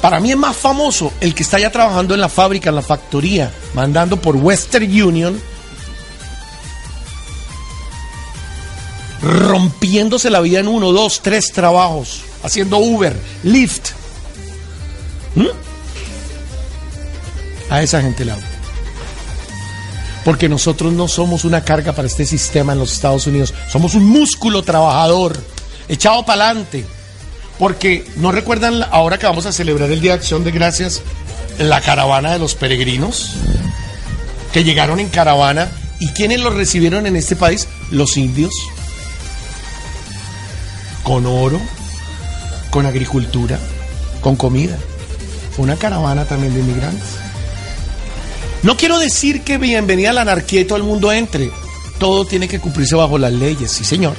Para 0.00 0.18
mí 0.18 0.32
es 0.32 0.36
más 0.36 0.56
famoso 0.56 1.12
el 1.20 1.34
que 1.34 1.44
está 1.44 1.60
ya 1.60 1.70
trabajando 1.70 2.14
en 2.14 2.20
la 2.20 2.28
fábrica, 2.28 2.70
en 2.70 2.76
la 2.76 2.82
factoría, 2.82 3.52
mandando 3.72 4.16
por 4.16 4.34
Western 4.36 4.84
Union, 4.84 5.40
rompiéndose 9.22 10.30
la 10.30 10.40
vida 10.40 10.58
en 10.60 10.68
uno, 10.68 10.92
dos, 10.92 11.20
tres 11.22 11.52
trabajos, 11.52 12.22
haciendo 12.42 12.78
Uber, 12.78 13.16
Lyft. 13.44 13.90
¿Mm? 15.36 15.46
A 17.70 17.82
esa 17.82 18.02
gente 18.02 18.22
hablo. 18.30 18.44
Porque 20.24 20.48
nosotros 20.48 20.92
no 20.92 21.08
somos 21.08 21.44
una 21.44 21.64
carga 21.64 21.92
para 21.92 22.06
este 22.06 22.26
sistema 22.26 22.74
en 22.74 22.78
los 22.78 22.92
Estados 22.92 23.26
Unidos. 23.26 23.54
Somos 23.70 23.94
un 23.94 24.04
músculo 24.04 24.62
trabajador, 24.62 25.36
echado 25.88 26.24
para 26.24 26.46
adelante. 26.46 26.84
Porque 27.58 28.04
no 28.16 28.30
recuerdan 28.30 28.82
ahora 28.90 29.18
que 29.18 29.26
vamos 29.26 29.46
a 29.46 29.52
celebrar 29.52 29.90
el 29.90 30.00
Día 30.00 30.12
de 30.12 30.18
Acción 30.18 30.44
de 30.44 30.50
Gracias, 30.50 31.02
la 31.58 31.80
caravana 31.80 32.32
de 32.32 32.38
los 32.38 32.54
peregrinos, 32.54 33.32
que 34.52 34.64
llegaron 34.64 35.00
en 35.00 35.08
caravana. 35.08 35.70
¿Y 35.98 36.08
quiénes 36.08 36.40
los 36.40 36.54
recibieron 36.54 37.06
en 37.06 37.16
este 37.16 37.36
país? 37.36 37.68
Los 37.90 38.16
indios. 38.16 38.52
Con 41.02 41.26
oro, 41.26 41.60
con 42.70 42.86
agricultura, 42.86 43.58
con 44.20 44.36
comida. 44.36 44.78
Una 45.58 45.76
caravana 45.76 46.24
también 46.24 46.54
de 46.54 46.60
inmigrantes. 46.60 47.22
No 48.62 48.76
quiero 48.76 48.98
decir 48.98 49.42
que 49.42 49.58
bienvenida 49.58 50.10
a 50.10 50.12
la 50.12 50.22
anarquía 50.22 50.60
y 50.60 50.64
todo 50.64 50.78
el 50.78 50.84
mundo 50.84 51.12
entre. 51.12 51.50
Todo 51.98 52.24
tiene 52.24 52.48
que 52.48 52.60
cumplirse 52.60 52.94
bajo 52.94 53.18
las 53.18 53.32
leyes, 53.32 53.70
sí 53.70 53.84
señor. 53.84 54.14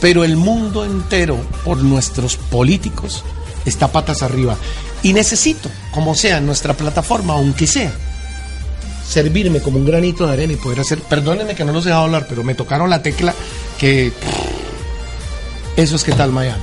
Pero 0.00 0.24
el 0.24 0.36
mundo 0.36 0.84
entero, 0.84 1.38
por 1.64 1.78
nuestros 1.78 2.36
políticos, 2.36 3.24
está 3.64 3.88
patas 3.88 4.22
arriba. 4.22 4.56
Y 5.02 5.12
necesito, 5.12 5.70
como 5.92 6.14
sea, 6.14 6.40
nuestra 6.40 6.74
plataforma, 6.74 7.34
aunque 7.34 7.66
sea, 7.66 7.92
servirme 9.08 9.60
como 9.60 9.78
un 9.78 9.86
granito 9.86 10.26
de 10.26 10.32
arena 10.32 10.52
y 10.52 10.56
poder 10.56 10.80
hacer. 10.80 10.98
Perdónenme 11.00 11.54
que 11.54 11.64
no 11.64 11.72
los 11.72 11.84
he 11.86 11.88
dejado 11.88 12.04
hablar, 12.04 12.26
pero 12.28 12.44
me 12.44 12.54
tocaron 12.54 12.90
la 12.90 13.02
tecla 13.02 13.34
que. 13.78 14.12
Eso 15.78 15.94
es 15.94 16.02
que 16.02 16.10
tal 16.10 16.32
Miami. 16.32 16.60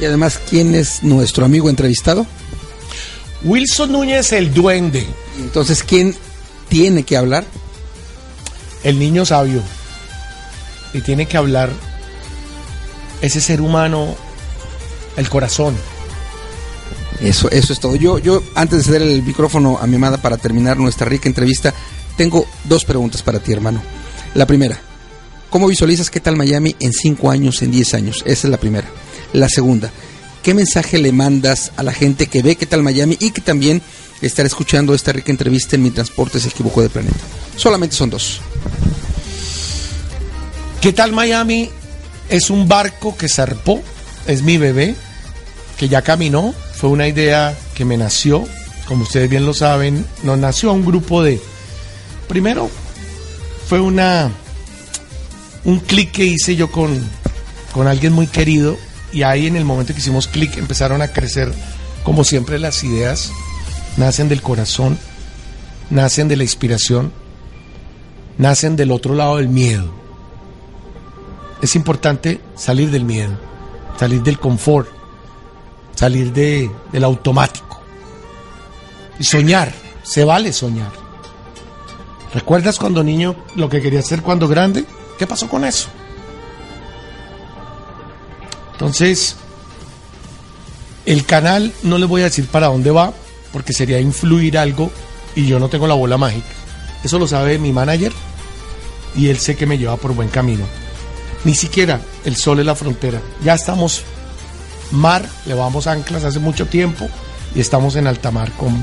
Y 0.00 0.06
además, 0.06 0.40
¿quién 0.48 0.74
es 0.74 1.02
nuestro 1.02 1.44
amigo 1.44 1.68
entrevistado? 1.68 2.26
Wilson 3.42 3.92
Núñez, 3.92 4.32
el 4.32 4.54
duende. 4.54 5.06
Entonces, 5.38 5.82
¿quién 5.82 6.16
tiene 6.70 7.02
que 7.02 7.18
hablar? 7.18 7.44
El 8.82 8.98
niño 8.98 9.26
sabio. 9.26 9.60
Y 10.94 11.02
tiene 11.02 11.26
que 11.26 11.36
hablar 11.36 11.68
ese 13.20 13.42
ser 13.42 13.60
humano, 13.60 14.16
el 15.18 15.28
corazón. 15.28 15.76
Eso, 17.20 17.50
eso 17.50 17.74
es 17.74 17.78
todo. 17.78 17.94
Yo, 17.94 18.18
yo, 18.18 18.42
antes 18.54 18.78
de 18.78 18.84
ceder 18.84 19.02
el 19.02 19.22
micrófono 19.22 19.78
a 19.78 19.86
mi 19.86 19.96
amada 19.96 20.16
para 20.16 20.38
terminar 20.38 20.78
nuestra 20.78 21.06
rica 21.06 21.28
entrevista, 21.28 21.74
tengo 22.16 22.46
dos 22.64 22.86
preguntas 22.86 23.22
para 23.22 23.38
ti, 23.38 23.52
hermano. 23.52 23.82
La 24.32 24.46
primera, 24.46 24.80
¿cómo 25.54 25.68
visualizas 25.68 26.10
qué 26.10 26.18
tal 26.18 26.34
Miami 26.34 26.74
en 26.80 26.92
cinco 26.92 27.30
años, 27.30 27.62
en 27.62 27.70
diez 27.70 27.94
años? 27.94 28.24
Esa 28.26 28.48
es 28.48 28.50
la 28.50 28.56
primera. 28.56 28.88
La 29.32 29.48
segunda, 29.48 29.88
¿qué 30.42 30.52
mensaje 30.52 30.98
le 30.98 31.12
mandas 31.12 31.70
a 31.76 31.84
la 31.84 31.92
gente 31.92 32.26
que 32.26 32.42
ve 32.42 32.56
qué 32.56 32.66
tal 32.66 32.82
Miami 32.82 33.16
y 33.20 33.30
que 33.30 33.40
también 33.40 33.80
estará 34.20 34.48
escuchando 34.48 34.94
esta 34.94 35.12
rica 35.12 35.30
entrevista 35.30 35.76
en 35.76 35.84
Mi 35.84 35.92
Transporte 35.92 36.40
se 36.40 36.48
equivocó 36.48 36.82
de 36.82 36.88
planeta? 36.88 37.20
Solamente 37.56 37.94
son 37.94 38.10
dos. 38.10 38.40
¿Qué 40.80 40.92
tal 40.92 41.12
Miami? 41.12 41.70
Es 42.28 42.50
un 42.50 42.66
barco 42.66 43.16
que 43.16 43.28
zarpó, 43.28 43.80
es 44.26 44.42
mi 44.42 44.58
bebé, 44.58 44.96
que 45.78 45.88
ya 45.88 46.02
caminó, 46.02 46.52
fue 46.74 46.90
una 46.90 47.06
idea 47.06 47.56
que 47.76 47.84
me 47.84 47.96
nació, 47.96 48.44
como 48.88 49.04
ustedes 49.04 49.30
bien 49.30 49.46
lo 49.46 49.54
saben, 49.54 50.04
nos 50.24 50.36
nació 50.36 50.72
un 50.72 50.84
grupo 50.84 51.22
de... 51.22 51.40
Primero, 52.26 52.68
fue 53.68 53.78
una... 53.78 54.32
un 55.64 55.80
clic 55.80 56.12
que 56.12 56.24
hice 56.24 56.56
yo 56.56 56.70
con, 56.70 57.00
con 57.72 57.86
alguien 57.86 58.12
muy 58.12 58.26
querido 58.26 58.76
y 59.12 59.22
ahí 59.22 59.46
en 59.46 59.56
el 59.56 59.64
momento 59.64 59.92
que 59.92 60.00
hicimos 60.00 60.28
clic 60.28 60.56
empezaron 60.56 61.02
a 61.02 61.08
crecer, 61.08 61.52
como 62.02 62.24
siempre, 62.24 62.58
las 62.58 62.82
ideas, 62.84 63.32
nacen 63.96 64.28
del 64.28 64.42
corazón, 64.42 64.98
nacen 65.90 66.28
de 66.28 66.36
la 66.36 66.42
inspiración, 66.42 67.12
nacen 68.38 68.76
del 68.76 68.90
otro 68.90 69.14
lado 69.14 69.36
del 69.36 69.48
miedo 69.48 70.04
es 71.64 71.76
importante 71.76 72.40
salir 72.54 72.90
del 72.90 73.04
miedo, 73.04 73.38
salir 73.98 74.22
del 74.22 74.38
confort, 74.38 74.86
salir 75.94 76.30
de, 76.30 76.70
del 76.92 77.04
automático. 77.04 77.80
Y 79.18 79.24
soñar, 79.24 79.72
se 80.02 80.24
vale 80.24 80.52
soñar. 80.52 80.92
¿Recuerdas 82.34 82.78
cuando 82.78 83.02
niño 83.02 83.34
lo 83.56 83.70
que 83.70 83.80
quería 83.80 84.02
ser 84.02 84.20
cuando 84.20 84.46
grande? 84.46 84.84
¿Qué 85.18 85.26
pasó 85.26 85.48
con 85.48 85.64
eso? 85.64 85.88
Entonces, 88.72 89.36
el 91.06 91.24
canal 91.24 91.72
no 91.82 91.98
le 91.98 92.06
voy 92.06 92.22
a 92.22 92.24
decir 92.24 92.46
para 92.46 92.66
dónde 92.66 92.90
va, 92.90 93.12
porque 93.52 93.72
sería 93.72 94.00
influir 94.00 94.58
algo 94.58 94.90
y 95.36 95.46
yo 95.46 95.58
no 95.58 95.68
tengo 95.68 95.86
la 95.86 95.94
bola 95.94 96.18
mágica. 96.18 96.48
Eso 97.04 97.18
lo 97.18 97.28
sabe 97.28 97.58
mi 97.58 97.72
manager 97.72 98.12
y 99.16 99.28
él 99.28 99.38
sé 99.38 99.56
que 99.56 99.66
me 99.66 99.78
lleva 99.78 99.96
por 99.96 100.14
buen 100.14 100.28
camino. 100.28 100.64
Ni 101.44 101.54
siquiera 101.54 102.00
el 102.24 102.36
sol 102.36 102.60
es 102.60 102.66
la 102.66 102.74
frontera. 102.74 103.20
Ya 103.44 103.54
estamos 103.54 104.02
mar, 104.90 105.28
levamos 105.46 105.86
anclas 105.86 106.24
hace 106.24 106.38
mucho 106.38 106.66
tiempo 106.66 107.08
y 107.54 107.60
estamos 107.60 107.96
en 107.96 108.06
alta 108.06 108.30
mar 108.30 108.50
con, 108.52 108.74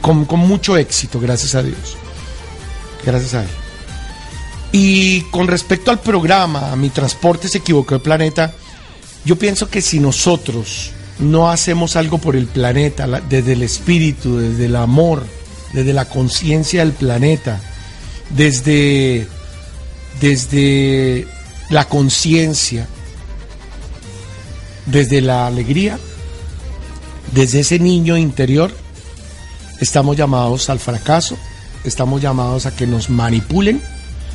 con, 0.00 0.24
con 0.24 0.40
mucho 0.40 0.76
éxito, 0.76 1.20
gracias 1.20 1.54
a 1.54 1.62
Dios. 1.62 1.96
Gracias 3.04 3.34
a 3.34 3.42
él. 3.42 3.63
Y 4.76 5.20
con 5.30 5.46
respecto 5.46 5.92
al 5.92 6.00
programa, 6.00 6.72
a 6.72 6.74
mi 6.74 6.90
transporte 6.90 7.46
se 7.46 7.58
equivocó 7.58 7.94
el 7.94 8.00
planeta, 8.00 8.52
yo 9.24 9.38
pienso 9.38 9.68
que 9.68 9.80
si 9.80 10.00
nosotros 10.00 10.90
no 11.20 11.48
hacemos 11.48 11.94
algo 11.94 12.18
por 12.18 12.34
el 12.34 12.48
planeta, 12.48 13.06
desde 13.20 13.52
el 13.52 13.62
espíritu, 13.62 14.36
desde 14.36 14.64
el 14.64 14.74
amor, 14.74 15.24
desde 15.72 15.92
la 15.92 16.06
conciencia 16.06 16.80
del 16.80 16.92
planeta, 16.92 17.60
desde, 18.30 19.28
desde 20.20 21.28
la 21.70 21.84
conciencia, 21.84 22.88
desde 24.86 25.20
la 25.20 25.46
alegría, 25.46 26.00
desde 27.30 27.60
ese 27.60 27.78
niño 27.78 28.16
interior, 28.16 28.72
estamos 29.80 30.16
llamados 30.16 30.68
al 30.68 30.80
fracaso, 30.80 31.38
estamos 31.84 32.20
llamados 32.20 32.66
a 32.66 32.74
que 32.74 32.88
nos 32.88 33.08
manipulen, 33.08 33.93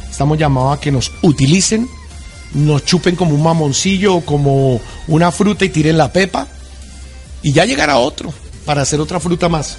estamos 0.09 0.37
llamados 0.37 0.77
a 0.77 0.81
que 0.81 0.91
nos 0.91 1.11
utilicen, 1.21 1.87
nos 2.53 2.85
chupen 2.85 3.15
como 3.15 3.35
un 3.35 3.43
mamoncillo 3.43 4.15
o 4.15 4.21
como 4.21 4.81
una 5.07 5.31
fruta 5.31 5.65
y 5.65 5.69
tiren 5.69 5.97
la 5.97 6.11
pepa, 6.11 6.47
y 7.41 7.53
ya 7.53 7.65
llegará 7.65 7.97
otro 7.97 8.33
para 8.65 8.81
hacer 8.81 8.99
otra 8.99 9.19
fruta 9.19 9.49
más. 9.49 9.77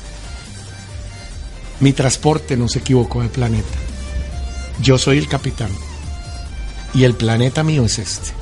Mi 1.81 1.93
transporte 1.93 2.57
no 2.57 2.69
se 2.69 2.81
equivocó 2.81 3.23
de 3.23 3.29
planeta. 3.29 3.79
Yo 4.83 4.99
soy 4.99 5.19
el 5.19 5.29
capitán 5.29 5.71
y 6.95 7.05
el 7.05 7.15
planeta 7.15 7.63
mío 7.63 7.85
es 7.85 7.99
este. 7.99 8.33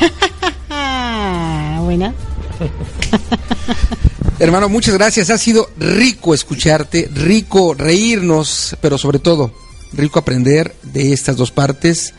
Buena. 1.84 2.14
Hermano, 4.38 4.68
muchas 4.68 4.94
gracias. 4.94 5.30
Ha 5.30 5.38
sido 5.38 5.68
rico 5.76 6.32
escucharte, 6.32 7.10
rico 7.12 7.74
reírnos, 7.74 8.76
pero 8.80 8.96
sobre 8.96 9.18
todo, 9.18 9.52
rico 9.92 10.18
aprender 10.18 10.74
de 10.82 11.12
estas 11.12 11.36
dos 11.36 11.50
partes, 11.50 12.14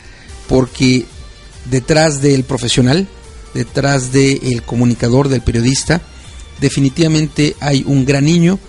porque 0.48 1.06
detrás 1.70 2.22
del 2.22 2.44
profesional, 2.44 3.08
detrás 3.54 4.12
del 4.12 4.64
comunicador, 4.64 5.30
del 5.30 5.42
periodista, 5.42 6.02
definitivamente 6.60 7.56
hay 7.60 7.84
un 7.86 8.06
gran 8.06 8.26
niño 8.26 8.60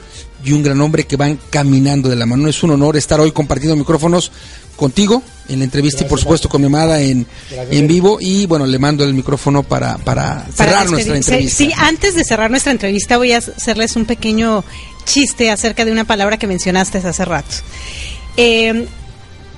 y 0.45 0.53
un 0.53 0.63
gran 0.63 0.81
hombre 0.81 1.05
que 1.05 1.17
van 1.17 1.39
caminando 1.51 2.09
de 2.09 2.17
la 2.17 2.27
mano. 2.27 2.49
Es 2.49 2.63
un 2.63 2.71
honor 2.71 2.97
estar 2.97 3.21
hoy 3.21 3.33
compartiendo 3.33 3.77
micrófonos 3.77 4.33
contigo 4.77 5.23
en 5.49 5.59
la 5.59 5.65
entrevista 5.65 6.05
y 6.05 6.09
por 6.09 6.19
supuesto 6.19 6.49
con 6.49 6.61
mi 6.61 6.67
amada 6.67 7.01
en, 7.01 7.27
en 7.51 7.87
vivo 7.87 8.19
y 8.21 8.47
bueno, 8.47 8.67
le 8.67 8.79
mando 8.79 9.05
el 9.05 9.15
micrófono 9.15 9.63
para, 9.63 9.99
para 9.99 10.47
cerrar 10.53 10.91
nuestra 10.91 11.17
entrevista. 11.17 11.57
Sí, 11.57 11.73
antes 11.77 12.15
de 12.15 12.25
cerrar 12.25 12.51
nuestra 12.51 12.73
entrevista 12.73 13.17
voy 13.17 13.33
a 13.33 13.39
hacerles 13.39 13.95
un 13.97 14.07
pequeño 14.07 14.65
chiste 15.05 15.51
acerca 15.51 15.85
de 15.85 15.93
una 15.93 16.05
palabra 16.05 16.39
que 16.39 16.47
mencionaste 16.47 16.99
hace 16.99 17.25
rato. 17.25 17.55
Eh, 18.37 18.87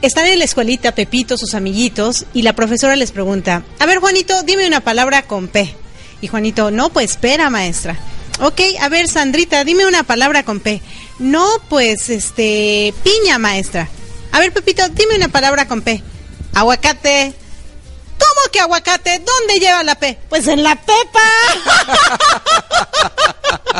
están 0.03 0.27
en 0.27 0.39
la 0.39 0.45
escuelita 0.45 0.95
Pepito, 0.95 1.39
sus 1.39 1.55
amiguitos, 1.55 2.27
y 2.35 2.43
la 2.43 2.53
profesora 2.53 2.97
les 2.97 3.12
pregunta, 3.12 3.62
a 3.79 3.87
ver 3.87 3.99
Juanito, 3.99 4.43
dime 4.43 4.66
una 4.66 4.81
palabra 4.81 5.22
con 5.22 5.49
P. 5.49 5.75
Y 6.20 6.29
Juanito, 6.29 6.70
no, 6.70 6.91
pues 6.91 7.12
espera, 7.12 7.51
maestra. 7.51 7.99
Ok, 8.41 8.61
a 8.81 8.89
ver 8.89 9.09
Sandrita, 9.09 9.64
dime 9.64 9.87
una 9.87 10.03
palabra 10.03 10.43
con 10.43 10.61
P. 10.61 10.83
No, 11.18 11.47
pues 11.68 12.11
este, 12.11 12.93
piña, 13.03 13.39
maestra. 13.39 13.89
A 14.33 14.41
ver 14.41 14.53
Pepito, 14.53 14.89
dime 14.89 15.16
una 15.16 15.29
palabra 15.29 15.68
con 15.68 15.83
P. 15.83 16.03
Aguacate. 16.55 17.35
¿Cómo 18.19 18.51
que 18.53 18.61
aguacate? 18.61 19.21
¿Dónde 19.21 19.59
lleva 19.61 19.83
la 19.83 19.95
P? 19.95 20.19
Pues 20.29 20.47
en 20.49 20.62
la 20.62 20.77
pepa. 20.77 21.21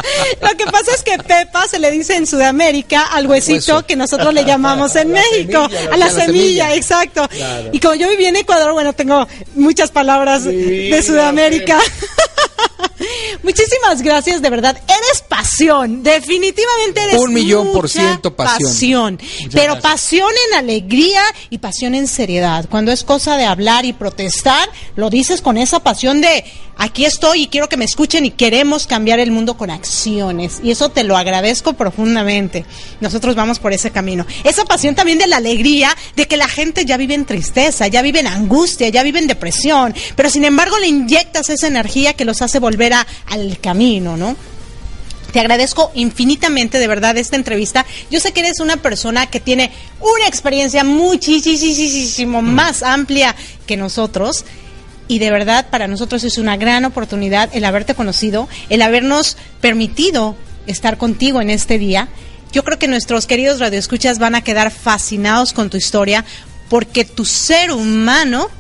Lo 0.41 0.57
que 0.57 0.67
pasa 0.67 0.93
es 0.95 1.03
que 1.03 1.19
pepa 1.19 1.67
se 1.69 1.79
le 1.79 1.91
dice 1.91 2.17
en 2.17 2.27
Sudamérica 2.27 3.05
al 3.07 3.27
huesito 3.27 3.87
que 3.87 3.97
nosotros 3.97 4.35
le 4.35 4.45
llamamos 4.45 4.95
en 5.03 5.13
México, 5.13 5.69
a 5.93 5.97
la, 5.97 6.11
semilla, 6.11 6.75
exacto. 6.75 7.29
Y 7.73 7.81
como 7.81 7.95
yo 7.95 8.09
viví 8.09 8.27
en 8.27 8.37
Ecuador, 8.37 8.73
bueno, 8.73 8.93
tengo 8.93 9.27
muchas 9.55 9.91
palabras 9.91 10.45
de 10.45 11.03
Sudamérica. 11.05 11.79
Muchísimas 13.43 14.03
gracias, 14.03 14.41
de 14.41 14.51
verdad. 14.51 14.77
Pasión, 15.37 16.05
definitivamente 16.05 17.03
eres 17.03 17.17
un 17.19 17.35
millón 17.35 17.73
por 17.73 17.91
ciento 17.91 18.37
pasión. 18.37 19.19
pero 19.53 19.81
pasión 19.81 20.31
en 20.49 20.59
alegría 20.59 21.23
y 21.51 21.59
pasión 21.59 21.97
en 21.97 22.07
seriedad. 22.07 22.67
Cuando 22.71 22.93
es 22.93 23.03
cosa 23.03 23.37
de 23.37 23.45
hablar 23.45 23.85
y 23.85 23.93
protestar, 23.93 24.69
lo 24.95 25.11
dices 25.11 25.43
con 25.43 25.59
esa 25.59 25.81
pasión 25.81 26.21
de 26.21 26.45
aquí 26.79 27.05
estoy 27.05 27.43
y 27.43 27.47
quiero 27.49 27.69
que 27.69 27.77
me 27.77 27.85
escuchen 27.85 28.25
y 28.25 28.31
queremos 28.31 28.87
cambiar 28.87 29.19
el 29.19 29.33
mundo 29.33 29.57
con 29.57 29.73
acciones. 29.73 30.61
Y 30.63 30.71
eso 30.71 30.91
te 30.91 31.03
lo 31.03 31.17
agradezco 31.17 31.73
profundamente. 31.73 32.65
Nosotros 33.01 33.35
vamos 33.35 33.59
por 33.59 33.73
ese 33.73 33.91
camino. 33.91 34.25
Esa 34.45 34.65
pasión 34.65 34.95
también 34.95 35.19
de 35.19 35.27
la 35.27 35.39
alegría 35.39 35.97
de 36.15 36.29
que 36.29 36.37
la 36.37 36.47
gente 36.47 36.85
ya 36.85 36.97
vive 36.97 37.15
en 37.15 37.25
tristeza, 37.25 37.89
ya 37.89 38.03
vive 38.03 38.21
en 38.21 38.29
angustia, 38.29 38.89
ya 38.89 39.03
vive 39.03 39.19
en 39.19 39.27
depresión, 39.27 39.97
pero 40.15 40.31
sin 40.31 40.45
embargo 40.45 40.79
le 40.79 40.87
inyectas 40.87 41.51
esa 41.51 41.67
energía 41.67 42.13
que 42.13 42.25
los 42.25 42.41
hace 42.41 42.61
volver 42.61 42.93
a, 42.93 43.05
al 43.27 43.59
camino, 43.59 44.17
¿no? 44.17 44.37
Te 45.35 45.41
agradezco 45.41 45.91
infinitamente 45.95 46.79
de 46.79 46.87
verdad 46.87 47.17
esta 47.17 47.35
entrevista. 47.35 47.85
Yo 48.09 48.21
sé 48.21 48.31
que 48.31 48.39
eres 48.39 48.61
una 48.61 48.77
persona 48.77 49.27
que 49.27 49.41
tiene 49.41 49.73
una 49.99 50.29
experiencia 50.29 50.85
muchísimo 50.85 52.41
más 52.41 52.85
amplia 52.85 53.35
que 53.67 53.77
nosotros 53.77 54.45
y 55.09 55.19
de 55.19 55.33
verdad 55.33 55.67
para 55.71 55.89
nosotros 55.89 56.23
es 56.23 56.39
una 56.39 56.57
gran 56.57 56.85
oportunidad 56.85 57.51
el 57.53 57.65
haberte 57.65 57.97
conocido, 57.97 58.49
el 58.69 58.81
habernos 58.81 59.37
permitido 59.61 60.37
estar 60.69 60.99
contigo 60.99 61.41
en 61.41 61.51
este 61.51 61.81
día. 61.81 62.07
Yo 62.53 62.63
creo 62.63 62.79
que 62.79 62.87
nuestros 62.87 63.27
queridos 63.27 63.59
radioescuchas 63.59 64.21
van 64.21 64.37
a 64.37 64.45
quedar 64.45 64.71
fascinados 64.71 65.53
con 65.53 65.69
tu 65.69 65.77
historia 65.77 66.25
porque 66.69 67.05
tu 67.05 67.25
ser 67.25 67.73
humano 67.73 68.51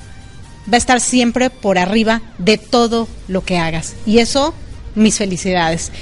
va 0.68 0.74
a 0.74 0.78
estar 0.78 1.00
siempre 1.00 1.50
por 1.50 1.78
arriba 1.78 2.20
de 2.38 2.58
todo 2.58 3.06
lo 3.28 3.44
que 3.44 3.58
hagas. 3.58 3.94
Y 4.06 4.18
eso, 4.18 4.54
mis 4.96 5.18
felicidades. 5.18 5.92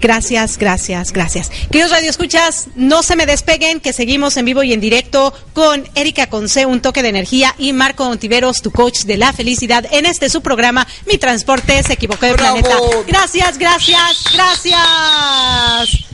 Gracias, 0.00 0.56
gracias, 0.56 1.12
gracias. 1.12 1.50
Queridos 1.70 1.90
radioescuchas, 1.90 2.68
no 2.74 3.02
se 3.02 3.16
me 3.16 3.26
despeguen, 3.26 3.80
que 3.80 3.92
seguimos 3.92 4.36
en 4.38 4.46
vivo 4.46 4.62
y 4.62 4.72
en 4.72 4.80
directo 4.80 5.34
con 5.52 5.86
Erika 5.94 6.28
Conce, 6.28 6.64
un 6.64 6.80
toque 6.80 7.02
de 7.02 7.10
energía, 7.10 7.54
y 7.58 7.72
Marco 7.74 8.06
Ontiveros, 8.06 8.62
tu 8.62 8.70
coach 8.70 9.00
de 9.02 9.18
la 9.18 9.32
felicidad, 9.32 9.86
en 9.90 10.06
este 10.06 10.30
su 10.30 10.40
programa, 10.40 10.86
Mi 11.06 11.18
Transporte 11.18 11.82
se 11.82 11.92
equivocó 11.92 12.26
de 12.26 12.34
planeta. 12.34 12.76
Gracias, 13.06 13.58
gracias, 13.58 14.24
gracias. 14.32 16.06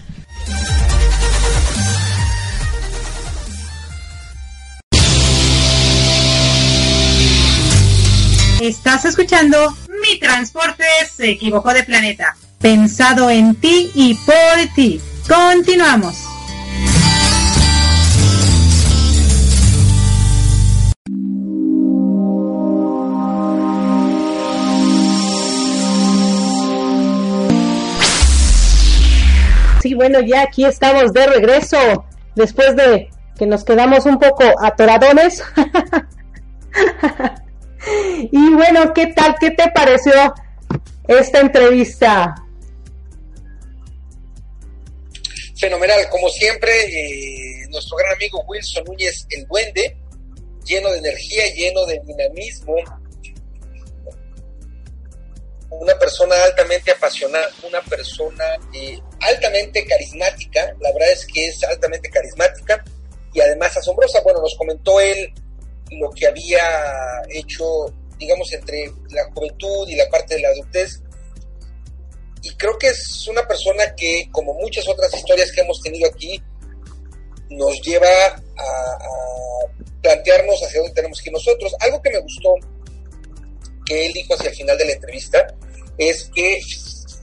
Estás 8.60 9.04
escuchando 9.04 9.76
Mi 10.02 10.18
Transporte 10.18 10.84
se 11.14 11.30
equivocó 11.30 11.72
de 11.72 11.84
planeta. 11.84 12.36
Pensado 12.60 13.30
en 13.30 13.54
ti 13.56 13.90
y 13.94 14.14
por 14.14 14.74
ti. 14.74 15.00
Continuamos. 15.28 16.22
Sí, 29.80 29.94
bueno, 29.94 30.20
ya 30.20 30.42
aquí 30.42 30.64
estamos 30.64 31.12
de 31.12 31.26
regreso 31.26 31.76
después 32.34 32.74
de 32.74 33.10
que 33.38 33.46
nos 33.46 33.64
quedamos 33.64 34.06
un 34.06 34.18
poco 34.18 34.44
atoradones. 34.60 35.44
y 38.32 38.54
bueno, 38.54 38.92
¿qué 38.94 39.08
tal? 39.08 39.36
¿Qué 39.38 39.50
te 39.50 39.70
pareció 39.70 40.12
esta 41.06 41.40
entrevista? 41.40 42.34
Fenomenal, 45.56 46.08
como 46.10 46.28
siempre, 46.28 46.70
eh, 46.84 47.66
nuestro 47.70 47.96
gran 47.96 48.12
amigo 48.14 48.44
Wilson 48.46 48.84
Núñez, 48.84 49.26
el 49.30 49.46
duende, 49.46 49.96
lleno 50.64 50.90
de 50.90 50.98
energía, 50.98 51.54
lleno 51.54 51.86
de 51.86 52.00
dinamismo, 52.04 52.74
una 55.70 55.98
persona 55.98 56.34
altamente 56.44 56.90
apasionada, 56.90 57.48
una 57.66 57.80
persona 57.82 58.44
eh, 58.74 58.98
altamente 59.20 59.84
carismática, 59.84 60.74
la 60.80 60.92
verdad 60.92 61.12
es 61.12 61.26
que 61.26 61.46
es 61.46 61.62
altamente 61.64 62.10
carismática 62.10 62.84
y 63.32 63.40
además 63.40 63.76
asombrosa. 63.76 64.20
Bueno, 64.22 64.40
nos 64.40 64.54
comentó 64.56 65.00
él 65.00 65.32
lo 65.90 66.10
que 66.10 66.26
había 66.26 66.60
hecho, 67.28 67.92
digamos, 68.18 68.52
entre 68.52 68.90
la 69.10 69.24
juventud 69.32 69.88
y 69.88 69.96
la 69.96 70.08
parte 70.08 70.34
de 70.36 70.40
la 70.40 70.48
adultez. 70.48 71.02
Y 72.46 72.54
creo 72.54 72.78
que 72.78 72.86
es 72.86 73.26
una 73.26 73.42
persona 73.42 73.92
que, 73.96 74.28
como 74.30 74.54
muchas 74.54 74.86
otras 74.86 75.12
historias 75.12 75.50
que 75.50 75.62
hemos 75.62 75.82
tenido 75.82 76.08
aquí, 76.08 76.40
nos 77.50 77.74
lleva 77.82 78.06
a, 78.06 78.96
plantearnos 80.00 80.54
hacia 80.62 80.78
dónde 80.78 80.94
tenemos 80.94 81.20
que 81.20 81.28
ir 81.28 81.32
nosotros. 81.32 81.74
Algo 81.80 82.00
que 82.00 82.10
me 82.10 82.20
gustó 82.20 82.54
que 83.84 84.06
él 84.06 84.12
dijo 84.12 84.34
hacia 84.34 84.50
el 84.50 84.54
final 84.54 84.78
de 84.78 84.84
la 84.84 84.92
entrevista 84.92 85.44
es 85.98 86.30
que 86.32 86.60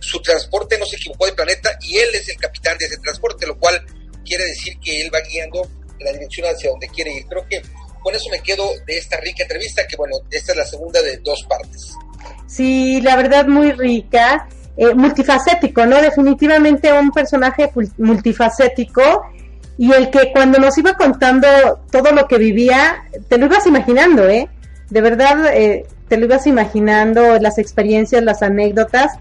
su 0.01 0.21
transporte 0.21 0.77
no 0.77 0.85
se 0.85 0.97
equivocó 0.97 1.25
de 1.25 1.31
planeta 1.31 1.77
y 1.81 1.97
él 1.99 2.09
es 2.13 2.27
el 2.27 2.35
capitán 2.35 2.77
de 2.77 2.85
ese 2.87 2.97
transporte, 2.97 3.47
lo 3.47 3.57
cual 3.57 3.81
quiere 4.25 4.43
decir 4.43 4.77
que 4.79 5.03
él 5.03 5.09
va 5.13 5.21
guiando 5.21 5.65
la 6.01 6.11
dirección 6.11 6.47
hacia 6.47 6.69
donde 6.69 6.89
quiere 6.89 7.13
ir. 7.13 7.25
Creo 7.27 7.47
que 7.47 7.61
con 8.01 8.13
eso 8.13 8.29
me 8.29 8.41
quedo 8.41 8.69
de 8.85 8.97
esta 8.97 9.15
rica 9.21 9.43
entrevista, 9.43 9.87
que 9.87 9.95
bueno, 9.95 10.17
esta 10.29 10.51
es 10.51 10.57
la 10.57 10.65
segunda 10.65 11.01
de 11.01 11.15
dos 11.19 11.45
partes. 11.47 11.93
Sí, 12.45 12.99
la 12.99 13.15
verdad 13.15 13.47
muy 13.47 13.71
rica, 13.71 14.49
eh, 14.77 14.93
multifacético, 14.95 15.85
¿no? 15.85 16.01
Definitivamente 16.01 16.91
un 16.91 17.11
personaje 17.11 17.71
multifacético 17.97 19.01
y 19.77 19.91
el 19.91 20.09
que 20.09 20.31
cuando 20.31 20.59
nos 20.59 20.77
iba 20.77 20.93
contando 20.93 21.47
todo 21.91 22.11
lo 22.11 22.27
que 22.27 22.37
vivía, 22.37 23.03
te 23.27 23.37
lo 23.37 23.47
ibas 23.47 23.65
imaginando, 23.67 24.27
¿eh? 24.27 24.49
De 24.89 25.01
verdad, 25.01 25.53
eh, 25.53 25.85
te 26.07 26.17
lo 26.17 26.25
ibas 26.25 26.45
imaginando, 26.45 27.39
las 27.39 27.57
experiencias, 27.57 28.23
las 28.23 28.43
anécdotas 28.43 29.13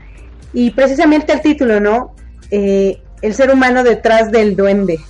y 0.53 0.71
precisamente 0.73 1.33
el 1.33 1.41
título, 1.41 1.81
¿no? 1.81 2.15
Eh, 2.51 3.01
el 3.23 3.35
ser 3.35 3.51
humano 3.51 3.83
detrás 3.83 4.31
del 4.31 4.57
duende. 4.57 5.01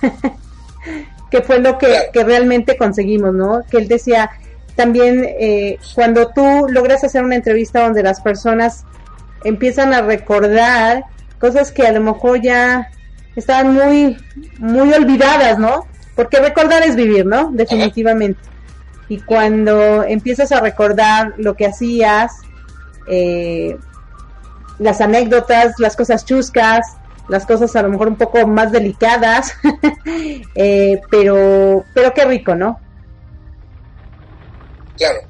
que 1.30 1.42
fue 1.42 1.58
lo 1.58 1.78
que, 1.78 2.10
realmente 2.12 2.76
conseguimos, 2.76 3.34
¿no? 3.34 3.62
Que 3.70 3.78
él 3.78 3.88
decía 3.88 4.30
también 4.76 5.24
eh, 5.24 5.78
cuando 5.94 6.28
tú 6.28 6.66
logras 6.68 7.02
hacer 7.02 7.24
una 7.24 7.34
entrevista 7.34 7.82
donde 7.82 8.02
las 8.02 8.20
personas 8.20 8.84
empiezan 9.44 9.94
a 9.94 10.02
recordar 10.02 11.04
cosas 11.38 11.72
que 11.72 11.86
a 11.86 11.92
lo 11.92 12.00
mejor 12.00 12.40
ya 12.42 12.90
estaban 13.36 13.72
muy, 13.72 14.16
muy 14.58 14.92
olvidadas, 14.92 15.58
¿no? 15.58 15.86
Porque 16.14 16.40
recordar 16.40 16.82
es 16.82 16.96
vivir, 16.96 17.24
¿no? 17.24 17.50
Definitivamente. 17.52 18.40
Y 19.08 19.20
cuando 19.20 20.02
empiezas 20.02 20.52
a 20.52 20.60
recordar 20.60 21.34
lo 21.38 21.54
que 21.54 21.66
hacías, 21.66 22.32
eh, 23.08 23.78
las 24.78 25.00
anécdotas, 25.00 25.74
las 25.78 25.96
cosas 25.96 26.24
chuscas, 26.24 26.86
las 27.28 27.46
cosas 27.46 27.74
a 27.76 27.82
lo 27.82 27.90
mejor 27.90 28.08
un 28.08 28.16
poco 28.16 28.46
más 28.46 28.72
delicadas, 28.72 29.54
eh, 30.54 31.00
pero, 31.10 31.84
pero 31.94 32.12
qué 32.12 32.24
rico, 32.24 32.54
¿no? 32.54 32.80
Claro, 34.96 35.20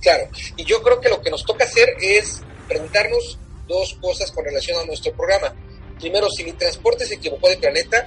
claro. 0.00 0.24
Y 0.56 0.64
yo 0.64 0.82
creo 0.82 1.00
que 1.00 1.08
lo 1.08 1.20
que 1.20 1.30
nos 1.30 1.44
toca 1.44 1.64
hacer 1.64 1.88
es 2.00 2.42
preguntarnos 2.72 3.38
dos 3.68 3.94
cosas 4.00 4.30
con 4.32 4.44
relación 4.44 4.80
a 4.80 4.84
nuestro 4.84 5.12
programa. 5.12 5.54
Primero, 6.00 6.28
si 6.30 6.42
mi 6.44 6.52
transporte 6.52 7.06
se 7.06 7.14
equivocó 7.14 7.48
de 7.48 7.58
planeta 7.58 8.06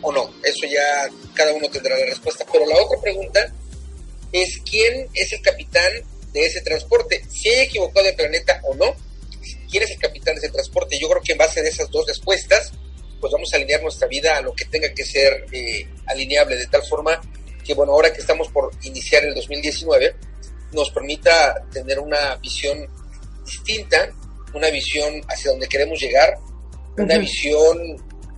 o 0.00 0.12
no. 0.12 0.30
Eso 0.42 0.66
ya 0.66 1.08
cada 1.34 1.52
uno 1.52 1.68
tendrá 1.68 1.96
la 1.98 2.06
respuesta. 2.06 2.44
Pero 2.50 2.66
la 2.66 2.76
otra 2.82 2.98
pregunta 3.00 3.52
es 4.32 4.60
quién 4.68 5.08
es 5.14 5.32
el 5.32 5.42
capitán 5.42 5.92
de 6.32 6.46
ese 6.46 6.62
transporte. 6.62 7.22
Si 7.28 7.48
hay 7.50 7.66
equivocado 7.66 8.06
de 8.06 8.14
planeta 8.14 8.60
o 8.64 8.74
no 8.74 8.96
quién 9.70 9.82
es 9.82 9.90
el 9.90 9.98
capitán 9.98 10.34
de 10.34 10.40
ese 10.40 10.50
transporte. 10.50 10.98
Yo 10.98 11.08
creo 11.08 11.22
que 11.22 11.32
en 11.32 11.38
base 11.38 11.60
a 11.60 11.64
esas 11.64 11.90
dos 11.90 12.06
respuestas, 12.06 12.72
pues 13.20 13.32
vamos 13.32 13.52
a 13.52 13.56
alinear 13.56 13.82
nuestra 13.82 14.08
vida 14.08 14.36
a 14.36 14.40
lo 14.40 14.54
que 14.54 14.64
tenga 14.66 14.92
que 14.92 15.04
ser 15.04 15.46
eh, 15.52 15.86
alineable, 16.06 16.56
de 16.56 16.66
tal 16.66 16.82
forma 16.84 17.20
que 17.64 17.74
bueno, 17.74 17.92
ahora 17.92 18.12
que 18.12 18.20
estamos 18.20 18.48
por 18.48 18.70
iniciar 18.82 19.24
el 19.24 19.34
2019, 19.34 20.16
nos 20.72 20.90
permita 20.90 21.64
tener 21.72 22.00
una 22.00 22.36
visión 22.36 22.88
distinta, 23.44 24.10
una 24.54 24.70
visión 24.70 25.20
hacia 25.28 25.50
donde 25.50 25.68
queremos 25.68 25.98
llegar, 26.00 26.34
una 26.96 27.18
visión 27.18 27.78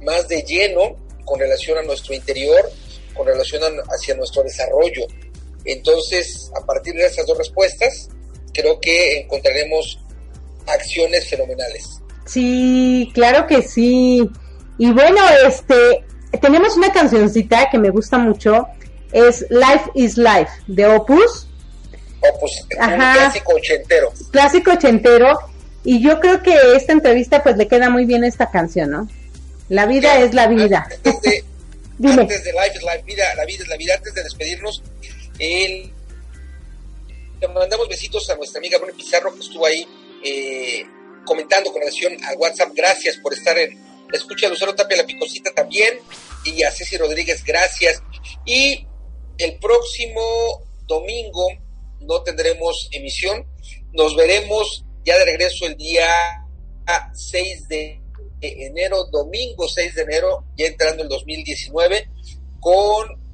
más 0.03 0.29
de 0.29 0.43
lleno 0.43 0.97
con 1.25 1.41
relación 1.41 1.79
a 1.79 1.83
nuestro 1.83 2.15
interior, 2.15 2.71
con 3.15 3.27
relación 3.27 3.63
hacia 3.89 4.15
nuestro 4.15 4.43
desarrollo. 4.43 5.07
Entonces, 5.65 6.51
a 6.61 6.65
partir 6.65 6.95
de 6.95 7.07
esas 7.07 7.27
dos 7.27 7.39
respuestas, 7.39 8.09
creo 8.53 8.79
que 8.81 9.21
encontraremos 9.21 9.99
acciones 10.67 11.29
fenomenales. 11.29 12.01
Sí, 12.27 13.11
claro 13.15 13.47
que 13.47 13.63
sí. 13.63 14.29
Y 14.79 14.93
bueno, 14.93 15.21
este, 15.47 16.05
tenemos 16.41 16.77
una 16.77 16.93
cancioncita 16.93 17.71
que 17.71 17.79
me 17.79 17.91
gusta 17.91 18.19
mucho, 18.19 18.67
es 19.13 19.47
Life 19.51 19.91
is 19.95 20.17
Life 20.17 20.51
de 20.67 20.87
Opus. 20.87 21.49
Un 22.33 22.97
clásico 22.97 23.55
ochentero. 23.55 24.13
Clásico 24.31 24.73
ochentero. 24.73 25.39
Y 25.85 26.03
yo 26.03 26.19
creo 26.21 26.43
que 26.43 26.55
esta 26.77 26.93
entrevista 26.93 27.43
pues 27.43 27.57
le 27.57 27.69
queda 27.69 27.91
muy 27.91 28.07
bien 28.07 28.25
esta 28.25 28.51
canción, 28.51 28.91
¿no? 28.91 29.09
La 29.69 29.87
vida 29.87 30.19
es 30.21 30.35
la 30.35 30.47
vida. 30.47 30.87
Antes 30.91 31.21
de, 31.21 31.45
antes 32.09 32.45
de 32.45 32.53
Life 32.53 32.77
is 32.77 32.83
Life, 32.83 33.03
vida, 33.05 33.35
la 33.35 33.45
vida 33.45 33.63
es 33.63 33.69
la 33.69 33.77
vida, 33.77 33.95
antes 33.97 34.15
de 34.15 34.23
despedirnos, 34.23 34.83
el, 35.39 35.91
le 37.41 37.49
mandamos 37.49 37.89
besitos 37.89 38.29
a 38.31 38.37
nuestra 38.37 38.59
amiga 38.59 38.79
Bruni 38.79 38.95
Pizarro 38.95 39.35
que 39.35 39.41
estuvo 39.41 39.67
ahí 39.67 39.87
eh, 40.25 40.85
comentando 41.25 41.71
con 41.71 41.81
relación 41.81 42.13
al 42.25 42.37
WhatsApp. 42.37 42.71
Gracias 42.75 43.17
por 43.19 43.35
estar 43.35 43.57
en 43.59 43.79
la 44.11 44.19
escucha. 44.19 44.49
Lucero 44.49 44.75
Tapia 44.75 44.97
La 44.99 45.07
Picosita 45.07 45.53
también. 45.53 45.99
Y 46.45 46.63
a 46.63 46.71
Ceci 46.71 46.97
Rodríguez, 46.97 47.43
gracias. 47.45 48.03
Y 48.45 48.87
el 49.39 49.59
próximo 49.59 50.63
domingo 50.87 51.49
no 52.01 52.23
tendremos 52.23 52.89
emisión. 52.93 53.47
Nos 53.93 54.17
veremos 54.17 54.85
ya 55.05 55.19
de 55.19 55.25
regreso 55.25 55.67
el 55.67 55.77
día 55.77 56.07
6 57.13 57.69
de 57.69 58.01
enero, 58.41 59.05
domingo 59.11 59.69
6 59.69 59.95
de 59.95 60.03
enero, 60.03 60.45
ya 60.57 60.67
entrando 60.67 61.03
el 61.03 61.09
2019, 61.09 62.11
con 62.61 63.25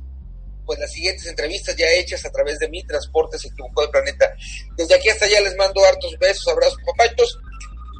pues 0.66 0.78
las 0.78 0.92
siguientes 0.92 1.26
entrevistas 1.26 1.74
ya 1.76 1.90
hechas 1.90 2.24
a 2.24 2.30
través 2.30 2.60
de 2.60 2.68
mi 2.68 2.84
transporte 2.84 3.36
se 3.38 3.48
equivocó 3.48 3.82
de 3.82 3.88
planeta. 3.88 4.32
Desde 4.76 4.94
aquí 4.94 5.08
hasta 5.08 5.24
allá 5.24 5.40
les 5.40 5.56
mando 5.56 5.84
hartos 5.84 6.16
besos, 6.20 6.46
abrazos, 6.46 6.78
papachos. 6.86 7.40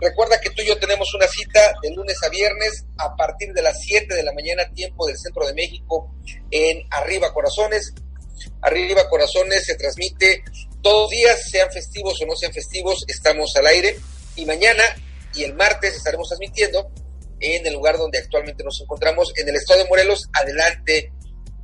Recuerda 0.01 0.41
que 0.41 0.51
tú 0.51 0.63
y 0.63 0.67
yo 0.67 0.79
tenemos 0.79 1.13
una 1.15 1.27
cita 1.27 1.75
de 1.83 1.91
lunes 1.91 2.17
a 2.23 2.29
viernes 2.29 2.85
a 2.97 3.17
partir 3.17 3.53
de 3.53 3.63
las 3.63 3.81
7 3.83 4.15
de 4.15 4.23
la 4.23 4.33
mañana, 4.33 4.73
tiempo 4.73 5.05
del 5.07 5.19
centro 5.19 5.45
de 5.47 5.55
México, 5.55 6.15
en 6.53 6.83
Arriba 6.91 7.35
Corazones. 7.35 7.93
Arriba 8.63 9.09
Corazones 9.09 9.65
se 9.65 9.75
transmite 9.75 10.43
todos 10.83 11.03
los 11.03 11.11
días, 11.11 11.51
sean 11.51 11.71
festivos 11.71 12.21
o 12.21 12.27
no 12.27 12.37
sean 12.37 12.53
festivos, 12.53 13.05
estamos 13.09 13.55
al 13.57 13.67
aire. 13.67 13.97
Y 14.37 14.47
mañana 14.47 14.83
y 15.35 15.45
el 15.45 15.55
martes 15.55 15.95
estaremos 15.95 16.29
transmitiendo 16.29 16.91
en 17.41 17.67
el 17.67 17.73
lugar 17.73 17.97
donde 17.97 18.19
actualmente 18.19 18.63
nos 18.63 18.81
encontramos, 18.81 19.33
en 19.37 19.49
el 19.49 19.57
estado 19.57 19.83
de 19.83 19.89
Morelos, 19.89 20.29
adelante 20.33 21.13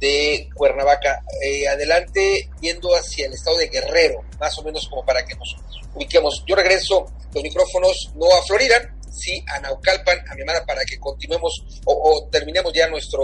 de 0.00 0.48
Cuernavaca, 0.54 1.22
eh, 1.42 1.68
adelante 1.68 2.50
yendo 2.60 2.94
hacia 2.94 3.26
el 3.26 3.34
estado 3.34 3.58
de 3.58 3.68
Guerrero, 3.68 4.24
más 4.38 4.56
o 4.58 4.62
menos 4.62 4.88
como 4.88 5.04
para 5.04 5.24
que 5.24 5.34
nos 5.34 5.56
ubiquemos. 5.94 6.44
Yo 6.46 6.54
regreso 6.54 7.06
los 7.32 7.42
micrófonos 7.42 8.12
no 8.14 8.26
a 8.34 8.42
Florida, 8.42 8.94
sí 9.10 9.42
a 9.48 9.60
Naucalpan, 9.60 10.18
a 10.28 10.34
mi 10.34 10.42
amada, 10.42 10.64
para 10.64 10.84
que 10.84 10.98
continuemos 10.98 11.64
o, 11.84 12.28
terminemos 12.30 12.72
ya 12.72 12.88
nuestra 12.88 13.20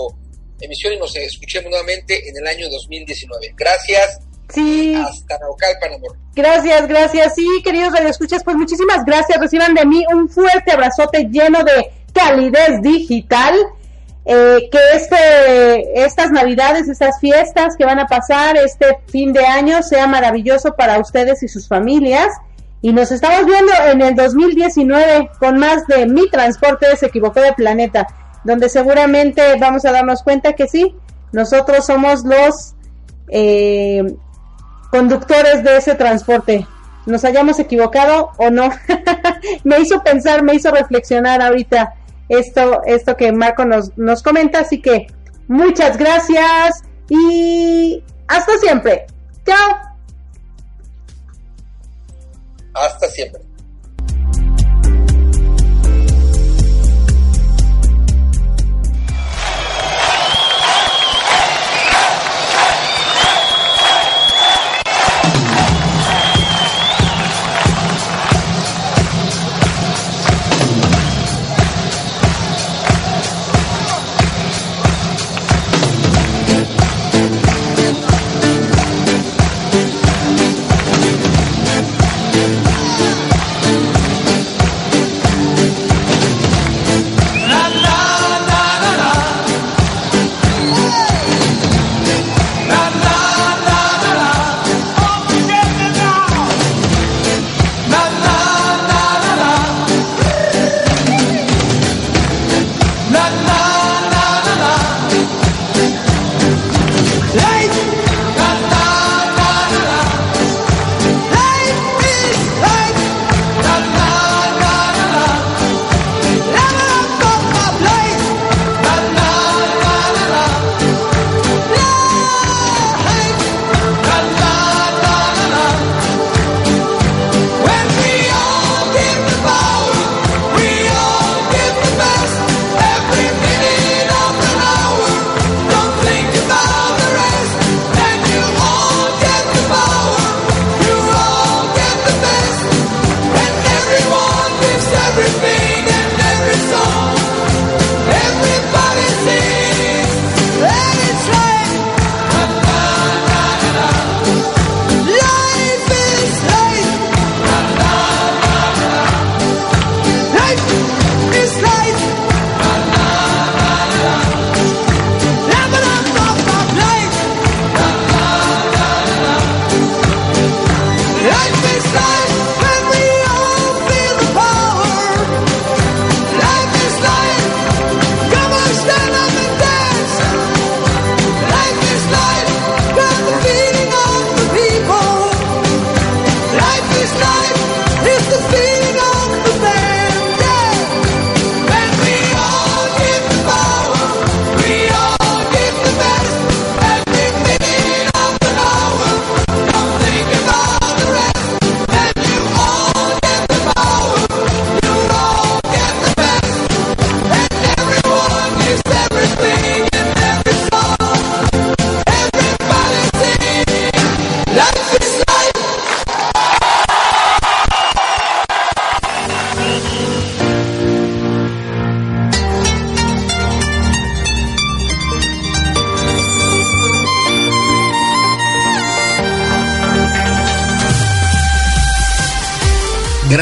emisión 0.64 0.92
y 0.92 0.98
nos 0.98 1.14
escuchemos 1.16 1.70
nuevamente 1.70 2.28
en 2.28 2.36
el 2.36 2.46
año 2.46 2.68
2019. 2.70 3.54
Gracias. 3.56 4.20
Sí. 4.52 4.94
Hasta 4.94 5.38
Naucalpan, 5.38 5.94
amor. 5.94 6.16
Gracias, 6.34 6.88
radioescuchas 6.88 7.34
Sí, 7.34 7.46
queridos 7.64 7.92
radioescuchas, 7.92 8.44
pues 8.44 8.56
muchísimas 8.56 9.04
gracias. 9.04 9.38
Reciban 9.38 9.74
de 9.74 9.84
mí 9.86 10.04
un 10.12 10.28
fuerte 10.28 10.72
abrazote 10.72 11.28
lleno 11.30 11.62
de 11.64 11.90
calidez 12.12 12.82
digital 12.82 13.54
eh, 14.24 14.68
que 14.70 14.78
este, 14.94 16.04
estas 16.04 16.30
navidades, 16.30 16.88
estas 16.88 17.18
fiestas 17.18 17.74
que 17.76 17.84
van 17.84 17.98
a 17.98 18.06
pasar 18.06 18.56
este 18.56 18.98
fin 19.08 19.32
de 19.32 19.44
año 19.44 19.82
sea 19.82 20.06
maravilloso 20.06 20.74
para 20.76 20.98
ustedes 21.00 21.42
y 21.42 21.48
sus 21.48 21.66
familias. 21.66 22.28
Y 22.82 22.92
nos 22.92 23.10
estamos 23.12 23.46
viendo 23.46 23.72
en 23.90 24.02
el 24.02 24.14
2019 24.14 25.30
con 25.38 25.58
más 25.58 25.86
de 25.86 26.06
Mi 26.06 26.28
Transporte 26.30 26.96
se 26.96 27.06
equivocó 27.06 27.40
de 27.40 27.52
planeta, 27.52 28.06
donde 28.44 28.68
seguramente 28.68 29.42
vamos 29.58 29.84
a 29.84 29.92
darnos 29.92 30.22
cuenta 30.22 30.54
que 30.54 30.66
sí, 30.68 30.94
nosotros 31.32 31.86
somos 31.86 32.24
los 32.24 32.74
eh, 33.28 34.14
conductores 34.90 35.64
de 35.64 35.76
ese 35.78 35.94
transporte. 35.94 36.66
Nos 37.06 37.24
hayamos 37.24 37.58
equivocado 37.58 38.30
o 38.36 38.50
no. 38.50 38.70
me 39.64 39.80
hizo 39.80 40.02
pensar, 40.02 40.42
me 40.42 40.54
hizo 40.54 40.70
reflexionar 40.70 41.42
ahorita 41.42 41.94
esto, 42.28 42.82
esto 42.86 43.16
que 43.16 43.32
Marco 43.32 43.64
nos, 43.64 43.96
nos 43.96 44.22
comenta. 44.22 44.60
Así 44.60 44.80
que 44.80 45.06
muchas 45.48 45.96
gracias 45.96 46.82
y 47.08 48.04
hasta 48.28 48.58
siempre. 48.58 49.06
Chao. 49.44 49.76
Hasta 52.74 53.08
siempre. 53.08 53.51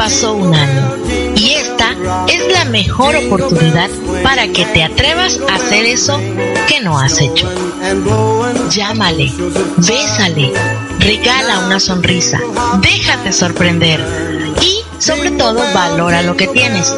Pasó 0.00 0.32
un 0.32 0.54
año 0.54 0.96
y 1.36 1.50
esta 1.50 1.94
es 2.26 2.50
la 2.54 2.64
mejor 2.64 3.16
oportunidad 3.16 3.90
para 4.22 4.48
que 4.48 4.64
te 4.64 4.82
atrevas 4.82 5.38
a 5.46 5.56
hacer 5.56 5.84
eso 5.84 6.18
que 6.66 6.80
no 6.80 6.98
has 6.98 7.20
hecho. 7.20 7.46
Llámale, 8.70 9.30
bésale, 9.76 10.54
regala 11.00 11.66
una 11.66 11.78
sonrisa, 11.78 12.40
déjate 12.80 13.30
sorprender 13.34 14.00
y 14.62 14.80
sobre 14.98 15.32
todo 15.32 15.62
valora 15.74 16.22
lo 16.22 16.34
que 16.34 16.46
tienes. 16.46 16.94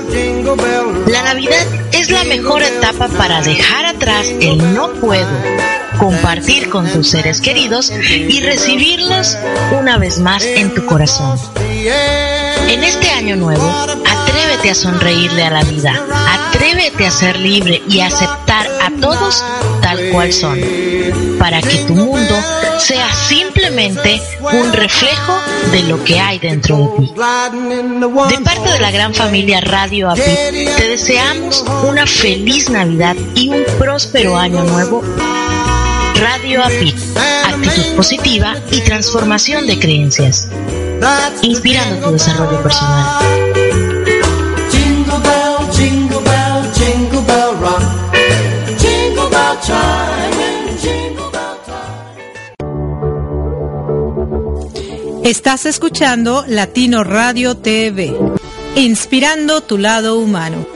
La 1.09 1.24
Navidad 1.24 1.66
es 1.90 2.09
la 2.09 2.22
mejor 2.22 2.62
etapa 2.62 3.09
para 3.09 3.42
dejar 3.42 3.84
atrás 3.84 4.28
el 4.40 4.74
no 4.74 4.92
puedo, 4.92 5.26
compartir 5.98 6.70
con 6.70 6.88
tus 6.88 7.09
seres 7.09 7.40
queridos 7.40 7.90
y 7.90 8.40
recibirlos 8.42 9.36
una 9.76 9.98
vez 9.98 10.20
más 10.20 10.44
en 10.44 10.72
tu 10.72 10.86
corazón. 10.86 11.36
En 12.68 12.84
este 12.84 13.10
año 13.10 13.36
nuevo, 13.36 13.62
atrévete 13.62 14.70
a 14.70 14.74
sonreírle 14.74 15.44
a 15.44 15.50
la 15.50 15.62
vida, 15.64 15.92
atrévete 16.28 17.06
a 17.06 17.10
ser 17.10 17.38
libre 17.38 17.82
y 17.88 18.00
aceptar 18.00 18.66
a 18.80 18.90
todos 19.00 19.44
tal 19.82 20.10
cual 20.10 20.32
son, 20.32 20.58
para 21.38 21.60
que 21.60 21.78
tu 21.86 21.94
mundo 21.94 22.34
sea 22.78 23.12
simplemente 23.12 24.20
un 24.40 24.72
reflejo 24.72 25.38
de 25.70 25.82
lo 25.82 26.02
que 26.04 26.18
hay 26.20 26.38
dentro 26.38 26.76
de 26.76 27.06
ti. 27.06 27.14
De 27.14 28.44
parte 28.44 28.72
de 28.72 28.80
la 28.80 28.90
gran 28.90 29.14
familia 29.14 29.60
Radio 29.60 30.10
API, 30.10 30.66
te 30.76 30.88
deseamos 30.88 31.64
una 31.88 32.06
feliz 32.06 32.70
Navidad 32.70 33.16
y 33.34 33.48
un 33.48 33.64
próspero 33.78 34.36
año 34.36 34.62
nuevo. 34.64 35.02
Radio 36.14 36.62
API, 36.62 36.94
actitud 37.44 37.96
positiva 37.96 38.54
y 38.70 38.80
transformación 38.80 39.66
de 39.66 39.78
creencias 39.78 40.48
inspirando 41.42 42.07
tu 42.07 42.12
desarrollo 42.12 42.62
personal. 42.62 43.22
Estás 55.24 55.66
escuchando 55.66 56.44
Latino 56.48 57.05
Radio 57.05 57.57
TV, 57.57 58.14
inspirando 58.76 59.61
tu 59.61 59.78
lado 59.78 60.18
humano. 60.18 60.71